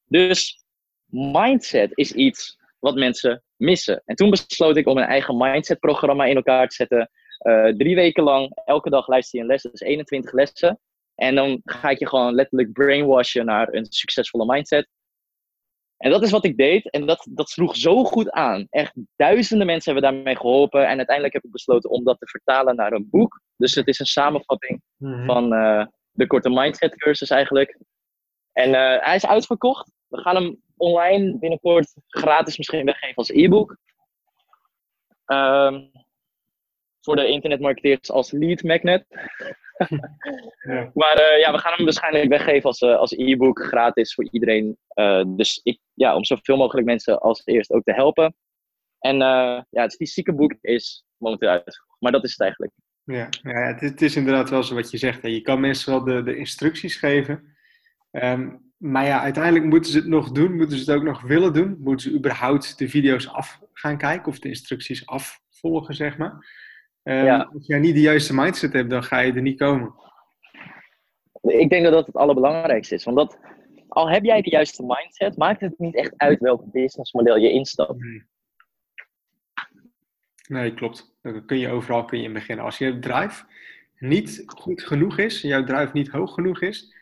Dus 0.06 0.64
mindset 1.06 1.90
is 1.94 2.12
iets 2.12 2.58
wat 2.78 2.94
mensen 2.94 3.42
missen. 3.56 4.02
En 4.04 4.16
toen 4.16 4.30
besloot 4.30 4.76
ik 4.76 4.86
om 4.86 4.98
een 4.98 5.04
eigen 5.04 5.36
mindset-programma 5.36 6.24
in 6.24 6.36
elkaar 6.36 6.68
te 6.68 6.74
zetten. 6.74 7.10
Uh, 7.42 7.66
drie 7.66 7.94
weken 7.94 8.22
lang, 8.22 8.62
elke 8.64 8.90
dag 8.90 9.08
luister 9.08 9.38
je 9.38 9.44
een 9.44 9.50
les, 9.50 9.62
dat 9.62 9.72
is 9.72 9.80
21 9.80 10.32
lessen. 10.32 10.80
En 11.16 11.34
dan 11.34 11.60
ga 11.64 11.88
ik 11.88 11.98
je 11.98 12.08
gewoon 12.08 12.34
letterlijk 12.34 12.72
brainwashen 12.72 13.44
naar 13.44 13.72
een 13.72 13.86
succesvolle 13.88 14.46
mindset. 14.46 14.88
En 15.96 16.10
dat 16.10 16.22
is 16.22 16.30
wat 16.30 16.44
ik 16.44 16.56
deed. 16.56 16.90
En 16.90 17.06
dat, 17.06 17.28
dat 17.30 17.48
sloeg 17.48 17.76
zo 17.76 18.04
goed 18.04 18.30
aan. 18.30 18.66
Echt 18.70 18.92
duizenden 19.16 19.66
mensen 19.66 19.92
hebben 19.92 20.12
daarmee 20.12 20.36
geholpen. 20.36 20.86
En 20.88 20.96
uiteindelijk 20.96 21.34
heb 21.34 21.44
ik 21.44 21.50
besloten 21.50 21.90
om 21.90 22.04
dat 22.04 22.18
te 22.18 22.26
vertalen 22.26 22.76
naar 22.76 22.92
een 22.92 23.08
boek. 23.10 23.40
Dus 23.56 23.74
het 23.74 23.86
is 23.86 23.98
een 23.98 24.06
samenvatting 24.06 24.82
Mhm. 24.96 25.26
van 25.26 25.52
uh, 25.52 25.86
de 26.10 26.26
korte 26.26 26.50
mindset 26.50 26.96
cursus 26.96 27.30
eigenlijk. 27.30 27.78
En 28.52 28.68
uh, 28.68 29.04
hij 29.04 29.14
is 29.14 29.26
uitverkocht. 29.26 29.92
We 30.08 30.18
gaan 30.20 30.34
hem 30.34 30.62
online 30.76 31.38
binnenkort 31.38 31.94
gratis 32.08 32.56
misschien 32.56 32.84
weggeven 32.84 33.16
als 33.16 33.30
e-book. 33.30 33.76
Um, 35.26 35.90
voor 37.00 37.16
de 37.16 37.28
internetmarketeers 37.28 38.10
als 38.10 38.30
lead 38.30 38.62
magnet. 38.62 39.06
Ja. 40.72 40.90
Maar 40.94 41.20
uh, 41.20 41.38
ja, 41.38 41.52
we 41.52 41.58
gaan 41.58 41.72
hem 41.72 41.84
waarschijnlijk 41.84 42.28
weggeven 42.28 42.62
als, 42.62 42.80
uh, 42.80 42.96
als 42.96 43.12
e-book 43.12 43.64
gratis 43.64 44.14
voor 44.14 44.28
iedereen. 44.30 44.78
Uh, 44.94 45.24
dus 45.26 45.60
ik, 45.62 45.80
ja, 45.94 46.16
om 46.16 46.24
zoveel 46.24 46.56
mogelijk 46.56 46.86
mensen 46.86 47.20
als 47.20 47.42
eerst 47.44 47.70
ook 47.70 47.82
te 47.82 47.92
helpen. 47.92 48.34
En 48.98 49.16
ja, 49.16 49.82
het 49.82 49.94
fysieke 49.94 50.34
boek 50.34 50.54
is 50.60 51.04
momenteel 51.16 51.48
uitgevoerd. 51.48 51.96
Maar 51.98 52.12
dat 52.12 52.24
is 52.24 52.30
het 52.30 52.40
eigenlijk. 52.40 52.72
Ja, 53.04 53.28
ja 53.42 53.66
het, 53.66 53.80
het, 53.80 54.02
is 54.02 54.16
inderdaad 54.16 54.50
wel 54.50 54.62
zo 54.62 54.74
wat 54.74 54.90
je 54.90 54.98
zegt. 54.98 55.22
Hè. 55.22 55.28
Je 55.28 55.40
kan 55.40 55.60
mensen 55.60 55.90
wel 55.90 56.04
de, 56.04 56.22
de 56.22 56.36
instructies 56.36 56.96
geven. 56.96 57.56
Um, 58.10 58.66
maar 58.76 59.04
ja, 59.04 59.20
uiteindelijk 59.20 59.64
moeten 59.64 59.90
ze 59.90 59.98
het 59.98 60.06
nog 60.06 60.30
doen. 60.30 60.56
Moeten 60.56 60.78
ze 60.78 60.90
het 60.90 61.00
ook 61.00 61.06
nog 61.06 61.22
willen 61.22 61.52
doen. 61.52 61.76
Moeten 61.78 62.10
ze 62.10 62.16
überhaupt 62.16 62.78
de 62.78 62.88
video's 62.88 63.28
af 63.28 63.60
gaan 63.72 63.98
kijken. 63.98 64.26
Of 64.26 64.38
de 64.38 64.48
instructies 64.48 65.06
afvolgen, 65.06 65.94
zeg 65.94 66.16
maar. 66.16 66.64
Um, 67.08 67.24
Ja. 67.24 67.50
Als 67.52 67.66
jij 67.66 67.78
niet 67.78 67.94
de 67.94 68.00
juiste 68.00 68.34
mindset 68.34 68.72
hebt, 68.72 68.90
dan 68.90 69.02
ga 69.02 69.18
je 69.18 69.32
er 69.32 69.42
niet 69.42 69.58
komen. 69.58 69.94
Ik 71.42 71.68
denk 71.68 71.84
dat 71.84 71.92
dat 71.92 72.06
het 72.06 72.16
allerbelangrijkste 72.16 72.94
is. 72.94 73.04
Want 73.04 73.16
dat, 73.16 73.38
al 73.88 74.10
heb 74.10 74.24
jij 74.24 74.42
de 74.42 74.50
juiste 74.50 74.84
mindset, 74.86 75.36
maakt 75.36 75.60
het 75.60 75.78
niet 75.78 75.94
echt 75.94 76.12
uit 76.16 76.40
welk 76.40 76.72
businessmodel 76.72 77.36
je 77.36 77.50
instapt. 77.50 77.98
Nee. 77.98 78.22
Nee, 80.48 80.74
klopt. 80.74 81.16
Dan 81.22 81.44
kun 81.46 81.58
je 81.58 81.68
overal 81.68 82.04
kun 82.04 82.18
je 82.18 82.24
in 82.24 82.32
beginnen. 82.32 82.64
Als 82.64 82.78
je 82.78 82.98
drive 82.98 83.44
niet 83.98 84.42
goed 84.46 84.82
genoeg 84.82 85.18
is, 85.18 85.40
jouw 85.40 85.64
drive 85.64 85.90
niet 85.92 86.08
hoog 86.08 86.34
genoeg 86.34 86.60
is, 86.60 86.94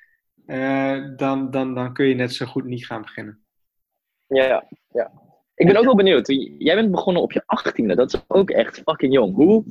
uh, 0.47 1.17
dan, 1.17 1.51
dan, 1.51 1.75
dan 1.75 1.93
kun 1.93 2.07
je 2.07 2.15
net 2.15 2.33
zo 2.33 2.47
goed 2.47 2.65
niet 2.65 2.87
gaan 2.87 3.03
beginnen. 3.03 3.45
Ja, 4.27 4.69
ja. 4.89 5.13
Ik 5.55 5.67
ben 5.67 5.77
ook 5.77 5.85
wel 5.85 5.97
benieuwd. 5.97 6.27
Jij 6.59 6.75
bent 6.75 6.91
begonnen 6.91 7.23
op 7.23 7.33
je 7.33 7.43
achttiende. 7.47 7.95
Dat 7.95 8.15
is 8.15 8.25
ook 8.29 8.51
echt 8.51 8.83
fucking 8.85 9.13
jong. 9.13 9.35
Hoe 9.35 9.65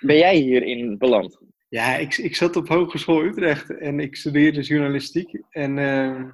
ben 0.00 0.16
jij 0.16 0.36
hierin 0.36 0.98
beland? 0.98 1.38
Ja, 1.68 1.96
ik, 1.96 2.16
ik 2.16 2.36
zat 2.36 2.56
op 2.56 2.68
Hogeschool 2.68 3.24
Utrecht 3.24 3.78
en 3.78 4.00
ik 4.00 4.16
studeerde 4.16 4.60
journalistiek. 4.60 5.40
En 5.50 5.76
uh, 5.76 6.24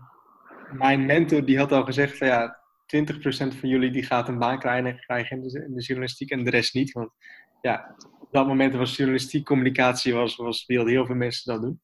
mijn 0.72 1.06
mentor 1.06 1.44
die 1.44 1.58
had 1.58 1.72
al 1.72 1.84
gezegd 1.84 2.18
van 2.18 2.26
ja, 2.26 2.58
20% 2.96 3.06
van 3.58 3.68
jullie 3.68 3.90
die 3.90 4.02
gaat 4.02 4.28
een 4.28 4.38
baan 4.38 4.58
krijgen, 4.58 5.00
krijgen 5.00 5.36
in, 5.36 5.42
de, 5.42 5.64
in 5.64 5.74
de 5.74 5.82
journalistiek 5.82 6.30
en 6.30 6.44
de 6.44 6.50
rest 6.50 6.74
niet. 6.74 6.92
Want 6.92 7.10
ja, 7.60 7.94
op 8.20 8.28
dat 8.30 8.46
moment 8.46 8.74
was 8.74 8.96
journalistiek 8.96 9.44
communicatie, 9.44 10.14
was, 10.14 10.36
was, 10.36 10.66
wilden 10.66 10.92
heel 10.92 11.06
veel 11.06 11.14
mensen 11.14 11.52
dat 11.52 11.62
doen. 11.62 11.80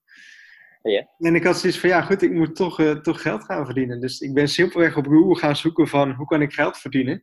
En 1.18 1.34
ik 1.34 1.44
had 1.44 1.58
zoiets 1.58 1.78
van, 1.78 1.88
ja 1.88 2.02
goed, 2.02 2.22
ik 2.22 2.32
moet 2.32 2.56
toch, 2.56 2.80
uh, 2.80 2.90
toch 2.90 3.22
geld 3.22 3.44
gaan 3.44 3.64
verdienen. 3.64 4.00
Dus 4.00 4.20
ik 4.20 4.34
ben 4.34 4.48
simpelweg 4.48 4.96
op 4.96 5.06
Google 5.06 5.36
gaan 5.36 5.56
zoeken 5.56 5.88
van, 5.88 6.12
hoe 6.12 6.26
kan 6.26 6.42
ik 6.42 6.52
geld 6.52 6.78
verdienen? 6.78 7.22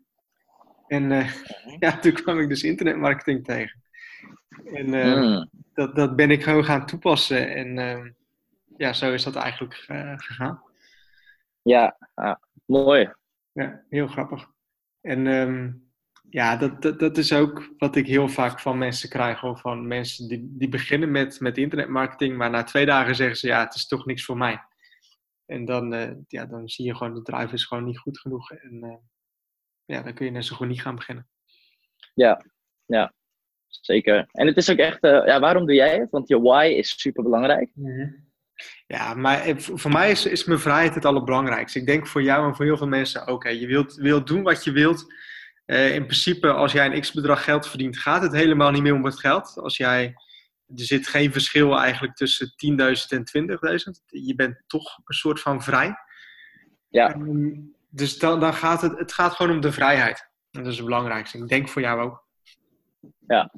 En 0.88 1.12
uh, 1.12 1.33
ja, 1.79 1.99
toen 1.99 2.13
kwam 2.13 2.39
ik 2.39 2.49
dus 2.49 2.63
internetmarketing 2.63 3.45
tegen. 3.45 3.81
En 4.65 4.93
uh, 4.93 5.22
mm. 5.22 5.50
dat, 5.74 5.96
dat 5.96 6.15
ben 6.15 6.32
ik 6.32 6.43
gewoon 6.43 6.65
gaan 6.65 6.86
toepassen. 6.86 7.56
En 7.56 7.78
ehm, 7.78 8.12
ja, 8.78 8.93
zo 8.93 9.13
is 9.13 9.24
dat 9.24 9.36
eigenlijk 9.36 9.74
gegaan. 10.17 10.62
Ja, 11.62 11.98
mooi. 12.65 13.13
Ja, 13.52 13.84
heel 13.89 14.08
grappig. 14.08 14.52
En 15.02 15.26
um, 15.28 15.88
ja, 16.30 16.56
dat, 16.58 16.82
dat, 16.82 17.00
dat 17.00 17.17
is 17.17 17.34
ook 17.34 17.74
wat 17.78 17.96
ik 17.96 18.08
heel 18.08 18.30
vaak 18.30 18.60
van 18.60 18.78
mensen 18.78 19.10
krijg. 19.10 19.43
Of 19.43 19.62
van 19.62 19.88
mensen 19.88 20.28
die, 20.28 20.48
die 20.58 20.70
beginnen 20.70 21.12
met, 21.12 21.39
met 21.39 21.58
internetmarketing, 21.58 22.38
maar 22.38 22.50
na 22.50 22.63
twee 22.63 22.86
dagen 22.86 23.15
zeggen 23.15 23.38
ze 23.38 23.48
ja, 23.48 23.63
het 23.63 23.76
is 23.76 23.88
toch 23.88 24.06
niks 24.06 24.26
voor 24.26 24.38
mij. 24.38 24.63
En 25.46 25.65
dan, 25.65 25.93
uh, 25.93 26.12
ja, 26.28 26.46
dan 26.46 26.70
zie 26.70 26.86
je 26.86 26.96
gewoon, 26.96 27.13
de 27.13 27.22
drive 27.22 27.54
is 27.54 27.65
gewoon 27.65 27.84
niet 27.84 28.00
goed 28.00 28.20
genoeg. 28.20 28.52
En 28.52 28.84
uh, 28.84 28.96
ja, 29.86 30.02
dan 30.02 30.13
kun 30.13 30.26
je 30.26 30.32
net 30.32 30.46
zo 30.46 30.56
goed 30.56 30.67
niet 30.67 30.82
gaan 30.82 30.96
beginnen. 30.96 31.30
Ja, 32.13 32.46
ja, 32.86 33.13
zeker. 33.67 34.27
En 34.32 34.47
het 34.47 34.58
is 34.58 34.71
ook 34.71 34.77
echt, 34.77 35.03
uh, 35.03 35.25
ja, 35.25 35.39
waarom 35.39 35.65
doe 35.65 35.75
jij 35.75 35.97
het? 35.99 36.10
Want 36.10 36.27
je 36.27 36.41
why 36.41 36.73
is 36.77 36.99
super 36.99 37.23
belangrijk. 37.23 37.69
-hmm. 37.73 38.25
Ja, 38.88 39.13
maar 39.13 39.53
voor 39.58 39.91
mij 39.91 40.12
is, 40.12 40.25
is 40.25 40.45
mijn 40.45 40.60
vrijheid 40.60 40.95
het 40.95 41.06
allerbelangrijkste. 41.06 41.80
Ik 41.80 41.86
denk 41.86 42.08
voor 42.08 42.21
jou 42.21 42.47
en 42.47 42.56
voor 42.56 42.65
heel 42.65 42.77
veel 42.77 42.88
mensen 42.88 43.27
ook. 43.27 43.47
Je 43.47 43.67
wilt, 43.67 43.95
wilt 43.95 44.27
doen 44.27 44.43
wat 44.43 44.63
je 44.63 44.71
wilt. 44.71 45.13
Uh, 45.65 45.95
in 45.95 46.06
principe, 46.06 46.51
als 46.51 46.71
jij 46.71 46.86
een 46.86 47.01
x-bedrag 47.01 47.43
geld 47.43 47.67
verdient, 47.67 47.97
gaat 47.97 48.21
het 48.21 48.32
helemaal 48.32 48.71
niet 48.71 48.82
meer 48.82 48.93
om 48.93 49.06
het 49.06 49.19
geld. 49.19 49.58
Als 49.58 49.77
jij, 49.77 50.03
er 50.67 50.84
zit 50.84 51.08
geen 51.08 51.32
verschil 51.32 51.80
eigenlijk 51.80 52.15
tussen 52.15 52.47
10.000 52.47 52.77
en 53.10 53.23
20.000. 53.89 54.03
Je 54.06 54.36
bent 54.36 54.63
toch 54.67 54.99
een 55.06 55.15
soort 55.15 55.39
van 55.39 55.63
vrij. 55.63 55.95
Ja. 56.89 57.15
Um, 57.15 57.75
dus 57.89 58.19
dan, 58.19 58.39
dan 58.39 58.53
gaat 58.53 58.82
het, 58.82 58.97
het 58.97 59.13
gaat 59.13 59.34
gewoon 59.34 59.51
om 59.51 59.62
de 59.62 59.71
vrijheid. 59.71 60.30
En 60.51 60.63
dat 60.63 60.71
is 60.71 60.77
het 60.77 60.86
belangrijkste. 60.86 61.38
Ik 61.38 61.47
denk 61.47 61.69
voor 61.69 61.82
jou 61.82 62.01
ook. 62.01 62.27
Ja, 63.28 63.52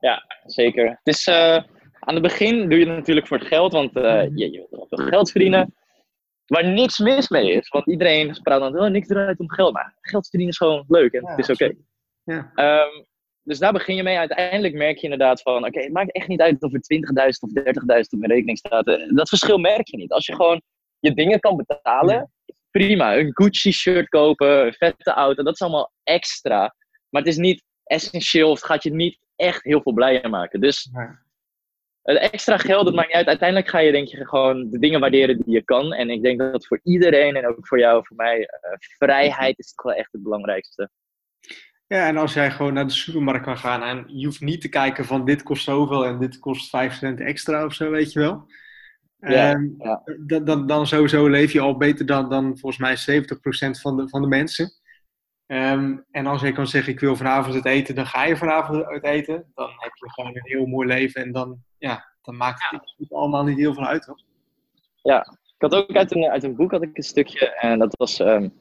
ja 0.00 0.24
zeker. 0.44 0.88
Het 0.88 1.14
is, 1.14 1.26
uh, 1.26 1.56
aan 1.98 2.14
het 2.14 2.22
begin 2.22 2.68
doe 2.68 2.78
je 2.78 2.86
het 2.86 2.96
natuurlijk 2.96 3.26
voor 3.26 3.38
het 3.38 3.46
geld, 3.46 3.72
want 3.72 3.96
uh, 3.96 4.22
je, 4.34 4.50
je 4.50 4.66
wilt 4.70 4.88
veel 4.88 5.06
geld 5.06 5.30
verdienen. 5.30 5.74
Waar 6.46 6.64
niks 6.64 6.98
mis 6.98 7.28
mee 7.28 7.52
is. 7.52 7.68
Want 7.68 7.86
iedereen 7.86 8.38
praat 8.42 8.60
dan, 8.60 8.78
oh, 8.78 8.90
niks 8.90 9.08
eruit 9.08 9.38
om 9.38 9.50
geld. 9.50 9.72
Maar 9.72 9.96
geld 10.00 10.28
verdienen 10.28 10.48
is 10.48 10.56
gewoon 10.56 10.84
leuk 10.88 11.12
en 11.12 11.22
ja, 11.22 11.30
het 11.30 11.38
is 11.38 11.50
oké. 11.50 11.64
Okay. 11.64 11.76
Ja. 12.24 12.82
Um, 12.84 13.06
dus 13.42 13.58
daar 13.58 13.72
begin 13.72 13.96
je 13.96 14.02
mee. 14.02 14.18
Uiteindelijk 14.18 14.74
merk 14.74 14.96
je 14.96 15.02
inderdaad 15.02 15.42
van, 15.42 15.56
oké, 15.56 15.66
okay, 15.66 15.82
het 15.82 15.92
maakt 15.92 16.12
echt 16.12 16.28
niet 16.28 16.40
uit 16.40 16.62
of 16.62 16.72
er 16.72 16.80
20.000 16.80 17.38
of 17.40 17.50
30.000 17.50 18.00
op 18.10 18.18
mijn 18.18 18.32
rekening 18.32 18.58
staat. 18.58 18.84
Dat 19.14 19.28
verschil 19.28 19.58
merk 19.58 19.88
je 19.88 19.96
niet. 19.96 20.12
Als 20.12 20.26
je 20.26 20.34
gewoon 20.34 20.62
je 20.98 21.14
dingen 21.14 21.40
kan 21.40 21.56
betalen, 21.56 22.32
prima. 22.70 23.16
Een 23.16 23.30
Gucci-shirt 23.34 24.08
kopen, 24.08 24.66
een 24.66 24.72
vette 24.72 25.10
auto, 25.10 25.42
dat 25.42 25.54
is 25.54 25.60
allemaal 25.60 25.92
extra. 26.02 26.74
Maar 27.08 27.22
het 27.22 27.30
is 27.30 27.36
niet 27.36 27.62
essentieel 27.86 28.50
of 28.50 28.56
het 28.56 28.66
gaat 28.66 28.82
je 28.82 28.94
niet 28.94 29.18
echt 29.36 29.62
heel 29.62 29.82
veel 29.82 29.92
blijer 29.92 30.30
maken. 30.30 30.60
Dus. 30.60 30.90
Het 32.02 32.18
extra 32.18 32.56
geld, 32.58 32.84
dat 32.84 32.94
maakt 32.94 33.06
niet 33.06 33.16
uit. 33.16 33.26
Uiteindelijk 33.26 33.68
ga 33.68 33.78
je 33.78 33.92
denk 33.92 34.08
je 34.08 34.26
gewoon 34.26 34.70
de 34.70 34.78
dingen 34.78 35.00
waarderen 35.00 35.36
die 35.36 35.54
je 35.54 35.62
kan. 35.62 35.92
En 35.92 36.10
ik 36.10 36.22
denk 36.22 36.38
dat 36.38 36.66
voor 36.66 36.80
iedereen 36.82 37.36
en 37.36 37.46
ook 37.46 37.66
voor 37.66 37.78
jou, 37.78 38.06
voor 38.06 38.16
mij, 38.16 38.38
uh, 38.38 38.46
vrijheid 38.78 39.58
is 39.58 39.72
gewoon 39.74 39.96
echt 39.96 40.12
het 40.12 40.22
belangrijkste. 40.22 40.90
Ja, 41.86 42.06
en 42.06 42.16
als 42.16 42.34
jij 42.34 42.50
gewoon 42.50 42.72
naar 42.72 42.86
de 42.86 42.92
supermarkt 42.92 43.44
kan 43.44 43.58
gaan 43.58 43.82
en 43.82 44.04
je 44.18 44.24
hoeft 44.24 44.40
niet 44.40 44.60
te 44.60 44.68
kijken 44.68 45.04
van 45.04 45.24
dit 45.24 45.42
kost 45.42 45.64
zoveel 45.64 46.06
en 46.06 46.18
dit 46.18 46.38
kost 46.38 46.68
5 46.68 46.94
cent 46.94 47.20
extra 47.20 47.64
of 47.64 47.74
zo, 47.74 47.90
weet 47.90 48.12
je 48.12 48.18
wel. 48.18 48.46
Ja, 49.18 49.52
um, 49.52 49.74
ja. 49.78 50.02
Dan, 50.26 50.44
dan, 50.44 50.66
dan 50.66 50.86
sowieso 50.86 51.28
leef 51.28 51.52
je 51.52 51.60
al 51.60 51.76
beter 51.76 52.06
dan, 52.06 52.28
dan 52.28 52.58
volgens 52.58 52.78
mij 53.06 53.22
70% 53.22 53.80
van 53.80 53.96
de, 53.96 54.08
van 54.08 54.22
de 54.22 54.28
mensen. 54.28 54.72
Um, 55.46 56.04
en 56.10 56.26
als 56.26 56.40
je 56.40 56.52
kan 56.52 56.66
zeggen, 56.66 56.92
ik 56.92 57.00
wil 57.00 57.16
vanavond 57.16 57.54
het 57.54 57.66
eten, 57.66 57.94
dan 57.94 58.06
ga 58.06 58.24
je 58.24 58.36
vanavond 58.36 58.84
uit 58.84 59.04
eten. 59.04 59.50
Dan 59.54 59.70
heb 59.76 59.94
je 59.94 60.10
gewoon 60.10 60.36
een 60.36 60.42
heel 60.42 60.66
mooi 60.66 60.88
leven 60.88 61.22
en 61.22 61.32
dan, 61.32 61.62
ja, 61.78 62.04
dan 62.22 62.36
maakt 62.36 62.70
het 62.70 62.94
ja. 62.96 63.16
allemaal 63.16 63.44
niet 63.44 63.58
heel 63.58 63.74
veel 63.74 63.86
uit, 63.86 64.02
toch? 64.02 64.18
Ja, 65.02 65.20
ik 65.44 65.54
had 65.70 65.74
ook 65.74 65.96
uit 65.96 66.14
een, 66.14 66.24
uit 66.24 66.42
een 66.42 66.56
boek 66.56 66.70
had 66.70 66.82
ik 66.82 66.96
een 66.96 67.02
stukje 67.02 67.46
en 67.46 67.78
dat 67.78 67.96
was... 67.96 68.18
Um, 68.18 68.52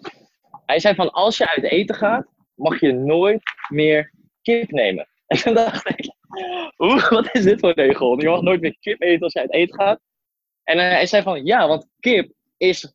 hij 0.65 0.79
zei 0.79 0.95
van, 0.95 1.11
als 1.11 1.37
je 1.37 1.55
uit 1.55 1.63
eten 1.63 1.95
gaat, 1.95 2.27
mag 2.55 2.79
je 2.79 2.93
nooit 2.93 3.43
meer 3.69 4.13
kip 4.41 4.71
nemen. 4.71 5.07
En 5.25 5.37
toen 5.37 5.53
dacht 5.53 5.89
ik, 5.89 6.15
Oeh, 6.77 7.09
wat 7.09 7.35
is 7.35 7.43
dit 7.43 7.59
voor 7.59 7.71
regel? 7.71 8.21
Je 8.21 8.29
mag 8.29 8.41
nooit 8.41 8.61
meer 8.61 8.77
kip 8.79 9.01
eten 9.01 9.21
als 9.21 9.33
je 9.33 9.39
uit 9.39 9.53
eten 9.53 9.75
gaat. 9.75 9.99
En 10.63 10.77
uh, 10.77 10.83
hij 10.83 11.05
zei 11.05 11.23
van, 11.23 11.45
ja, 11.45 11.67
want 11.67 11.87
kip 11.99 12.31
is 12.57 12.93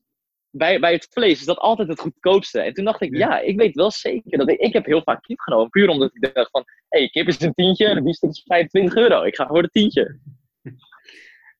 bij, 0.50 0.80
bij 0.80 0.92
het 0.92 1.08
vlees 1.10 1.40
is 1.40 1.44
dat 1.44 1.58
altijd 1.58 1.88
het 1.88 2.00
goedkoopste. 2.00 2.60
En 2.60 2.74
toen 2.74 2.84
dacht 2.84 3.00
ik, 3.00 3.16
ja, 3.16 3.38
ik 3.38 3.56
weet 3.56 3.74
wel 3.74 3.90
zeker 3.90 4.38
dat 4.38 4.50
ik, 4.50 4.58
ik 4.58 4.72
heb 4.72 4.86
heel 4.86 5.02
vaak 5.02 5.22
kip 5.22 5.40
genomen. 5.40 5.70
Puur 5.70 5.88
omdat 5.88 6.10
ik 6.14 6.34
dacht 6.34 6.50
van, 6.50 6.64
hé, 6.88 6.98
hey, 6.98 7.08
kip 7.08 7.28
is 7.28 7.40
een 7.40 7.54
tientje, 7.54 7.94
de 7.94 8.02
biefstuk 8.02 8.30
is 8.30 8.42
25 8.46 8.94
euro. 8.94 9.22
Ik 9.22 9.36
ga 9.36 9.46
voor 9.46 9.62
de 9.62 9.70
tientje. 9.70 10.18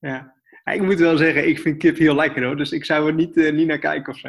Ja. 0.00 0.35
ik 0.64 0.83
moet 0.83 0.98
wel 0.98 1.16
zeggen, 1.16 1.48
ik 1.48 1.59
vind 1.59 1.79
kip 1.79 1.98
heel 1.98 2.14
lekker 2.14 2.44
hoor. 2.44 2.57
Dus 2.57 2.72
ik 2.72 2.85
zou 2.85 3.07
er 3.07 3.14
niet, 3.14 3.37
uh, 3.37 3.53
niet 3.53 3.66
naar 3.66 3.79
kijken 3.79 4.12
of 4.12 4.18
zo. 4.18 4.29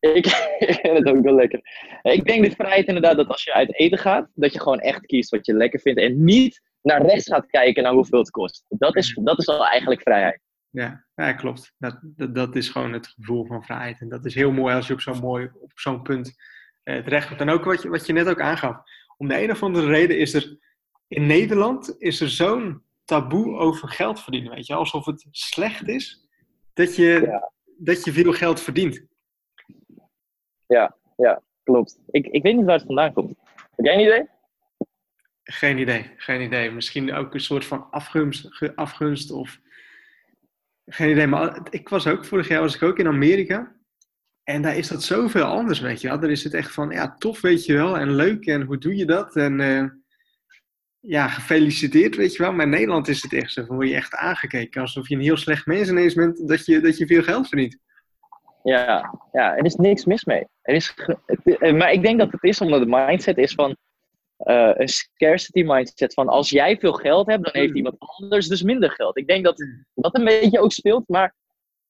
Ik, 0.00 0.26
ik 0.68 0.78
vind 0.82 0.98
het 0.98 1.06
ook 1.06 1.22
wel 1.22 1.34
lekker. 1.34 1.60
Ik 2.02 2.24
denk 2.24 2.44
de 2.44 2.50
vrijheid 2.50 2.86
inderdaad 2.86 3.16
dat 3.16 3.28
als 3.28 3.44
je 3.44 3.52
uit 3.52 3.74
eten 3.74 3.98
gaat, 3.98 4.30
dat 4.34 4.52
je 4.52 4.60
gewoon 4.60 4.80
echt 4.80 5.06
kiest 5.06 5.30
wat 5.30 5.46
je 5.46 5.54
lekker 5.54 5.80
vindt. 5.80 6.00
En 6.00 6.24
niet 6.24 6.60
naar 6.82 7.06
rechts 7.06 7.28
gaat 7.28 7.46
kijken 7.46 7.82
naar 7.82 7.92
hoeveel 7.92 8.18
het 8.18 8.30
kost. 8.30 8.64
Dat 8.68 8.96
is, 8.96 9.18
dat 9.22 9.38
is 9.38 9.46
al 9.46 9.66
eigenlijk 9.66 10.00
vrijheid. 10.00 10.40
Ja, 10.72 11.04
ja 11.14 11.32
klopt. 11.32 11.74
Dat, 11.78 11.98
dat, 12.02 12.34
dat, 12.34 12.56
is 12.56 12.68
gewoon 12.68 12.92
het 12.92 13.06
gevoel 13.06 13.46
van 13.46 13.64
vrijheid. 13.64 14.00
En 14.00 14.08
dat 14.08 14.24
is 14.24 14.34
heel 14.34 14.52
mooi 14.52 14.74
als 14.74 14.86
je 14.86 14.92
op 14.92 15.00
zo'n 15.00 15.18
mooi, 15.18 15.50
op 15.60 15.72
zo'n 15.74 16.02
punt 16.02 16.34
eh, 16.82 17.02
terecht 17.04 17.28
komt. 17.28 17.40
En 17.40 17.48
ook 17.50 17.64
wat 17.64 17.82
je, 17.82 17.88
wat 17.88 18.06
je 18.06 18.12
net 18.12 18.28
ook 18.28 18.40
aangaf. 18.40 18.76
Om 19.16 19.28
de 19.28 19.42
een 19.42 19.50
of 19.50 19.62
andere 19.62 19.86
reden 19.86 20.18
is 20.18 20.34
er 20.34 20.58
in 21.08 21.26
Nederland 21.26 21.94
is 21.98 22.20
er 22.20 22.30
zo'n 22.30 22.82
taboe 23.04 23.56
over 23.56 23.88
geld 23.88 24.20
verdienen. 24.20 24.54
Weet 24.54 24.66
je, 24.66 24.74
alsof 24.74 25.04
het 25.06 25.26
slecht 25.30 25.88
is 25.88 26.28
dat 26.72 26.96
je, 26.96 27.20
Ja. 27.24 27.52
dat 27.76 28.04
je 28.04 28.12
veel 28.12 28.32
geld 28.32 28.60
verdient. 28.60 29.06
Ja, 30.66 30.96
ja 31.16 31.42
klopt. 31.62 31.98
Ik, 32.10 32.26
ik 32.26 32.42
weet 32.42 32.56
niet 32.56 32.64
waar 32.64 32.76
het 32.76 32.86
vandaan 32.86 33.12
komt. 33.12 33.38
Heb 33.76 33.84
jij 33.84 33.94
een 33.94 34.00
idee? 34.00 34.28
Geen 35.42 35.78
idee, 35.78 36.12
geen 36.16 36.40
idee. 36.40 36.70
Misschien 36.70 37.12
ook 37.12 37.34
een 37.34 37.40
soort 37.40 37.64
van 37.64 37.90
afgunst, 37.90 38.72
afgunst 38.74 39.30
of 39.30 39.60
geen 40.86 41.10
idee. 41.10 41.26
Maar 41.26 41.60
ik 41.70 41.88
was 41.88 42.06
ook 42.06 42.24
vorig 42.24 42.48
jaar 42.48 42.60
was 42.60 42.74
ik 42.74 42.82
ook 42.82 42.98
in 42.98 43.06
Amerika 43.06 43.76
en 44.44 44.62
daar 44.62 44.76
is 44.76 44.88
dat 44.88 45.02
zoveel 45.02 45.44
anders, 45.44 45.80
weet 45.80 46.00
je 46.00 46.08
wel. 46.08 46.20
Daar 46.20 46.30
is 46.30 46.44
het 46.44 46.54
echt 46.54 46.72
van 46.72 46.90
ja 46.90 47.14
tof, 47.18 47.40
weet 47.40 47.64
je 47.64 47.72
wel, 47.72 47.98
en 47.98 48.14
leuk 48.14 48.46
en 48.46 48.62
hoe 48.62 48.78
doe 48.78 48.96
je 48.96 49.04
dat 49.04 49.36
en 49.36 49.60
eh, 49.60 49.84
ja 51.00 51.28
gefeliciteerd, 51.28 52.16
weet 52.16 52.32
je 52.32 52.42
wel. 52.42 52.52
Maar 52.52 52.64
in 52.64 52.70
Nederland 52.70 53.08
is 53.08 53.22
het 53.22 53.32
echt 53.32 53.52
zo, 53.52 53.64
word 53.64 53.88
je 53.88 53.94
echt 53.94 54.14
aangekeken 54.14 54.80
alsof 54.80 55.08
je 55.08 55.14
een 55.14 55.20
heel 55.20 55.36
slecht 55.36 55.66
mens 55.66 55.88
ineens 55.88 56.14
bent 56.14 56.48
dat 56.48 56.66
je 56.66 56.80
dat 56.80 56.96
je 56.96 57.06
veel 57.06 57.22
geld 57.22 57.48
verdient. 57.48 57.78
Ja, 58.62 59.18
ja, 59.32 59.56
er 59.56 59.64
is 59.64 59.74
niks 59.74 60.04
mis 60.04 60.24
mee. 60.24 60.46
Er 60.62 60.74
is, 60.74 60.94
eh, 61.44 61.72
maar 61.72 61.92
ik 61.92 62.02
denk 62.02 62.18
dat 62.18 62.32
het 62.32 62.42
is 62.42 62.60
omdat 62.60 62.80
de 62.80 62.86
mindset 62.88 63.38
is 63.38 63.52
van 63.52 63.76
eh, 64.42 64.70
een 64.74 64.88
scarcity 64.88 65.62
mindset. 65.62 66.14
Van 66.14 66.28
als 66.28 66.50
jij 66.50 66.78
veel 66.78 66.92
geld 66.92 67.26
hebt, 67.26 67.44
dan 67.44 67.62
heeft 67.62 67.74
iemand 67.74 67.96
anders 67.98 68.48
dus 68.48 68.62
minder 68.62 68.90
geld. 68.90 69.16
Ik 69.16 69.26
denk 69.26 69.44
dat 69.44 69.66
dat 69.94 70.16
een 70.16 70.24
beetje 70.24 70.60
ook 70.60 70.72
speelt. 70.72 71.08
Maar 71.08 71.34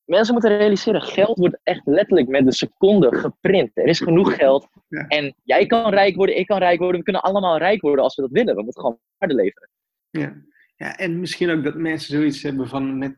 mensen 0.04 0.32
moeten 0.32 0.56
realiseren, 0.56 1.02
geld 1.02 1.38
wordt 1.38 1.58
echt 1.62 1.82
letterlijk 1.84 2.28
met 2.28 2.44
de 2.44 2.52
seconde 2.52 3.16
geprint. 3.16 3.70
Er 3.74 3.86
is 3.86 4.00
genoeg 4.00 4.34
geld. 4.34 4.68
Ja. 4.88 5.06
En 5.08 5.34
jij 5.42 5.66
kan 5.66 5.90
rijk 5.90 6.16
worden, 6.16 6.38
ik 6.38 6.46
kan 6.46 6.58
rijk 6.58 6.78
worden. 6.78 6.98
We 6.98 7.04
kunnen 7.04 7.22
allemaal 7.22 7.58
rijk 7.58 7.80
worden 7.80 8.04
als 8.04 8.14
we 8.14 8.22
dat 8.22 8.30
willen. 8.30 8.56
We 8.56 8.62
moeten 8.62 8.80
gewoon 8.82 8.98
waarde 9.18 9.34
leveren. 9.34 9.68
Ja. 10.10 10.42
ja, 10.76 10.96
en 10.96 11.20
misschien 11.20 11.50
ook 11.50 11.64
dat 11.64 11.74
mensen 11.74 12.14
zoiets 12.14 12.42
hebben 12.42 12.68
van 12.68 12.98
met, 12.98 13.16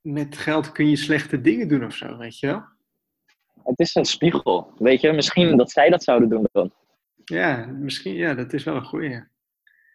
met 0.00 0.36
geld 0.36 0.72
kun 0.72 0.90
je 0.90 0.96
slechte 0.96 1.40
dingen 1.40 1.68
doen 1.68 1.84
of 1.84 1.94
zo, 1.94 2.16
weet 2.16 2.38
je 2.38 2.46
wel. 2.46 2.62
Het 3.64 3.78
is 3.78 3.94
een 3.94 4.04
spiegel. 4.04 4.72
Weet 4.78 5.00
je, 5.00 5.12
misschien 5.12 5.56
dat 5.56 5.70
zij 5.70 5.90
dat 5.90 6.02
zouden 6.02 6.28
doen 6.28 6.48
dan. 6.52 6.72
Ja, 7.24 7.66
misschien, 7.66 8.14
ja, 8.14 8.34
dat 8.34 8.52
is 8.52 8.64
wel 8.64 8.74
een 8.74 8.84
goeie. 8.84 9.22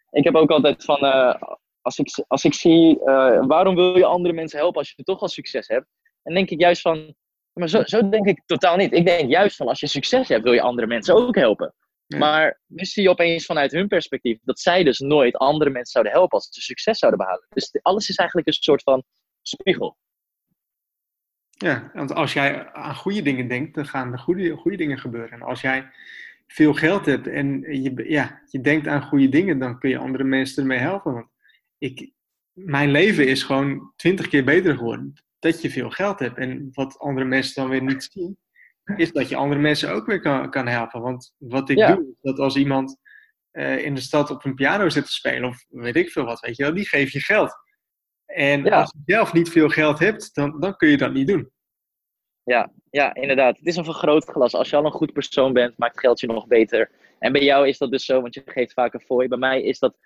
ik 0.09 0.23
heb 0.23 0.35
ook 0.35 0.49
altijd 0.49 0.83
van, 0.83 0.97
eh, 0.97 1.41
als, 1.81 1.97
ik, 1.97 2.23
als 2.27 2.43
ik 2.43 2.53
zie, 2.53 2.99
eh, 2.99 3.45
waarom 3.45 3.75
wil 3.75 3.97
je 3.97 4.05
andere 4.05 4.33
mensen 4.33 4.59
helpen 4.59 4.79
als 4.79 4.93
je 4.95 5.03
toch 5.03 5.21
al 5.21 5.27
succes 5.27 5.67
hebt? 5.67 5.87
Dan 6.23 6.33
denk 6.33 6.49
ik 6.49 6.59
juist 6.59 6.81
van, 6.81 7.15
maar 7.53 7.69
zo, 7.69 7.83
zo 7.83 8.09
denk 8.09 8.27
ik 8.27 8.41
totaal 8.45 8.75
niet. 8.75 8.93
Ik 8.93 9.05
denk 9.05 9.29
juist 9.29 9.55
van, 9.55 9.67
als 9.67 9.79
je 9.79 9.87
succes 9.87 10.27
hebt, 10.27 10.43
wil 10.43 10.53
je 10.53 10.61
andere 10.61 10.87
mensen 10.87 11.15
ook 11.15 11.35
helpen. 11.35 11.73
Ja. 12.05 12.17
Maar 12.17 12.61
nu 12.65 12.85
zie 12.85 13.03
je 13.03 13.09
opeens 13.09 13.45
vanuit 13.45 13.71
hun 13.71 13.87
perspectief 13.87 14.39
dat 14.43 14.59
zij 14.59 14.83
dus 14.83 14.99
nooit 14.99 15.35
andere 15.35 15.69
mensen 15.69 15.91
zouden 15.91 16.13
helpen 16.13 16.37
als 16.37 16.47
ze 16.51 16.61
succes 16.61 16.99
zouden 16.99 17.19
behalen. 17.19 17.45
Dus 17.49 17.79
alles 17.81 18.09
is 18.09 18.15
eigenlijk 18.15 18.47
een 18.47 18.53
soort 18.53 18.83
van 18.83 19.03
spiegel. 19.41 19.97
Ja, 21.49 21.91
want 21.93 22.13
als 22.13 22.33
jij 22.33 22.71
aan 22.71 22.95
goede 22.95 23.21
dingen 23.21 23.47
denkt, 23.47 23.75
dan 23.75 23.85
gaan 23.85 24.11
er 24.11 24.19
goede, 24.19 24.55
goede 24.55 24.77
dingen 24.77 24.99
gebeuren. 24.99 25.31
En 25.31 25.41
als 25.41 25.61
jij 25.61 25.91
veel 26.51 26.73
geld 26.73 27.05
hebt 27.05 27.27
en 27.27 27.61
je, 27.61 28.03
ja, 28.07 28.41
je 28.45 28.61
denkt 28.61 28.87
aan 28.87 29.03
goede 29.03 29.29
dingen, 29.29 29.59
dan 29.59 29.79
kun 29.79 29.89
je 29.89 29.97
andere 29.97 30.23
mensen 30.23 30.61
ermee 30.61 30.79
helpen. 30.79 31.13
Want 31.13 31.27
ik, 31.77 32.11
mijn 32.53 32.91
leven 32.91 33.27
is 33.27 33.43
gewoon 33.43 33.93
twintig 33.95 34.27
keer 34.27 34.43
beter 34.43 34.77
geworden 34.77 35.13
dat 35.39 35.61
je 35.61 35.69
veel 35.69 35.89
geld 35.89 36.19
hebt. 36.19 36.37
En 36.37 36.69
wat 36.71 36.99
andere 36.99 37.25
mensen 37.25 37.61
dan 37.61 37.69
weer 37.69 37.83
niet 37.83 38.09
zien, 38.11 38.37
is 38.95 39.11
dat 39.11 39.29
je 39.29 39.35
andere 39.35 39.61
mensen 39.61 39.91
ook 39.93 40.05
weer 40.05 40.19
kan, 40.19 40.49
kan 40.49 40.67
helpen. 40.67 41.01
Want 41.01 41.33
wat 41.37 41.69
ik 41.69 41.77
doe, 41.77 42.07
is 42.07 42.21
dat 42.21 42.39
als 42.39 42.55
iemand 42.55 42.97
eh, 43.51 43.85
in 43.85 43.95
de 43.95 44.01
stad 44.01 44.29
op 44.29 44.45
een 44.45 44.55
piano 44.55 44.89
zit 44.89 45.05
te 45.05 45.11
spelen, 45.11 45.49
of 45.49 45.65
weet 45.67 45.95
ik 45.95 46.09
veel 46.09 46.25
wat, 46.25 46.39
weet 46.39 46.55
je 46.55 46.63
wel, 46.63 46.73
die 46.73 46.87
geef 46.87 47.11
je 47.11 47.19
geld. 47.19 47.55
En 48.25 48.71
als 48.71 48.91
je 48.91 49.13
zelf 49.13 49.33
niet 49.33 49.49
veel 49.49 49.69
geld 49.69 49.99
hebt, 49.99 50.35
dan, 50.35 50.59
dan 50.59 50.75
kun 50.75 50.89
je 50.89 50.97
dat 50.97 51.13
niet 51.13 51.27
doen. 51.27 51.51
Ja, 52.49 52.71
ja, 52.89 53.15
inderdaad. 53.15 53.57
Het 53.57 53.67
is 53.67 53.75
een 53.75 53.83
vergrootglas. 53.83 54.53
Als 54.53 54.69
je 54.69 54.75
al 54.75 54.85
een 54.85 54.91
goed 54.91 55.13
persoon 55.13 55.53
bent, 55.53 55.77
maakt 55.77 55.99
geld 55.99 56.19
je 56.19 56.27
nog 56.27 56.47
beter. 56.47 56.91
En 57.19 57.31
bij 57.31 57.43
jou 57.43 57.67
is 57.67 57.77
dat 57.77 57.91
dus 57.91 58.05
zo, 58.05 58.21
want 58.21 58.33
je 58.33 58.41
geeft 58.45 58.73
vaak 58.73 58.93
een 58.93 58.99
fooi. 58.99 59.27
Bij 59.27 59.37
mij 59.37 59.61
is 59.61 59.79
dat 59.79 59.97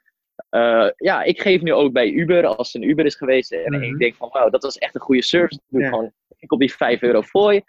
uh, 0.50 0.90
ja, 0.98 1.24
ik 1.24 1.42
geef 1.42 1.62
nu 1.62 1.74
ook 1.74 1.94
bij 1.94 2.10
Uber, 2.10 2.46
als 2.46 2.74
een 2.74 2.90
Uber 2.90 3.06
is 3.06 3.16
geweest. 3.16 3.52
En 3.52 3.74
ik 3.74 3.90
mhm. 3.90 3.98
denk 3.98 4.16
van, 4.16 4.30
wauw, 4.32 4.50
dat 4.50 4.64
was 4.64 4.78
echt 4.78 4.96
een 4.96 5.02
goede 5.02 5.24
service. 5.24 5.60
Ik 5.70 5.86
gewoon, 5.86 6.12
ik 6.38 6.52
op 6.52 6.60
die 6.60 6.74
5 6.74 7.02
euro 7.02 7.22
fooi. 7.22 7.62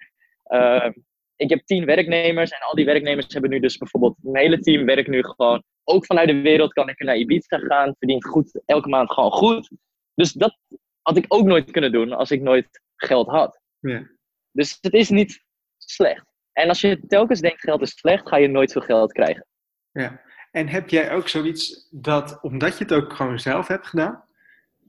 Uh, 0.48 0.90
ik 1.36 1.50
heb 1.50 1.60
10 1.64 1.84
werknemers 1.84 2.50
en 2.50 2.60
al 2.60 2.74
die 2.74 2.84
werknemers 2.84 3.26
hebben 3.28 3.50
nu 3.50 3.60
dus 3.60 3.76
bijvoorbeeld, 3.76 4.16
mijn 4.20 4.44
hele 4.44 4.58
team 4.58 4.84
werkt 4.84 5.08
nu 5.08 5.22
gewoon, 5.24 5.62
ook 5.84 6.06
vanuit 6.06 6.28
de 6.28 6.40
wereld 6.40 6.72
kan 6.72 6.88
ik 6.88 6.98
naar 6.98 7.16
Ibiza 7.16 7.58
gaan, 7.58 7.94
verdient 7.98 8.26
goed, 8.26 8.62
elke 8.64 8.88
maand 8.88 9.12
gewoon 9.12 9.32
goed. 9.32 9.70
Dus 10.14 10.32
dat 10.32 10.58
had 11.02 11.16
ik 11.16 11.24
ook 11.28 11.46
nooit 11.46 11.70
kunnen 11.70 11.92
doen 11.92 12.12
als 12.12 12.30
ik 12.30 12.40
nooit 12.40 12.82
geld 12.96 13.28
had. 13.28 13.60
Ja. 13.80 14.13
Dus 14.54 14.78
het 14.80 14.92
is 14.92 15.08
niet 15.08 15.44
slecht. 15.78 16.24
En 16.52 16.68
als 16.68 16.80
je 16.80 17.00
telkens 17.06 17.40
denkt 17.40 17.60
geld 17.60 17.82
is 17.82 17.98
slecht, 17.98 18.28
ga 18.28 18.36
je 18.36 18.48
nooit 18.48 18.72
veel 18.72 18.82
geld 18.82 19.12
krijgen. 19.12 19.46
Ja. 19.92 20.20
En 20.50 20.68
heb 20.68 20.88
jij 20.88 21.12
ook 21.12 21.28
zoiets 21.28 21.88
dat, 21.90 22.38
omdat 22.42 22.78
je 22.78 22.84
het 22.84 22.92
ook 22.92 23.12
gewoon 23.12 23.38
zelf 23.38 23.68
hebt 23.68 23.86
gedaan, 23.86 24.24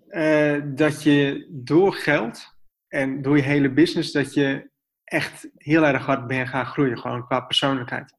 uh, 0.09 0.61
dat 0.65 1.03
je 1.03 1.47
door 1.49 1.93
geld 1.93 2.53
en 2.87 3.21
door 3.21 3.35
je 3.37 3.43
hele 3.43 3.71
business, 3.71 4.11
dat 4.11 4.33
je 4.33 4.69
echt 5.03 5.49
heel 5.55 5.85
erg 5.85 6.05
hard 6.05 6.27
bent 6.27 6.49
gaan 6.49 6.65
groeien, 6.65 6.99
gewoon 6.99 7.25
qua 7.25 7.39
persoonlijkheid? 7.39 8.15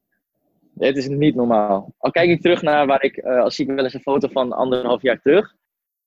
Het 0.77 0.97
is 0.97 1.07
niet 1.07 1.35
normaal. 1.35 1.93
Al 1.97 2.11
kijk 2.11 2.29
ik 2.29 2.41
terug 2.41 2.61
naar 2.61 2.87
waar 2.87 3.03
ik, 3.03 3.17
uh, 3.17 3.41
als 3.41 3.55
zie 3.55 3.67
ik 3.67 3.75
wel 3.75 3.83
eens 3.83 3.93
een 3.93 4.01
foto 4.01 4.27
van 4.27 4.51
anderhalf 4.51 5.01
jaar 5.01 5.19
terug, 5.21 5.55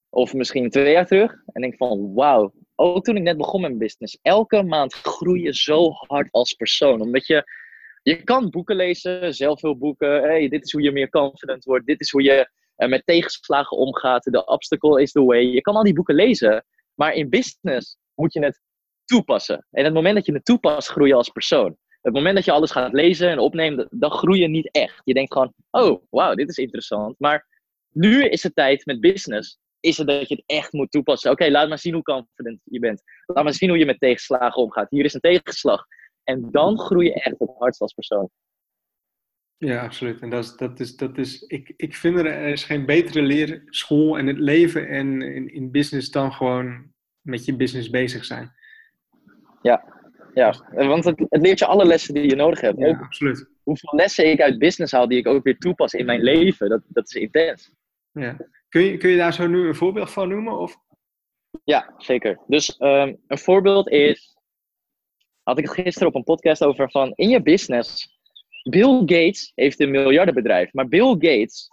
of 0.08 0.34
misschien 0.34 0.70
twee 0.70 0.92
jaar 0.92 1.06
terug, 1.06 1.42
en 1.46 1.60
denk 1.60 1.76
van 1.76 2.14
wauw, 2.14 2.52
ook 2.80 3.04
toen 3.04 3.16
ik 3.16 3.22
net 3.22 3.36
begon 3.36 3.60
met 3.60 3.78
business, 3.78 4.18
elke 4.22 4.62
maand 4.62 4.92
groei 4.92 5.42
je 5.42 5.54
zo 5.54 5.90
hard 5.90 6.28
als 6.30 6.52
persoon, 6.52 7.00
omdat 7.00 7.26
je 7.26 7.44
je 8.02 8.22
kan 8.24 8.50
boeken 8.50 8.76
lezen, 8.76 9.34
zelf 9.34 9.60
veel 9.60 9.78
boeken. 9.78 10.22
Hey, 10.22 10.48
dit 10.48 10.64
is 10.64 10.72
hoe 10.72 10.82
je 10.82 10.92
meer 10.92 11.10
confident 11.10 11.64
wordt. 11.64 11.86
Dit 11.86 12.00
is 12.00 12.10
hoe 12.10 12.22
je 12.22 12.50
uh, 12.76 12.88
met 12.88 13.06
tegenslagen 13.06 13.76
omgaat. 13.76 14.22
The 14.22 14.44
obstacle 14.44 15.02
is 15.02 15.12
the 15.12 15.24
way. 15.24 15.40
Je 15.40 15.60
kan 15.60 15.74
al 15.74 15.82
die 15.82 15.94
boeken 15.94 16.14
lezen. 16.14 16.64
Maar 16.94 17.12
in 17.12 17.28
business 17.28 17.96
moet 18.14 18.32
je 18.32 18.44
het 18.44 18.60
toepassen. 19.04 19.66
En 19.70 19.84
het 19.84 19.94
moment 19.94 20.14
dat 20.14 20.26
je 20.26 20.32
het 20.32 20.44
toepast, 20.44 20.88
groei 20.88 21.08
je 21.08 21.14
als 21.14 21.28
persoon. 21.28 21.76
Het 22.00 22.14
moment 22.14 22.34
dat 22.34 22.44
je 22.44 22.52
alles 22.52 22.70
gaat 22.70 22.92
lezen 22.92 23.28
en 23.28 23.38
opneemt, 23.38 23.86
dan 23.90 24.10
groei 24.10 24.40
je 24.40 24.48
niet 24.48 24.70
echt. 24.70 25.00
Je 25.04 25.14
denkt 25.14 25.32
gewoon, 25.32 25.52
oh, 25.70 26.02
wauw, 26.10 26.34
dit 26.34 26.48
is 26.48 26.56
interessant. 26.56 27.14
Maar 27.18 27.46
nu 27.90 28.24
is 28.24 28.42
het 28.42 28.54
tijd 28.54 28.86
met 28.86 29.00
business. 29.00 29.58
Is 29.80 29.98
het 29.98 30.06
dat 30.06 30.28
je 30.28 30.34
het 30.34 30.44
echt 30.46 30.72
moet 30.72 30.90
toepassen. 30.90 31.30
Oké, 31.30 31.50
laat 31.50 31.68
maar 31.68 31.78
zien 31.78 31.94
hoe 31.94 32.02
confident 32.02 32.60
je 32.64 32.78
bent. 32.78 33.02
Laat 33.26 33.44
maar 33.44 33.52
zien 33.52 33.68
hoe 33.68 33.78
je 33.78 33.86
met 33.86 34.00
tegenslagen 34.00 34.62
omgaat. 34.62 34.90
Hier 34.90 35.04
is 35.04 35.14
een 35.14 35.20
tegenslag. 35.20 35.84
En 36.24 36.48
dan 36.50 36.78
groei 36.78 37.06
je 37.06 37.14
echt 37.14 37.38
het 37.38 37.50
hardst 37.58 37.80
als 37.80 37.92
persoon. 37.92 38.30
Ja, 39.56 39.82
absoluut. 39.82 40.20
En 40.20 40.30
dat 40.30 40.44
is, 40.44 40.56
dat 40.56 40.80
is, 40.80 40.96
dat 40.96 41.18
is 41.18 41.42
ik, 41.42 41.72
ik 41.76 41.94
vind 41.94 42.18
er, 42.18 42.26
er 42.26 42.48
is 42.48 42.64
geen 42.64 42.86
betere 42.86 43.22
leerschool 43.22 44.16
in 44.16 44.26
het 44.26 44.38
leven 44.38 44.88
en 44.88 45.22
in, 45.22 45.52
in 45.52 45.70
business 45.70 46.10
dan 46.10 46.32
gewoon 46.32 46.92
met 47.20 47.44
je 47.44 47.56
business 47.56 47.90
bezig 47.90 48.24
zijn. 48.24 48.52
Ja, 49.62 50.00
ja. 50.34 50.54
want 50.72 51.04
het, 51.04 51.18
het 51.28 51.42
leert 51.42 51.58
je 51.58 51.66
alle 51.66 51.84
lessen 51.84 52.14
die 52.14 52.28
je 52.28 52.36
nodig 52.36 52.60
hebt. 52.60 52.78
Ja, 52.78 52.98
absoluut. 52.98 53.48
Hoeveel 53.62 53.96
lessen 53.96 54.30
ik 54.30 54.40
uit 54.40 54.58
business 54.58 54.92
haal 54.92 55.08
die 55.08 55.18
ik 55.18 55.26
ook 55.26 55.44
weer 55.44 55.58
toepas 55.58 55.92
in 55.92 56.06
mijn 56.06 56.22
leven, 56.22 56.68
dat, 56.68 56.82
dat 56.88 57.08
is 57.08 57.14
intens. 57.14 57.74
Ja. 58.12 58.36
Kun, 58.70 58.82
je, 58.82 58.96
kun 58.96 59.10
je 59.10 59.16
daar 59.16 59.32
zo 59.32 59.46
nu 59.46 59.68
een 59.68 59.74
voorbeeld 59.74 60.10
van 60.10 60.28
noemen? 60.28 60.58
Of? 60.58 60.76
Ja, 61.64 61.94
zeker. 61.98 62.40
Dus 62.46 62.76
um, 62.78 63.20
een 63.26 63.38
voorbeeld 63.38 63.88
is 63.88 64.36
had 65.42 65.58
ik 65.58 65.64
het 65.64 65.74
gisteren 65.74 66.08
op 66.08 66.14
een 66.14 66.24
podcast 66.24 66.64
over 66.64 66.90
van 66.90 67.12
in 67.14 67.28
je 67.28 67.42
business. 67.42 68.18
Bill 68.70 68.98
Gates 68.98 69.52
heeft 69.54 69.80
een 69.80 69.90
miljardenbedrijf, 69.90 70.72
maar 70.72 70.88
Bill 70.88 71.10
Gates 71.10 71.70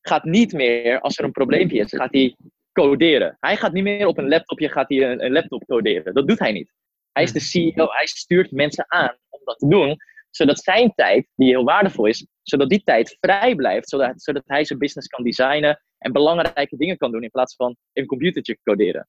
gaat 0.00 0.24
niet 0.24 0.52
meer, 0.52 1.00
als 1.00 1.18
er 1.18 1.24
een 1.24 1.32
probleempje 1.32 1.78
is, 1.78 1.92
gaat 1.92 2.12
hij 2.12 2.36
coderen. 2.72 3.36
Hij 3.40 3.56
gaat 3.56 3.72
niet 3.72 3.82
meer 3.82 4.06
op 4.06 4.18
een 4.18 4.28
laptopje 4.28 4.68
gaat 4.68 4.88
hij 4.88 5.10
een, 5.10 5.24
een 5.24 5.32
laptop 5.32 5.64
coderen. 5.64 6.14
Dat 6.14 6.28
doet 6.28 6.38
hij 6.38 6.52
niet. 6.52 6.72
Hij 7.12 7.22
is 7.22 7.32
de 7.32 7.40
CEO, 7.40 7.86
hij 7.88 8.06
stuurt 8.06 8.50
mensen 8.50 8.84
aan 8.88 9.16
om 9.28 9.40
dat 9.44 9.58
te 9.58 9.68
doen, 9.68 9.96
zodat 10.30 10.58
zijn 10.62 10.92
tijd, 10.94 11.28
die 11.34 11.48
heel 11.48 11.64
waardevol 11.64 12.06
is, 12.06 12.26
zodat 12.42 12.68
die 12.68 12.82
tijd 12.82 13.16
vrij 13.20 13.54
blijft, 13.54 13.88
zodat, 13.88 14.22
zodat 14.22 14.42
hij 14.46 14.64
zijn 14.64 14.78
business 14.78 15.08
kan 15.08 15.24
designen 15.24 15.82
en 16.02 16.12
belangrijke 16.12 16.76
dingen 16.76 16.96
kan 16.96 17.10
doen 17.12 17.22
in 17.22 17.30
plaats 17.30 17.54
van 17.54 17.76
een 17.92 18.06
computertje 18.06 18.58
coderen. 18.62 19.08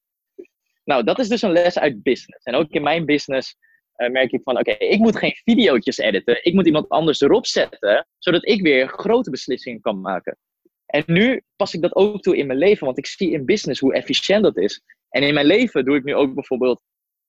Nou, 0.84 1.04
dat 1.04 1.20
is 1.20 1.28
dus 1.28 1.42
een 1.42 1.52
les 1.52 1.80
uit 1.80 2.04
business. 2.04 2.44
En 2.44 2.56
ook 2.56 2.70
in 2.70 2.84
mijn 2.84 3.06
business 3.06 3.56
uh, 3.98 4.10
merk 4.10 4.32
ik 4.32 4.42
van, 4.44 4.60
oké, 4.60 4.72
ik 4.72 5.00
moet 5.00 5.18
geen 5.18 5.36
video's 5.44 5.98
editen. 5.98 6.46
Ik 6.46 6.54
moet 6.54 6.66
iemand 6.66 6.90
anders 6.90 7.22
erop 7.22 7.46
zetten, 7.46 8.08
zodat 8.18 8.48
ik 8.48 8.62
weer 8.62 8.88
grote 8.88 9.30
beslissingen 9.30 9.82
kan 9.82 10.02
maken. 10.02 10.38
En 10.86 11.04
nu 11.06 11.42
pas 11.56 11.74
ik 11.74 11.82
dat 11.82 11.96
ook 11.96 12.22
toe 12.22 12.38
in 12.38 12.48
mijn 12.48 12.60
leven, 12.60 12.86
want 12.86 12.98
ik 12.98 13.06
zie 13.06 13.32
in 13.32 13.46
business 13.46 13.80
hoe 13.80 13.94
efficiënt 13.94 14.44
dat 14.44 14.58
is. 14.58 14.82
En 15.10 15.24
in 15.24 15.34
mijn 15.34 15.46
leven 15.46 15.86
doe 15.86 15.96
ik 15.96 16.04
nu 16.04 16.16
ook 16.16 16.34
bijvoorbeeld, 16.34 16.82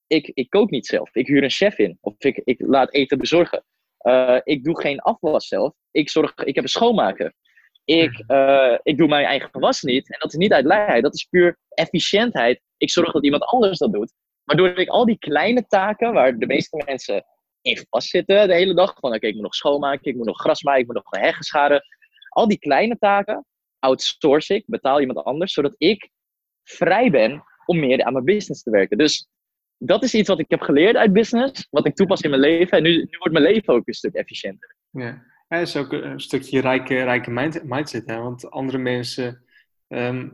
ik, 0.07 0.31
ik 0.35 0.51
kook 0.51 0.71
niet 0.71 0.87
zelf. 0.87 1.15
Ik 1.15 1.27
huur 1.27 1.43
een 1.43 1.51
chef 1.51 1.79
in. 1.79 1.99
Of 2.01 2.15
ik, 2.19 2.41
ik 2.45 2.61
laat 2.61 2.93
eten 2.93 3.19
bezorgen. 3.19 3.65
Uh, 4.03 4.41
ik 4.43 4.65
doe 4.65 4.81
geen 4.81 5.01
afwas 5.01 5.49
zelf. 5.49 5.75
Ik, 5.91 6.11
zorg, 6.11 6.35
ik 6.35 6.55
heb 6.55 6.65
een 6.65 6.71
schoonmaker. 6.71 7.35
Ik, 7.85 8.25
uh, 8.27 8.79
ik 8.83 8.99
doe 8.99 9.09
mijn 9.09 9.25
eigen 9.25 9.61
was 9.61 9.83
niet. 9.83 10.13
En 10.13 10.19
dat 10.19 10.33
is 10.33 10.39
niet 10.39 10.53
uit 10.53 10.65
luiheid. 10.65 11.03
Dat 11.03 11.15
is 11.15 11.25
puur 11.25 11.59
efficiëntheid. 11.69 12.61
Ik 12.77 12.91
zorg 12.91 13.13
dat 13.13 13.25
iemand 13.25 13.43
anders 13.43 13.79
dat 13.79 13.93
doet. 13.93 14.13
Waardoor 14.45 14.79
ik 14.79 14.89
al 14.89 15.05
die 15.05 15.19
kleine 15.19 15.67
taken, 15.67 16.13
waar 16.13 16.39
de 16.39 16.47
meeste 16.47 16.83
mensen 16.87 17.25
in 17.63 17.87
vastzitten 17.91 18.49
de 18.49 18.55
hele 18.55 18.75
dag, 18.75 18.95
van 19.01 19.15
oké, 19.15 19.27
ik 19.27 19.35
moet 19.35 19.43
nog 19.43 19.55
schoonmaken, 19.55 20.11
ik 20.11 20.17
moet 20.17 20.27
nog 20.27 20.41
gras 20.41 20.63
maaien, 20.63 20.81
ik 20.81 20.87
moet 20.87 20.95
nog 20.95 21.23
heggen 21.23 21.45
scharen. 21.45 21.83
Al 22.29 22.49
die 22.49 22.59
kleine 22.59 22.97
taken 22.99 23.45
outsource 23.85 24.55
ik, 24.55 24.65
betaal 24.67 25.01
iemand 25.01 25.19
anders, 25.19 25.53
zodat 25.53 25.75
ik 25.79 26.11
vrij 26.63 27.11
ben 27.11 27.45
om 27.67 27.79
meer 27.79 28.05
aan 28.05 28.13
mijn 28.13 28.25
business 28.25 28.63
te 28.63 28.71
werken. 28.71 28.99
Dus 28.99 29.29
dat 29.79 30.03
is 30.03 30.15
iets 30.15 30.29
wat 30.29 30.39
ik 30.39 30.51
heb 30.51 30.61
geleerd 30.61 30.97
uit 30.97 31.13
business, 31.13 31.67
wat 31.71 31.87
ik 31.87 31.95
toepas 31.95 32.21
in 32.21 32.31
mijn 32.31 32.43
leven. 32.43 32.79
En 32.79 32.83
nu, 32.83 32.97
nu 32.97 33.19
wordt 33.19 33.33
mijn 33.33 33.45
leven 33.45 33.75
ook 33.75 33.87
een 33.87 33.95
stuk 33.95 34.15
efficiënter. 34.15 34.77
Ja, 34.91 35.23
dat 35.59 35.69
is 35.69 35.77
ook 35.77 35.93
een 35.93 36.21
stukje 36.21 36.61
rijke, 36.61 37.03
rijke 37.03 37.31
mindset. 37.65 38.07
Hè? 38.07 38.17
Want 38.17 38.51
andere 38.51 38.79
mensen 38.79 39.43
ehm, 39.89 40.29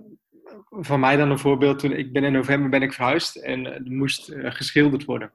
van 0.70 1.00
mij 1.00 1.16
dan 1.16 1.30
een 1.30 1.38
voorbeeld. 1.38 1.78
Toen, 1.78 1.92
ik 1.92 2.12
ben 2.12 2.24
in 2.24 2.32
november 2.32 2.70
ben 2.70 2.82
ik 2.82 2.92
verhuisd 2.92 3.36
en 3.36 3.66
er 3.66 3.82
moest 3.84 4.30
uh, 4.30 4.50
geschilderd 4.50 5.04
worden. 5.04 5.32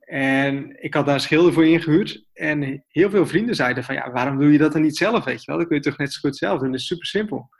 En 0.00 0.82
ik 0.82 0.94
had 0.94 1.06
daar 1.06 1.14
een 1.14 1.20
schilder 1.20 1.52
voor 1.52 1.66
ingehuurd. 1.66 2.24
En 2.32 2.84
heel 2.88 3.10
veel 3.10 3.26
vrienden 3.26 3.54
zeiden 3.54 3.84
van, 3.84 3.94
ja, 3.94 4.10
waarom 4.10 4.38
doe 4.38 4.52
je 4.52 4.58
dat 4.58 4.72
dan 4.72 4.82
niet 4.82 4.96
zelf, 4.96 5.24
weet 5.24 5.44
je 5.44 5.46
wel? 5.46 5.56
Dan 5.56 5.66
kun 5.66 5.76
je 5.76 5.82
toch 5.82 5.98
net 5.98 6.12
zo 6.12 6.20
goed 6.20 6.36
zelf 6.36 6.60
doen. 6.60 6.70
Dat 6.70 6.80
is 6.80 6.86
super 6.86 7.06
simpel. 7.06 7.50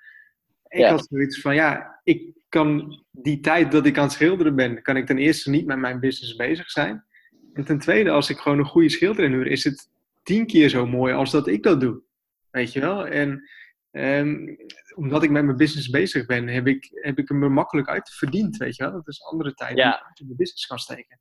Ik 0.69 0.85
had 0.85 1.07
zoiets 1.11 1.41
van, 1.41 1.55
ja, 1.55 2.01
ik 2.05 2.33
kan 2.49 2.99
die 3.11 3.41
tijd 3.41 3.73
dat 3.73 3.87
ik 3.87 3.97
aan 3.97 4.05
het 4.05 4.13
schilderen 4.13 4.57
ben, 4.57 4.83
kan 4.83 4.97
ik 4.97 5.07
ten 5.07 5.19
eerste 5.19 5.51
niet 5.51 5.67
met 5.67 5.79
mijn 5.79 6.01
business 6.01 6.37
bezig 6.37 6.71
zijn. 6.71 7.05
En 7.53 7.65
ten 7.65 7.79
tweede, 7.79 8.11
als 8.11 8.31
ik 8.31 8.39
gewoon 8.39 8.59
een 8.59 8.65
goede 8.65 8.89
schilder 8.89 9.25
inhuur, 9.25 9.47
is 9.47 9.65
het 9.65 9.89
tien 10.31 10.47
keer 10.47 10.69
zo 10.69 10.87
mooi 10.87 11.15
als 11.15 11.31
dat 11.31 11.47
ik 11.47 11.63
dat 11.63 11.81
doe. 11.81 12.03
Weet 12.51 12.73
je 12.73 12.81
wel? 12.81 13.07
En 13.07 13.49
Um, 13.93 14.57
omdat 14.95 15.23
ik 15.23 15.31
met 15.31 15.45
mijn 15.45 15.57
business 15.57 15.89
bezig 15.89 16.27
ben, 16.27 16.49
heb 16.49 16.67
ik, 16.67 16.89
heb 16.91 17.19
ik 17.19 17.29
hem 17.29 17.43
er 17.43 17.51
makkelijk 17.51 17.89
uit 17.89 18.11
verdiend, 18.11 18.57
weet 18.57 18.77
je 18.77 18.83
wel. 18.83 18.93
Dat 18.93 19.09
is 19.09 19.23
andere 19.23 19.55
tijd 19.55 19.77
ja. 19.77 19.91
die 19.91 20.01
ik 20.11 20.21
in 20.21 20.29
de 20.29 20.35
business 20.35 20.67
kan 20.67 20.79
steken. 20.79 21.21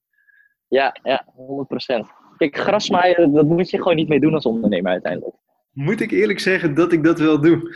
Ja, 0.68 0.96
ja, 1.04 1.26
100%. 1.28 2.36
Kijk, 2.38 2.58
grasmaaien, 2.58 3.34
dat 3.34 3.46
moet 3.46 3.70
je 3.70 3.78
gewoon 3.78 3.96
niet 3.96 4.08
mee 4.08 4.20
doen 4.20 4.34
als 4.34 4.46
ondernemer 4.46 4.92
uiteindelijk. 4.92 5.36
Moet 5.72 6.02
ik 6.02 6.12
eerlijk 6.12 6.40
zeggen 6.40 6.74
dat 6.74 6.92
ik 6.92 7.04
dat 7.04 7.20
wel 7.20 7.42
doe. 7.42 7.76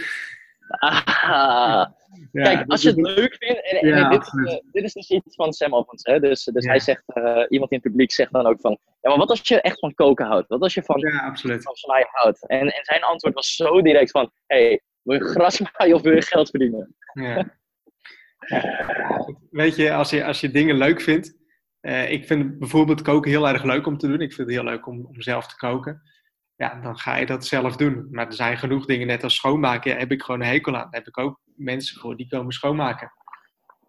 Ah, 0.68 1.86
Kijk, 2.32 2.72
als 2.72 2.82
je 2.82 2.90
het 2.90 3.02
leuk 3.02 3.36
vindt, 3.40 3.72
en, 3.72 3.94
en 3.94 4.10
dit, 4.10 4.22
is, 4.22 4.34
uh, 4.34 4.60
dit, 4.72 4.84
is, 4.84 4.94
dus 4.94 5.10
iets 5.10 5.36
van 5.36 5.54
Sam 5.54 5.76
Ovens, 5.76 6.04
hè? 6.04 6.20
dus, 6.20 6.44
dus 6.44 6.66
hij 6.66 6.80
zegt, 6.80 7.04
uh, 7.14 7.46
iemand 7.50 7.72
in 7.72 7.78
het 7.78 7.88
publiek 7.88 8.12
zegt 8.12 8.34
dan 8.34 8.46
ook 8.46 8.62
van, 8.62 8.78
ja, 9.02 9.10
maar 9.10 9.18
wat 9.18 9.30
als 9.30 9.48
je 9.48 9.62
echt 9.62 9.80
van 9.80 9.94
koken 9.94 10.26
houdt? 10.26 10.48
Wat 10.48 10.62
als 10.62 10.74
je 10.74 10.84
van, 10.84 11.02
van 11.62 11.76
zwaaien 11.76 12.10
houdt? 12.12 12.48
En, 12.48 12.60
en 12.60 12.84
zijn 12.84 13.04
antwoord 13.04 13.34
was 13.34 13.56
zo 13.56 13.82
direct 13.82 14.12
van, 14.12 14.32
hey, 14.46 14.82
wil 15.02 15.16
je 15.16 15.30
gras 15.30 15.60
maaien 15.78 15.96
of 15.96 16.02
wil 16.02 16.14
je 16.14 16.22
geld 16.22 16.50
verdienen? 16.50 16.96
Ja. 17.14 17.58
Weet 19.50 19.76
je 19.76 19.94
als, 19.94 20.10
je, 20.10 20.26
als 20.26 20.42
je 20.42 20.52
dingen 20.52 20.78
leuk 20.78 21.02
vindt, 21.02 21.42
Eh, 21.84 22.12
ik 22.12 22.26
vind 22.26 22.60
bijvoorbeeld 22.60 23.02
koken 23.02 23.32
heel 23.32 23.48
erg 23.48 23.64
leuk 23.64 23.86
om 23.88 23.98
te 23.98 24.08
doen. 24.08 24.22
Ik 24.22 24.34
vind 24.34 24.48
het 24.48 24.58
heel 24.58 24.66
leuk 24.66 24.88
om, 24.88 25.06
om 25.06 25.22
zelf 25.22 25.48
te 25.48 25.56
koken. 25.56 26.02
Ja, 26.56 26.80
dan 26.82 26.98
ga 26.98 27.16
je 27.16 27.26
dat 27.26 27.46
zelf 27.46 27.76
doen. 27.76 28.08
Maar 28.12 28.28
er 28.28 28.34
zijn 28.34 28.58
genoeg 28.58 28.86
dingen, 28.86 29.08
net 29.08 29.24
als 29.24 29.36
schoonmaken, 29.36 29.92
ja, 29.92 29.98
heb 29.98 30.12
ik 30.12 30.22
gewoon 30.22 30.42
een 30.42 30.48
hekel 30.48 30.76
aan. 30.76 30.82
Daar 30.92 31.02
heb 31.02 31.08
ik 31.08 31.18
ook 31.18 31.40
mensen 31.56 32.00
voor 32.00 32.18
die 32.18 32.28
komen 32.28 32.54
schoonmaken. 32.54 33.12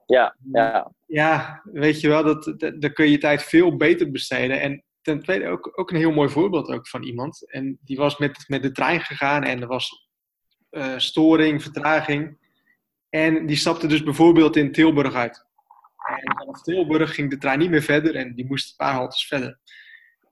Ja, 0.07 0.37
ja. 0.53 0.93
Ja, 1.07 1.61
weet 1.65 2.01
je 2.01 2.09
wel, 2.09 2.25
dat, 2.25 2.45
dat, 2.45 2.81
dan 2.81 2.93
kun 2.93 3.05
je 3.05 3.11
je 3.11 3.19
tijd 3.19 3.43
veel 3.43 3.77
beter 3.77 4.11
besteden. 4.11 4.61
En 4.61 4.85
ten 5.03 5.23
tweede 5.23 5.49
ook, 5.49 5.73
ook 5.75 5.91
een 5.91 5.97
heel 5.97 6.13
mooi 6.13 6.29
voorbeeld 6.29 6.69
ook 6.69 6.89
van 6.89 7.03
iemand. 7.03 7.51
En 7.51 7.79
die 7.83 7.97
was 7.97 8.19
met, 8.19 8.45
met 8.47 8.63
de 8.63 8.73
trein 8.73 9.01
gegaan 9.01 9.43
en 9.43 9.61
er 9.61 9.67
was 9.67 10.09
uh, 10.71 10.95
storing, 10.97 11.63
vertraging. 11.63 12.39
En 13.09 13.47
die 13.47 13.57
stapte 13.57 13.87
dus 13.87 14.03
bijvoorbeeld 14.03 14.57
in 14.57 14.73
Tilburg 14.73 15.15
uit. 15.15 15.47
En 16.07 16.37
vanaf 16.37 16.63
Tilburg 16.63 17.15
ging 17.15 17.31
de 17.31 17.39
trein 17.39 17.59
niet 17.59 17.71
meer 17.71 17.83
verder 17.83 18.15
en 18.15 18.35
die 18.35 18.47
moest 18.47 18.71
een 18.71 18.87
paar 18.87 18.95
haltes 18.95 19.27
verder. 19.27 19.59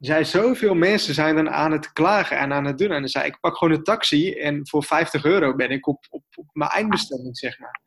Zijn 0.03 0.27
zoveel 0.27 0.75
mensen 0.75 1.15
zijn 1.15 1.37
dan 1.37 1.51
aan 1.51 1.73
het 1.73 1.93
klagen 1.93 2.39
en 2.39 2.53
aan 2.53 2.65
het 2.65 2.79
doen. 2.79 2.91
En 2.91 3.01
dan 3.01 3.09
zei 3.09 3.27
ik 3.27 3.41
pak 3.41 3.57
gewoon 3.57 3.75
een 3.75 3.83
taxi 3.83 4.33
en 4.33 4.69
voor 4.69 4.85
50 4.85 5.25
euro 5.25 5.55
ben 5.55 5.71
ik 5.71 5.87
op, 5.87 6.07
op, 6.11 6.25
op 6.35 6.47
mijn 6.53 6.71
eindbestemming, 6.71 7.39
zeg 7.39 7.59
maar. 7.59 7.81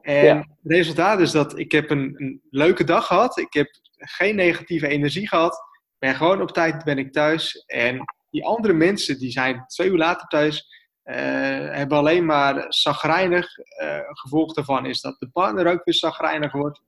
En 0.00 0.36
het 0.36 0.46
resultaat 0.62 1.20
is 1.20 1.30
dat 1.30 1.58
ik 1.58 1.72
heb 1.72 1.90
een, 1.90 2.14
een 2.16 2.40
leuke 2.50 2.84
dag 2.84 3.06
gehad. 3.06 3.38
Ik 3.38 3.52
heb 3.52 3.68
geen 3.96 4.36
negatieve 4.36 4.88
energie 4.88 5.28
gehad. 5.28 5.62
Ben 5.98 6.14
gewoon 6.14 6.42
op 6.42 6.50
tijd 6.50 6.84
ben 6.84 6.98
ik 6.98 7.12
thuis. 7.12 7.64
En 7.66 8.04
die 8.30 8.44
andere 8.44 8.72
mensen 8.72 9.18
die 9.18 9.30
zijn 9.30 9.66
twee 9.66 9.90
uur 9.90 9.96
later 9.96 10.26
thuis. 10.28 10.74
Uh, 11.04 11.14
hebben 11.70 11.98
alleen 11.98 12.24
maar 12.24 12.64
zagrijnig. 12.68 13.48
Uh, 13.82 13.98
gevolg 14.04 14.54
daarvan 14.54 14.86
is 14.86 15.00
dat 15.00 15.16
de 15.18 15.28
partner 15.28 15.66
ook 15.66 15.84
weer 15.84 15.94
zagrijnig 15.94 16.52
wordt. 16.52 16.80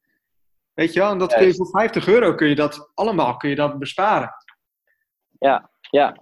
Weet 0.74 0.92
je 0.92 1.00
wel, 1.00 1.10
en 1.10 1.18
dat 1.18 1.34
kun 1.34 1.46
je 1.46 1.54
voor 1.54 1.68
50 1.70 2.08
euro 2.08 2.34
kun 2.34 2.48
je 2.48 2.54
dat 2.54 2.90
allemaal 2.94 3.36
kun 3.36 3.48
je 3.48 3.54
dat 3.54 3.78
besparen. 3.78 4.34
Ja, 5.38 5.70
ja. 5.90 6.16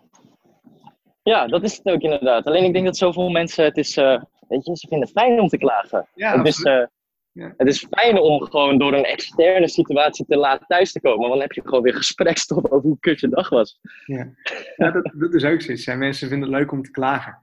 Ja, 1.23 1.47
dat 1.47 1.63
is 1.63 1.77
het 1.77 1.87
ook 1.87 2.01
inderdaad. 2.01 2.45
Alleen 2.45 2.65
ik 2.65 2.73
denk 2.73 2.85
dat 2.85 2.97
zoveel 2.97 3.29
mensen 3.29 3.65
het 3.65 3.77
is, 3.77 3.97
uh, 3.97 4.23
weet 4.49 4.67
je, 4.67 4.77
ze 4.77 4.89
vinden 4.89 5.09
het 5.09 5.19
fijn 5.19 5.41
om 5.41 5.49
te 5.49 5.59
klagen. 5.59 6.09
Ja, 6.15 6.37
het, 6.37 6.47
is, 6.47 6.65
uh, 6.65 6.85
ja. 7.33 7.55
het 7.57 7.69
is 7.69 7.87
fijn 7.91 8.19
om 8.19 8.43
gewoon 8.43 8.79
door 8.79 8.93
een 8.93 9.05
externe 9.05 9.69
situatie 9.69 10.27
te 10.27 10.37
laat 10.37 10.65
thuis 10.67 10.93
te 10.93 11.01
komen. 11.01 11.19
Want 11.19 11.31
dan 11.31 11.41
heb 11.41 11.53
je 11.53 11.63
gewoon 11.63 11.83
weer 11.83 11.95
gesprekstof 11.95 12.65
over 12.65 12.89
hoe 12.89 12.99
kut 13.01 13.21
je 13.21 13.29
dag 13.29 13.49
was. 13.49 13.81
Ja, 14.05 14.33
ja 14.77 14.91
dat, 14.91 15.13
dat 15.15 15.35
is 15.35 15.45
ook 15.45 15.63
zoiets. 15.63 15.87
Mensen 15.87 16.29
vinden 16.29 16.49
het 16.49 16.59
leuk 16.59 16.73
om 16.73 16.83
te 16.83 16.91
klagen. 16.91 17.43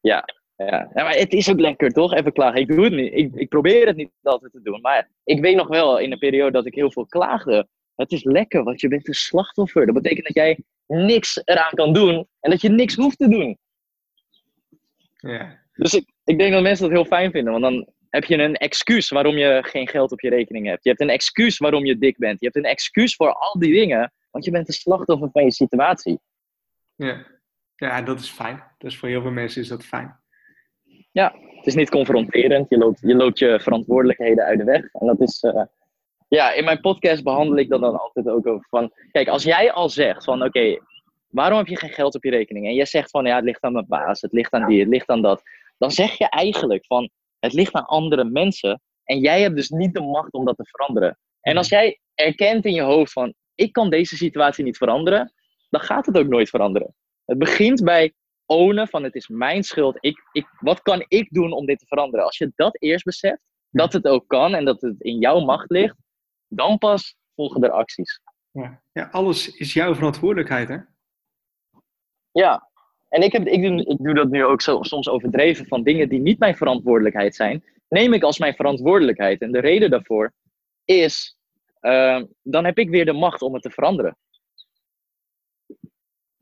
Ja, 0.00 0.24
ja. 0.56 0.90
ja, 0.94 1.02
maar 1.02 1.14
het 1.14 1.32
is 1.32 1.50
ook 1.50 1.60
lekker, 1.60 1.90
toch? 1.90 2.14
Even 2.14 2.32
klagen. 2.32 2.60
Ik 2.60 2.68
doe 2.68 2.84
het 2.84 2.92
niet. 2.92 3.12
Ik, 3.14 3.34
ik 3.34 3.48
probeer 3.48 3.86
het 3.86 3.96
niet 3.96 4.10
altijd 4.22 4.52
te 4.52 4.62
doen. 4.62 4.80
Maar 4.80 5.08
ik 5.24 5.40
weet 5.40 5.56
nog 5.56 5.68
wel 5.68 5.98
in 5.98 6.12
een 6.12 6.18
periode 6.18 6.52
dat 6.52 6.66
ik 6.66 6.74
heel 6.74 6.92
veel 6.92 7.06
klaagde. 7.06 7.68
Het 7.94 8.12
is 8.12 8.24
lekker, 8.24 8.62
want 8.64 8.80
je 8.80 8.88
bent 8.88 9.08
een 9.08 9.14
slachtoffer. 9.14 9.86
Dat 9.86 9.94
betekent 9.94 10.26
dat 10.26 10.34
jij 10.34 10.58
niks 10.86 11.40
eraan 11.44 11.74
kan 11.74 11.92
doen 11.92 12.28
en 12.40 12.50
dat 12.50 12.60
je 12.60 12.68
niks 12.68 12.94
hoeft 12.94 13.18
te 13.18 13.28
doen. 13.28 13.58
Ja. 15.16 15.62
Dus 15.72 15.94
ik, 15.94 16.12
ik 16.24 16.38
denk 16.38 16.52
dat 16.52 16.62
mensen 16.62 16.84
dat 16.84 16.94
heel 16.94 17.04
fijn 17.04 17.30
vinden, 17.30 17.52
want 17.52 17.64
dan 17.64 17.94
heb 18.14 18.24
je 18.24 18.38
een 18.38 18.56
excuus 18.56 19.08
waarom 19.08 19.36
je 19.36 19.62
geen 19.66 19.88
geld 19.88 20.12
op 20.12 20.20
je 20.20 20.30
rekening 20.30 20.66
hebt. 20.66 20.84
Je 20.84 20.88
hebt 20.88 21.00
een 21.00 21.10
excuus 21.10 21.58
waarom 21.58 21.84
je 21.84 21.98
dik 21.98 22.18
bent. 22.18 22.40
Je 22.40 22.46
hebt 22.46 22.58
een 22.58 22.70
excuus 22.70 23.16
voor 23.16 23.32
al 23.32 23.58
die 23.58 23.72
dingen, 23.72 24.12
want 24.30 24.44
je 24.44 24.50
bent 24.50 24.68
een 24.68 24.74
slachtoffer 24.74 25.28
van 25.32 25.44
je 25.44 25.52
situatie. 25.52 26.20
Ja, 26.94 27.26
ja 27.76 28.02
dat 28.02 28.20
is 28.20 28.30
fijn. 28.30 28.62
Dus 28.78 28.98
voor 28.98 29.08
heel 29.08 29.22
veel 29.22 29.30
mensen 29.30 29.62
is 29.62 29.68
dat 29.68 29.84
fijn. 29.84 30.20
Ja, 31.12 31.34
het 31.56 31.66
is 31.66 31.74
niet 31.74 31.90
confronterend. 31.90 32.70
Je 32.70 32.78
loopt 32.78 33.00
je, 33.00 33.14
loopt 33.14 33.38
je 33.38 33.60
verantwoordelijkheden 33.60 34.44
uit 34.44 34.58
de 34.58 34.64
weg. 34.64 34.92
En 34.92 35.06
dat 35.06 35.20
is, 35.20 35.42
uh, 35.42 35.62
ja, 36.34 36.52
in 36.52 36.64
mijn 36.64 36.80
podcast 36.80 37.22
behandel 37.22 37.58
ik 37.58 37.68
dat 37.68 37.80
dan 37.80 38.00
altijd 38.00 38.28
ook 38.28 38.46
over 38.46 38.66
van, 38.68 38.92
kijk, 39.10 39.28
als 39.28 39.42
jij 39.42 39.72
al 39.72 39.88
zegt 39.88 40.24
van, 40.24 40.42
oké, 40.42 40.78
waarom 41.28 41.58
heb 41.58 41.66
je 41.66 41.76
geen 41.76 41.90
geld 41.90 42.14
op 42.14 42.24
je 42.24 42.30
rekening? 42.30 42.66
En 42.66 42.74
jij 42.74 42.86
zegt 42.86 43.10
van, 43.10 43.24
ja, 43.24 43.36
het 43.36 43.44
ligt 43.44 43.62
aan 43.62 43.72
mijn 43.72 43.88
baas, 43.88 44.20
het 44.20 44.32
ligt 44.32 44.52
aan 44.52 44.66
die, 44.66 44.80
het 44.80 44.88
ligt 44.88 45.08
aan 45.08 45.22
dat. 45.22 45.42
Dan 45.78 45.90
zeg 45.90 46.18
je 46.18 46.28
eigenlijk 46.28 46.86
van, 46.86 47.10
het 47.38 47.52
ligt 47.52 47.72
aan 47.72 47.86
andere 47.86 48.24
mensen 48.24 48.80
en 49.04 49.18
jij 49.18 49.40
hebt 49.40 49.56
dus 49.56 49.68
niet 49.68 49.94
de 49.94 50.00
macht 50.00 50.32
om 50.32 50.44
dat 50.44 50.56
te 50.56 50.64
veranderen. 50.64 51.18
En 51.40 51.56
als 51.56 51.68
jij 51.68 52.00
erkent 52.14 52.64
in 52.64 52.72
je 52.72 52.82
hoofd 52.82 53.12
van, 53.12 53.34
ik 53.54 53.72
kan 53.72 53.90
deze 53.90 54.16
situatie 54.16 54.64
niet 54.64 54.76
veranderen, 54.76 55.32
dan 55.70 55.80
gaat 55.80 56.06
het 56.06 56.18
ook 56.18 56.28
nooit 56.28 56.48
veranderen. 56.48 56.94
Het 57.24 57.38
begint 57.38 57.84
bij 57.84 58.12
ownen 58.46 58.88
van 58.88 59.02
het 59.02 59.14
is 59.14 59.28
mijn 59.28 59.62
schuld. 59.62 59.96
Ik, 60.00 60.28
ik, 60.32 60.46
wat 60.60 60.82
kan 60.82 61.04
ik 61.08 61.28
doen 61.30 61.52
om 61.52 61.66
dit 61.66 61.78
te 61.78 61.86
veranderen? 61.86 62.24
Als 62.24 62.38
je 62.38 62.52
dat 62.56 62.82
eerst 62.82 63.04
beseft, 63.04 63.40
dat 63.70 63.92
het 63.92 64.06
ook 64.06 64.24
kan 64.26 64.54
en 64.54 64.64
dat 64.64 64.80
het 64.80 65.00
in 65.00 65.18
jouw 65.18 65.40
macht 65.40 65.70
ligt, 65.70 65.96
dan 66.54 66.78
pas 66.78 67.16
volgen 67.34 67.62
er 67.62 67.70
acties. 67.70 68.20
Ja, 68.50 68.82
ja 68.92 69.08
alles 69.10 69.56
is 69.56 69.72
jouw 69.72 69.94
verantwoordelijkheid, 69.94 70.68
hè? 70.68 70.78
Ja, 72.30 72.68
en 73.08 73.22
ik, 73.22 73.32
heb, 73.32 73.46
ik, 73.46 73.62
doe, 73.62 73.84
ik 73.84 73.98
doe 73.98 74.14
dat 74.14 74.28
nu 74.28 74.44
ook 74.44 74.62
zo, 74.62 74.82
soms 74.82 75.08
overdreven 75.08 75.66
van 75.66 75.82
dingen 75.82 76.08
die 76.08 76.20
niet 76.20 76.38
mijn 76.38 76.56
verantwoordelijkheid 76.56 77.34
zijn. 77.34 77.64
Neem 77.88 78.12
ik 78.12 78.22
als 78.22 78.38
mijn 78.38 78.54
verantwoordelijkheid. 78.54 79.40
En 79.40 79.52
de 79.52 79.60
reden 79.60 79.90
daarvoor 79.90 80.32
is, 80.84 81.38
uh, 81.80 82.22
dan 82.42 82.64
heb 82.64 82.78
ik 82.78 82.90
weer 82.90 83.04
de 83.04 83.12
macht 83.12 83.42
om 83.42 83.52
het 83.52 83.62
te 83.62 83.70
veranderen. 83.70 84.16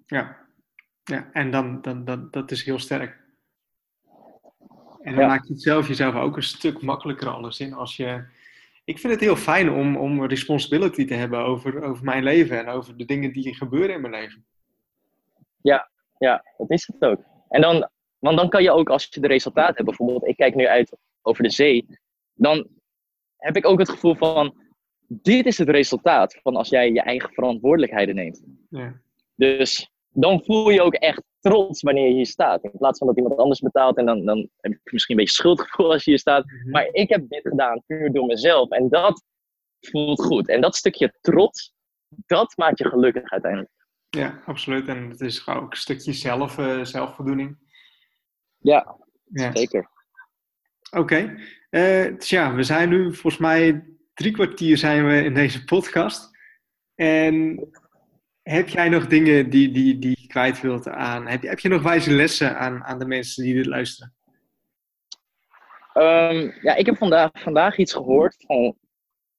Ja, 0.06 0.36
ja 1.04 1.30
en 1.32 1.50
dan, 1.50 1.82
dan, 1.82 2.04
dan, 2.04 2.28
dat 2.30 2.50
is 2.50 2.64
heel 2.64 2.78
sterk. 2.78 3.20
En 5.00 5.14
dan 5.14 5.26
maak 5.26 5.44
je 5.44 5.52
het 5.52 5.62
zelf 5.62 5.88
jezelf 5.88 6.14
ook 6.14 6.36
een 6.36 6.42
stuk 6.42 6.82
makkelijker 6.82 7.28
alles 7.28 7.60
in 7.60 7.72
als 7.72 7.96
je 7.96 8.24
ik 8.84 8.98
vind 8.98 9.12
het 9.12 9.22
heel 9.22 9.36
fijn 9.36 9.70
om, 9.70 9.96
om 9.96 10.26
responsibility 10.26 11.04
te 11.04 11.14
hebben 11.14 11.38
over, 11.38 11.82
over 11.82 12.04
mijn 12.04 12.22
leven 12.22 12.58
en 12.58 12.68
over 12.68 12.96
de 12.96 13.04
dingen 13.04 13.32
die 13.32 13.54
gebeuren 13.54 13.94
in 13.94 14.00
mijn 14.00 14.12
leven. 14.12 14.46
Ja, 15.62 15.90
ja, 16.18 16.44
dat 16.56 16.70
is 16.70 16.86
het 16.86 17.04
ook. 17.04 17.20
En 17.48 17.60
dan, 17.60 17.90
want 18.18 18.36
dan 18.36 18.48
kan 18.48 18.62
je 18.62 18.70
ook, 18.70 18.90
als 18.90 19.08
je 19.10 19.20
de 19.20 19.26
resultaten 19.26 19.74
hebt, 19.74 19.88
bijvoorbeeld, 19.88 20.26
ik 20.26 20.36
kijk 20.36 20.54
nu 20.54 20.66
uit 20.66 20.96
over 21.22 21.42
de 21.42 21.50
zee, 21.50 21.86
dan 22.34 22.68
heb 23.36 23.56
ik 23.56 23.66
ook 23.66 23.78
het 23.78 23.90
gevoel 23.90 24.14
van, 24.14 24.54
dit 25.06 25.46
is 25.46 25.58
het 25.58 25.68
resultaat 25.68 26.38
van 26.42 26.56
als 26.56 26.68
jij 26.68 26.92
je 26.92 27.02
eigen 27.02 27.32
verantwoordelijkheden 27.32 28.14
neemt. 28.14 28.44
Ja. 28.68 29.00
Dus 29.34 29.90
dan 30.08 30.42
voel 30.44 30.70
je 30.70 30.82
ook 30.82 30.94
echt 30.94 31.22
trots 31.42 31.82
wanneer 31.82 32.08
je 32.08 32.14
hier 32.14 32.26
staat. 32.26 32.64
In 32.64 32.78
plaats 32.78 32.98
van 32.98 33.06
dat 33.06 33.16
iemand 33.16 33.36
anders 33.36 33.60
betaalt 33.60 33.96
en 33.96 34.06
dan, 34.06 34.24
dan 34.24 34.48
heb 34.60 34.72
je 34.72 34.90
misschien 34.92 35.18
een 35.18 35.24
beetje 35.24 35.40
schuldgevoel 35.40 35.92
als 35.92 36.04
je 36.04 36.10
hier 36.10 36.20
staat. 36.20 36.44
Mhm. 36.44 36.70
Maar 36.70 36.88
ik 36.92 37.08
heb 37.08 37.28
dit 37.28 37.48
gedaan 37.48 37.82
puur 37.86 38.12
door 38.12 38.26
mezelf. 38.26 38.70
En 38.70 38.88
dat 38.88 39.24
voelt 39.80 40.22
goed. 40.22 40.48
En 40.48 40.60
dat 40.60 40.76
stukje 40.76 41.14
trots, 41.20 41.74
dat 42.08 42.56
maakt 42.56 42.78
je 42.78 42.88
gelukkig 42.88 43.30
uiteindelijk. 43.30 43.70
Ja, 44.10 44.42
absoluut. 44.46 44.88
En 44.88 45.10
het 45.10 45.20
is 45.20 45.46
ook 45.46 45.70
een 45.70 45.76
stukje 45.76 46.12
zelf, 46.12 46.58
uh, 46.58 46.84
zelfvoldoening. 46.84 47.58
Ja, 48.58 48.96
zeker. 49.32 49.90
Oké. 50.90 51.00
Okay. 51.00 51.24
Uh, 51.70 52.18
dus 52.18 52.28
ja, 52.28 52.54
we 52.54 52.62
zijn 52.62 52.88
nu 52.88 53.14
volgens 53.14 53.38
mij 53.38 53.84
drie 54.14 54.32
kwartier 54.32 54.78
zijn 54.78 55.06
we 55.06 55.24
in 55.24 55.34
deze 55.34 55.64
podcast. 55.64 56.30
En 56.94 57.58
heb 58.42 58.68
jij 58.68 58.88
nog 58.88 59.06
dingen 59.06 59.50
die, 59.50 59.70
die, 59.70 59.98
die 59.98 60.16
je 60.20 60.26
kwijt 60.26 60.60
wilt 60.60 60.88
aan? 60.88 61.26
Heb 61.26 61.42
je, 61.42 61.48
heb 61.48 61.58
je 61.58 61.68
nog 61.68 61.82
wijze 61.82 62.10
lessen 62.10 62.58
aan, 62.58 62.84
aan 62.84 62.98
de 62.98 63.06
mensen 63.06 63.44
die 63.44 63.54
dit 63.54 63.66
luisteren? 63.66 64.14
Um, 65.94 66.54
ja, 66.62 66.74
ik 66.74 66.86
heb 66.86 66.96
vandaag, 66.96 67.30
vandaag 67.32 67.76
iets 67.76 67.92
gehoord 67.92 68.36
van 68.46 68.76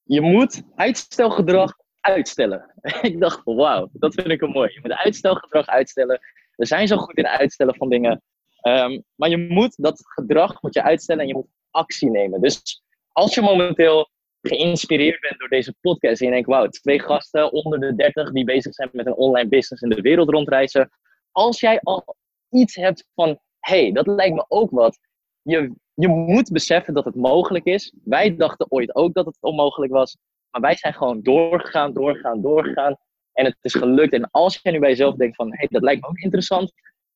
je 0.02 0.20
moet 0.20 0.62
uitstelgedrag 0.74 1.76
uitstellen. 2.00 2.74
ik 3.02 3.20
dacht, 3.20 3.40
wauw, 3.44 3.88
dat 3.92 4.14
vind 4.14 4.30
ik 4.30 4.40
een 4.40 4.50
mooi. 4.50 4.72
Je 4.72 4.80
moet 4.82 4.92
uitstelgedrag 4.92 5.66
uitstellen. 5.66 6.20
We 6.56 6.66
zijn 6.66 6.86
zo 6.86 6.96
goed 6.96 7.16
in 7.16 7.26
uitstellen 7.26 7.74
van 7.74 7.88
dingen. 7.88 8.22
Um, 8.62 9.04
maar 9.14 9.28
je 9.28 9.38
moet 9.38 9.74
dat 9.76 10.00
gedrag 10.04 10.62
moet 10.62 10.74
je 10.74 10.82
uitstellen 10.82 11.22
en 11.22 11.28
je 11.28 11.34
moet 11.34 11.48
actie 11.70 12.10
nemen. 12.10 12.40
Dus 12.40 12.82
als 13.12 13.34
je 13.34 13.40
momenteel 13.40 14.10
geïnspireerd 14.48 15.20
bent 15.20 15.38
door 15.38 15.48
deze 15.48 15.74
podcast 15.80 16.20
en 16.20 16.26
je 16.26 16.32
denkt, 16.32 16.48
wauw, 16.48 16.68
twee 16.68 17.00
gasten 17.00 17.52
onder 17.52 17.80
de 17.80 17.94
30 17.94 18.32
die 18.32 18.44
bezig 18.44 18.74
zijn 18.74 18.88
met 18.92 19.06
een 19.06 19.14
online 19.14 19.48
business 19.48 19.82
in 19.82 19.88
de 19.88 20.00
wereld 20.00 20.28
rondreizen. 20.28 20.90
Als 21.32 21.60
jij 21.60 21.80
al 21.82 22.16
iets 22.50 22.74
hebt 22.74 23.08
van, 23.14 23.38
hey, 23.58 23.92
dat 23.92 24.06
lijkt 24.06 24.34
me 24.34 24.44
ook 24.48 24.70
wat. 24.70 24.98
Je, 25.42 25.72
je 25.94 26.08
moet 26.08 26.52
beseffen 26.52 26.94
dat 26.94 27.04
het 27.04 27.14
mogelijk 27.14 27.64
is. 27.64 27.94
Wij 28.04 28.36
dachten 28.36 28.70
ooit 28.70 28.94
ook 28.94 29.14
dat 29.14 29.26
het 29.26 29.36
onmogelijk 29.40 29.92
was. 29.92 30.16
Maar 30.50 30.60
wij 30.60 30.76
zijn 30.76 30.94
gewoon 30.94 31.22
doorgegaan, 31.22 31.92
doorgegaan, 31.92 32.42
doorgegaan. 32.42 32.96
En 33.32 33.44
het 33.44 33.56
is 33.60 33.74
gelukt. 33.74 34.12
En 34.12 34.30
als 34.30 34.60
jij 34.62 34.72
nu 34.72 34.78
bij 34.78 34.88
jezelf 34.88 35.14
denkt 35.14 35.36
van, 35.36 35.56
hey, 35.56 35.68
dat 35.70 35.82
lijkt 35.82 36.00
me 36.00 36.08
ook 36.08 36.18
interessant. 36.18 36.72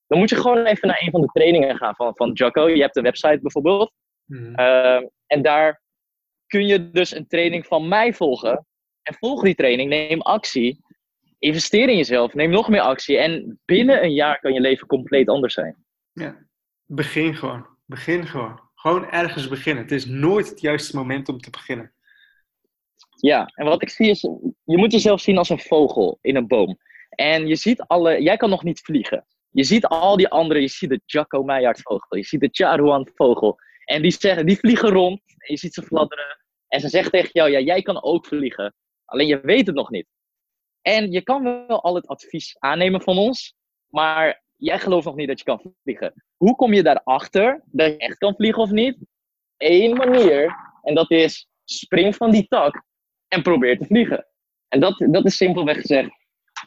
Dan 0.07 0.19
moet 0.19 0.31
je 0.31 0.37
gewoon 0.37 0.65
even 0.65 0.89
naar 0.89 1.03
een 1.05 1.11
van 1.11 1.21
de 1.21 1.31
trainingen 1.33 1.77
gaan 1.77 1.95
van, 1.95 2.17
van 2.17 2.33
Jocko. 2.33 2.69
Je 2.69 2.83
hebt 2.83 2.97
een 2.97 3.03
website 3.03 3.39
bijvoorbeeld. 3.43 3.93
Mm. 4.25 4.55
en 5.27 5.43
daar 5.43 5.83
kun 6.49 6.67
je 6.67 6.91
dus 6.91 7.15
een 7.15 7.27
training 7.27 7.67
van 7.67 7.89
mij 7.89 8.15
volgen. 8.15 8.67
En 9.03 9.15
volg 9.15 9.43
die 9.43 9.55
training, 9.55 9.89
neem 9.89 10.21
actie. 10.21 10.81
Investeer 11.39 11.89
in 11.89 11.97
jezelf, 11.97 12.35
neem 12.35 12.51
nog 12.51 12.69
meer 12.69 12.81
actie. 12.81 13.19
En 13.19 13.61
binnen 13.65 14.03
een 14.03 14.13
jaar 14.13 14.41
kan 14.41 14.53
je 14.53 14.61
leven 14.61 14.87
compleet 14.87 15.29
anders 15.29 15.55
zijn. 15.55 15.77
Ja, 16.13 16.47
begin 16.85 17.35
gewoon. 17.35 17.67
Begin 17.87 18.27
gewoon. 18.27 18.61
Gewoon 18.75 19.11
ergens 19.11 19.49
beginnen. 19.49 19.83
Het 19.83 19.93
is 19.93 20.07
nooit 20.07 20.49
het 20.49 20.61
juiste 20.61 20.97
moment 20.97 21.29
om 21.29 21.39
te 21.39 21.51
beginnen. 21.51 21.93
Ja, 23.21 23.51
en 23.55 23.65
wat 23.65 23.83
ik 23.83 23.89
zie 23.89 24.11
is, 24.11 24.21
je 24.65 24.77
moet 24.77 24.93
jezelf 24.93 25.21
zien 25.21 25.39
als 25.39 25.49
een 25.49 25.59
vogel 25.61 26.19
in 26.21 26.37
een 26.37 26.47
boom. 26.47 26.79
En 27.09 27.47
je 27.47 27.57
ziet 27.57 27.81
alle, 27.81 28.23
jij 28.23 28.37
kan 28.37 28.51
nog 28.51 28.63
niet 28.63 28.81
vliegen. 28.81 29.27
Je 29.51 29.65
ziet 29.65 29.87
al 29.87 30.17
die 30.17 30.29
anderen, 30.29 30.63
je 30.63 30.69
ziet 30.69 30.91
de 30.91 31.01
Jacco 31.05 31.43
Meijer 31.43 31.79
vogel, 31.83 32.17
je 32.17 32.25
ziet 32.25 32.41
de 32.41 32.49
Charuan 32.53 33.09
vogel. 33.15 33.59
En 33.89 34.03
die, 34.03 34.11
zeggen, 34.11 34.47
die 34.47 34.59
vliegen 34.59 34.89
rond 34.89 35.21
en 35.27 35.53
je 35.53 35.57
ziet 35.57 35.75
ze 35.75 35.83
fladderen. 35.83 36.39
En 36.69 36.81
ze 36.81 36.89
zeggen 36.89 37.11
tegen 37.11 37.31
jou, 37.33 37.51
ja, 37.51 37.59
jij 37.59 37.83
kan 37.83 38.03
ook 38.03 38.27
vliegen. 38.27 38.75
Alleen 39.05 39.27
je 39.27 39.41
weet 39.41 39.67
het 39.67 39.75
nog 39.75 39.91
niet. 39.91 40.07
En 40.83 41.11
je 41.11 41.23
kan 41.23 41.43
wel 41.43 41.83
al 41.83 41.95
het 41.95 42.07
advies 42.07 42.57
aannemen 42.59 43.03
van 43.03 43.19
ons, 43.19 43.55
maar 43.87 44.43
jij 44.57 44.79
gelooft 44.79 45.07
nog 45.07 45.15
niet 45.15 45.29
dat 45.29 45.39
je 45.39 45.45
kan 45.45 45.75
vliegen. 45.83 46.25
Hoe 46.37 46.57
kom 46.57 46.73
je 46.73 46.83
daarachter 46.83 47.63
dat 47.67 47.87
je 47.89 47.97
echt 47.97 48.19
kan 48.19 48.35
vliegen 48.35 48.63
of 48.63 48.71
niet? 48.71 48.99
Eén 49.57 49.97
manier, 49.97 50.57
en 50.83 50.95
dat 50.95 51.11
is 51.11 51.49
spring 51.65 52.17
van 52.17 52.31
die 52.31 52.49
tak 52.49 52.83
en 53.29 53.43
probeer 53.43 53.79
te 53.79 53.85
vliegen. 53.85 54.27
En 54.69 54.81
dat, 54.81 55.07
dat 55.11 55.25
is 55.25 55.37
simpelweg 55.37 55.81
gezegd, 55.81 56.11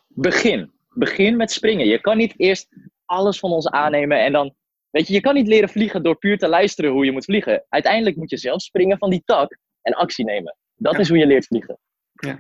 begin. 0.08 0.72
Begin 0.90 1.36
met 1.36 1.52
springen. 1.52 1.88
Je 1.88 2.02
kan 2.02 2.18
niet 2.18 2.34
eerst 2.40 2.68
alles 3.06 3.40
van 3.40 3.52
ons 3.52 3.70
aannemen 3.70 4.20
en 4.20 4.32
dan, 4.32 4.56
weet 4.92 5.08
je, 5.08 5.14
je 5.14 5.22
kan 5.22 5.34
niet 5.34 5.48
leren 5.48 5.70
vliegen 5.70 6.04
door 6.04 6.18
puur 6.18 6.38
te 6.38 6.48
luisteren 6.48 6.92
hoe 6.92 7.06
je 7.06 7.12
moet 7.12 7.26
vliegen. 7.26 7.66
Uiteindelijk 7.70 8.16
moet 8.16 8.30
je 8.30 8.38
zelf 8.38 8.62
springen 8.62 8.98
van 8.98 9.10
die 9.10 9.22
tak 9.26 9.58
en 9.82 9.94
actie 9.94 10.26
nemen. 10.26 10.58
Dat 10.76 11.00
is 11.00 11.10
hoe 11.10 11.18
je 11.18 11.26
leert 11.26 11.46
vliegen. 11.46 11.80
Ja, 12.12 12.36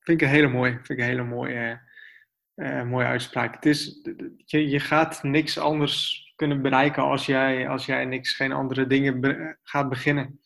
vind 0.00 0.20
ik 0.20 0.22
een 0.22 0.34
hele 0.34 0.48
mooie, 0.48 0.72
vind 0.72 0.88
ik 0.88 0.98
een 0.98 1.04
hele 1.04 1.24
mooie, 1.24 1.80
uh, 2.54 2.82
mooie 2.82 3.06
uitspraak. 3.06 3.54
Het 3.54 3.66
is, 3.66 4.00
je, 4.36 4.68
je 4.68 4.80
gaat 4.80 5.22
niks 5.22 5.58
anders 5.58 6.22
kunnen 6.36 6.62
bereiken 6.62 7.02
als 7.02 7.26
jij, 7.26 7.68
als 7.68 7.86
jij 7.86 8.04
niks, 8.04 8.34
geen 8.34 8.52
andere 8.52 8.86
dingen 8.86 9.58
gaat 9.62 9.88
beginnen. 9.88 10.40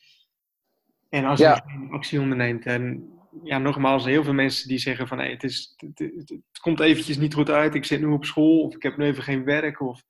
En 1.08 1.24
als 1.24 1.38
je 1.38 1.62
geen 1.66 1.90
actie 1.90 2.20
onderneemt. 2.20 2.66
En 2.66 3.10
ja, 3.42 3.58
nogmaals, 3.58 4.04
heel 4.04 4.24
veel 4.24 4.34
mensen 4.34 4.68
die 4.68 4.78
zeggen 4.78 5.06
van 5.06 5.18
hey, 5.18 5.30
het, 5.30 5.44
is, 5.44 5.74
het, 5.76 5.98
het, 5.98 6.40
komt 6.60 6.80
eventjes 6.80 7.16
niet 7.16 7.34
goed 7.34 7.50
uit. 7.50 7.74
Ik 7.74 7.84
zit 7.84 8.00
nu 8.00 8.06
op 8.06 8.24
school 8.24 8.60
of 8.60 8.74
ik 8.74 8.82
heb 8.82 8.96
nu 8.96 9.04
even 9.04 9.22
geen 9.22 9.44
werk 9.44 9.80
of 9.80 10.02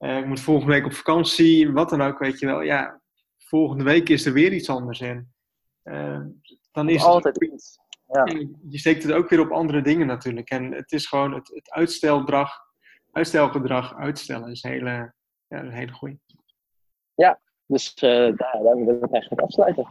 uh, 0.00 0.18
ik 0.18 0.26
moet 0.26 0.40
volgende 0.40 0.72
week 0.72 0.84
op 0.84 0.92
vakantie. 0.92 1.72
Wat 1.72 1.90
dan 1.90 2.00
ook, 2.00 2.18
weet 2.18 2.38
je 2.38 2.46
wel. 2.46 2.60
Ja, 2.60 3.00
volgende 3.38 3.84
week 3.84 4.08
is 4.08 4.26
er 4.26 4.32
weer 4.32 4.52
iets 4.52 4.70
anders. 4.70 5.00
En 5.00 5.32
uh, 5.84 6.20
dan 6.72 6.88
is 6.88 7.04
altijd 7.04 7.42
iets. 7.42 7.78
Ja. 8.06 8.24
Je 8.68 8.78
steekt 8.78 9.02
het 9.02 9.12
ook 9.12 9.28
weer 9.28 9.40
op 9.40 9.50
andere 9.50 9.82
dingen 9.82 10.06
natuurlijk. 10.06 10.50
En 10.50 10.72
het 10.72 10.92
is 10.92 11.06
gewoon 11.06 11.34
het, 11.34 11.48
het 11.54 11.70
uitstelgedrag, 11.70 12.52
uitstelgedrag 13.12 13.96
uitstellen 13.96 14.50
is 14.50 14.62
een 14.62 14.70
hele, 14.70 15.12
ja, 15.48 15.58
een 15.58 15.72
hele 15.72 15.92
goede. 15.92 16.18
Ja, 17.14 17.40
dus 17.66 17.94
uh, 18.02 18.10
daar, 18.10 18.36
daar 18.36 18.76
we 18.84 18.98
het 19.00 19.12
eigenlijk 19.12 19.42
afsluiten. 19.42 19.86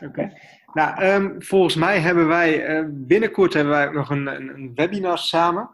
Oké. 0.00 0.32
Nou, 0.72 1.04
um, 1.04 1.42
volgens 1.42 1.74
mij 1.74 1.98
hebben 2.00 2.26
wij 2.26 2.68
uh, 2.68 2.88
binnenkort 2.90 3.52
hebben 3.52 3.72
wij 3.72 3.90
nog 3.90 4.10
een, 4.10 4.26
een, 4.26 4.48
een 4.48 4.74
webinar 4.74 5.18
samen. 5.18 5.70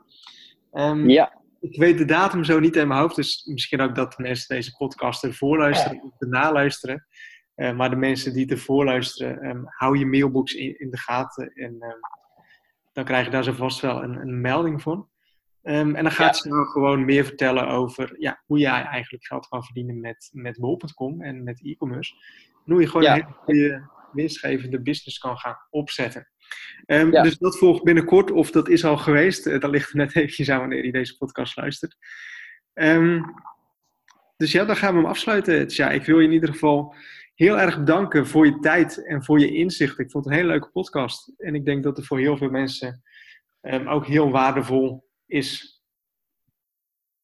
Um, 0.73 1.09
ja. 1.09 1.40
Ik 1.61 1.77
weet 1.77 1.99
de 1.99 2.05
datum 2.05 2.45
zo 2.45 2.61
niet 2.61 2.77
in 2.77 2.89
mijn 2.89 3.01
hoofd, 3.01 3.17
dus 3.17 3.45
misschien 3.45 3.81
ook 3.81 3.95
dat 3.95 4.19
mensen 4.19 4.55
deze 4.55 4.77
podcast 4.77 5.25
ervoor 5.25 5.59
luisteren 5.59 5.97
ja. 5.97 6.03
of 6.03 6.21
erna 6.21 6.53
luisteren. 6.53 7.07
Uh, 7.57 7.77
maar 7.77 7.91
de 7.91 7.97
mensen 7.97 8.33
die 8.33 8.51
ervoor 8.51 8.85
luisteren, 8.85 9.49
um, 9.49 9.65
hou 9.67 9.99
je 9.99 10.07
mailbox 10.07 10.53
in, 10.55 10.79
in 10.79 10.91
de 10.91 10.99
gaten 10.99 11.53
en 11.53 11.79
dan 12.93 13.05
krijg 13.05 13.25
je 13.25 13.31
daar 13.31 13.45
zo 13.45 13.53
vast 13.53 13.81
wel 13.81 14.03
een, 14.03 14.17
een 14.17 14.41
melding 14.41 14.83
van. 14.83 15.09
Um, 15.63 15.95
en 15.95 16.03
dan 16.03 16.13
gaat 16.13 16.37
ja. 16.37 16.43
ze 16.43 16.49
nou 16.49 16.67
gewoon 16.67 17.05
meer 17.05 17.25
vertellen 17.25 17.69
over 17.69 18.15
ja, 18.19 18.43
hoe 18.47 18.59
jij 18.59 18.83
eigenlijk 18.83 19.27
geld 19.27 19.49
kan 19.49 19.65
verdienen 19.65 20.01
met, 20.01 20.31
met 20.33 20.59
bol.com 20.59 21.23
en 21.23 21.43
met 21.43 21.65
e-commerce. 21.65 22.15
En 22.67 22.73
hoe 22.73 22.81
je 22.81 22.87
gewoon 22.87 23.03
ja. 23.03 23.15
een 23.15 23.23
hele 23.23 23.35
goede 23.35 23.91
winstgevende 24.13 24.81
business 24.83 25.19
kan 25.19 25.39
gaan 25.39 25.57
opzetten. 25.71 26.29
Um, 26.87 27.13
ja. 27.13 27.23
Dus 27.23 27.39
dat 27.39 27.59
volgt 27.59 27.83
binnenkort, 27.83 28.31
of 28.31 28.51
dat 28.51 28.69
is 28.69 28.85
al 28.85 28.97
geweest. 28.97 29.47
Uh, 29.47 29.61
dat 29.61 29.71
ligt 29.71 29.91
er 29.91 29.97
net 29.97 30.17
eventjes 30.17 30.51
aan 30.51 30.59
wanneer 30.59 30.85
je 30.85 30.93
deze 30.93 31.17
podcast 31.17 31.57
luistert. 31.57 31.97
Um, 32.75 33.25
dus 34.37 34.53
ja, 34.53 34.65
dan 34.65 34.77
gaan 34.77 34.95
we 34.95 35.01
hem 35.01 35.09
afsluiten. 35.09 35.65
Dus 35.65 35.77
ja, 35.77 35.91
ik 35.91 36.05
wil 36.05 36.19
je 36.19 36.27
in 36.27 36.33
ieder 36.33 36.49
geval 36.49 36.95
heel 37.35 37.59
erg 37.59 37.79
bedanken 37.79 38.27
voor 38.27 38.47
je 38.47 38.59
tijd 38.59 39.07
en 39.07 39.25
voor 39.25 39.41
je 39.41 39.53
inzicht. 39.53 39.99
Ik 39.99 40.11
vond 40.11 40.25
het 40.25 40.33
een 40.33 40.41
hele 40.41 40.53
leuke 40.53 40.71
podcast. 40.71 41.33
En 41.37 41.55
ik 41.55 41.65
denk 41.65 41.83
dat 41.83 41.97
het 41.97 42.07
voor 42.07 42.19
heel 42.19 42.37
veel 42.37 42.51
mensen 42.51 43.03
ook 43.87 44.07
heel 44.07 44.31
waardevol 44.31 45.09
is. 45.27 45.80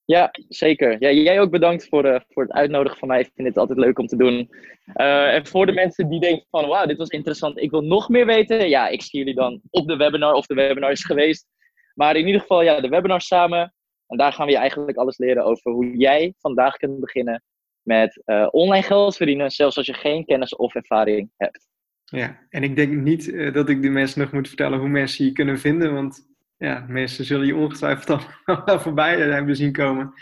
Ja, 0.07 0.31
zeker. 0.49 0.97
Ja, 0.99 1.11
jij 1.11 1.41
ook 1.41 1.51
bedankt 1.51 1.89
voor, 1.89 2.07
uh, 2.07 2.21
voor 2.29 2.43
het 2.43 2.53
uitnodigen 2.53 2.99
van 2.99 3.09
mij. 3.09 3.21
Ik 3.21 3.31
vind 3.35 3.49
het 3.49 3.59
altijd 3.59 3.79
leuk 3.79 3.99
om 3.99 4.07
te 4.07 4.17
doen. 4.17 4.51
Uh, 4.95 5.35
en 5.35 5.47
voor 5.47 5.67
de 5.67 5.73
mensen 5.73 6.09
die 6.09 6.21
denken 6.21 6.47
van, 6.51 6.69
wauw, 6.69 6.87
dit 6.87 6.97
was 6.97 7.09
interessant. 7.09 7.61
Ik 7.61 7.71
wil 7.71 7.81
nog 7.81 8.09
meer 8.09 8.27
weten. 8.27 8.69
Ja, 8.69 8.89
ik 8.89 9.03
zie 9.03 9.19
jullie 9.19 9.35
dan 9.35 9.61
op 9.71 9.87
de 9.87 9.97
webinar 9.97 10.33
of 10.33 10.47
de 10.47 10.55
webinar 10.55 10.91
is 10.91 11.05
geweest. 11.05 11.47
Maar 11.95 12.17
in 12.17 12.27
ieder 12.27 12.41
geval, 12.41 12.63
ja, 12.63 12.81
de 12.81 12.89
webinar 12.89 13.21
samen. 13.21 13.75
En 14.07 14.17
daar 14.17 14.33
gaan 14.33 14.47
we 14.47 14.53
je 14.53 14.59
eigenlijk 14.59 14.99
alles 14.99 15.19
leren 15.19 15.45
over 15.45 15.73
hoe 15.73 15.97
jij 15.97 16.35
vandaag 16.39 16.77
kunt 16.77 17.01
beginnen 17.01 17.43
met 17.83 18.23
uh, 18.27 18.49
online 18.51 18.83
geld 18.83 19.17
verdienen. 19.17 19.51
Zelfs 19.51 19.77
als 19.77 19.87
je 19.87 19.95
geen 19.95 20.25
kennis 20.25 20.57
of 20.57 20.75
ervaring 20.75 21.31
hebt. 21.37 21.69
Ja, 22.05 22.47
en 22.49 22.63
ik 22.63 22.77
denk 22.77 22.93
niet 22.93 23.53
dat 23.55 23.69
ik 23.69 23.83
de 23.83 23.89
mensen 23.89 24.21
nog 24.21 24.33
moet 24.33 24.49
vertellen 24.49 24.79
hoe 24.79 24.89
mensen 24.89 25.25
je 25.25 25.33
kunnen 25.33 25.59
vinden. 25.59 25.95
Want 25.95 26.36
ja, 26.57 26.85
mensen 26.89 27.25
zullen 27.25 27.47
je 27.47 27.57
ongetwijfeld 27.57 28.27
al 28.45 28.79
voorbij 28.85 29.19
hebben 29.19 29.57
zien 29.57 29.73
komen. 29.73 30.13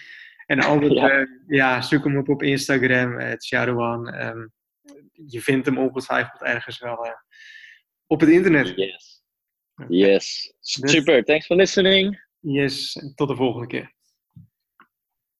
En 0.47 0.61
altijd, 0.61 0.93
ja. 1.01 1.19
Uh, 1.19 1.27
ja, 1.47 1.81
zoek 1.81 2.05
hem 2.05 2.19
op 2.19 2.29
op 2.29 2.43
Instagram, 2.43 3.19
het 3.19 3.45
Shadowan. 3.45 4.15
Um, 4.15 4.53
je 5.13 5.41
vindt 5.41 5.67
hem 5.67 5.79
ongetwijfeld 5.79 6.43
ergens 6.43 6.79
wel 6.79 7.07
uh, 7.07 7.13
op 8.07 8.21
het 8.21 8.29
internet. 8.29 8.73
Yes. 8.77 9.23
Yes. 9.89 10.55
Super. 10.61 11.25
Thanks 11.25 11.47
for 11.47 11.57
listening. 11.57 12.25
Yes. 12.41 12.93
Tot 13.15 13.29
de 13.29 13.37
volgende 13.37 13.67
keer. 13.67 13.93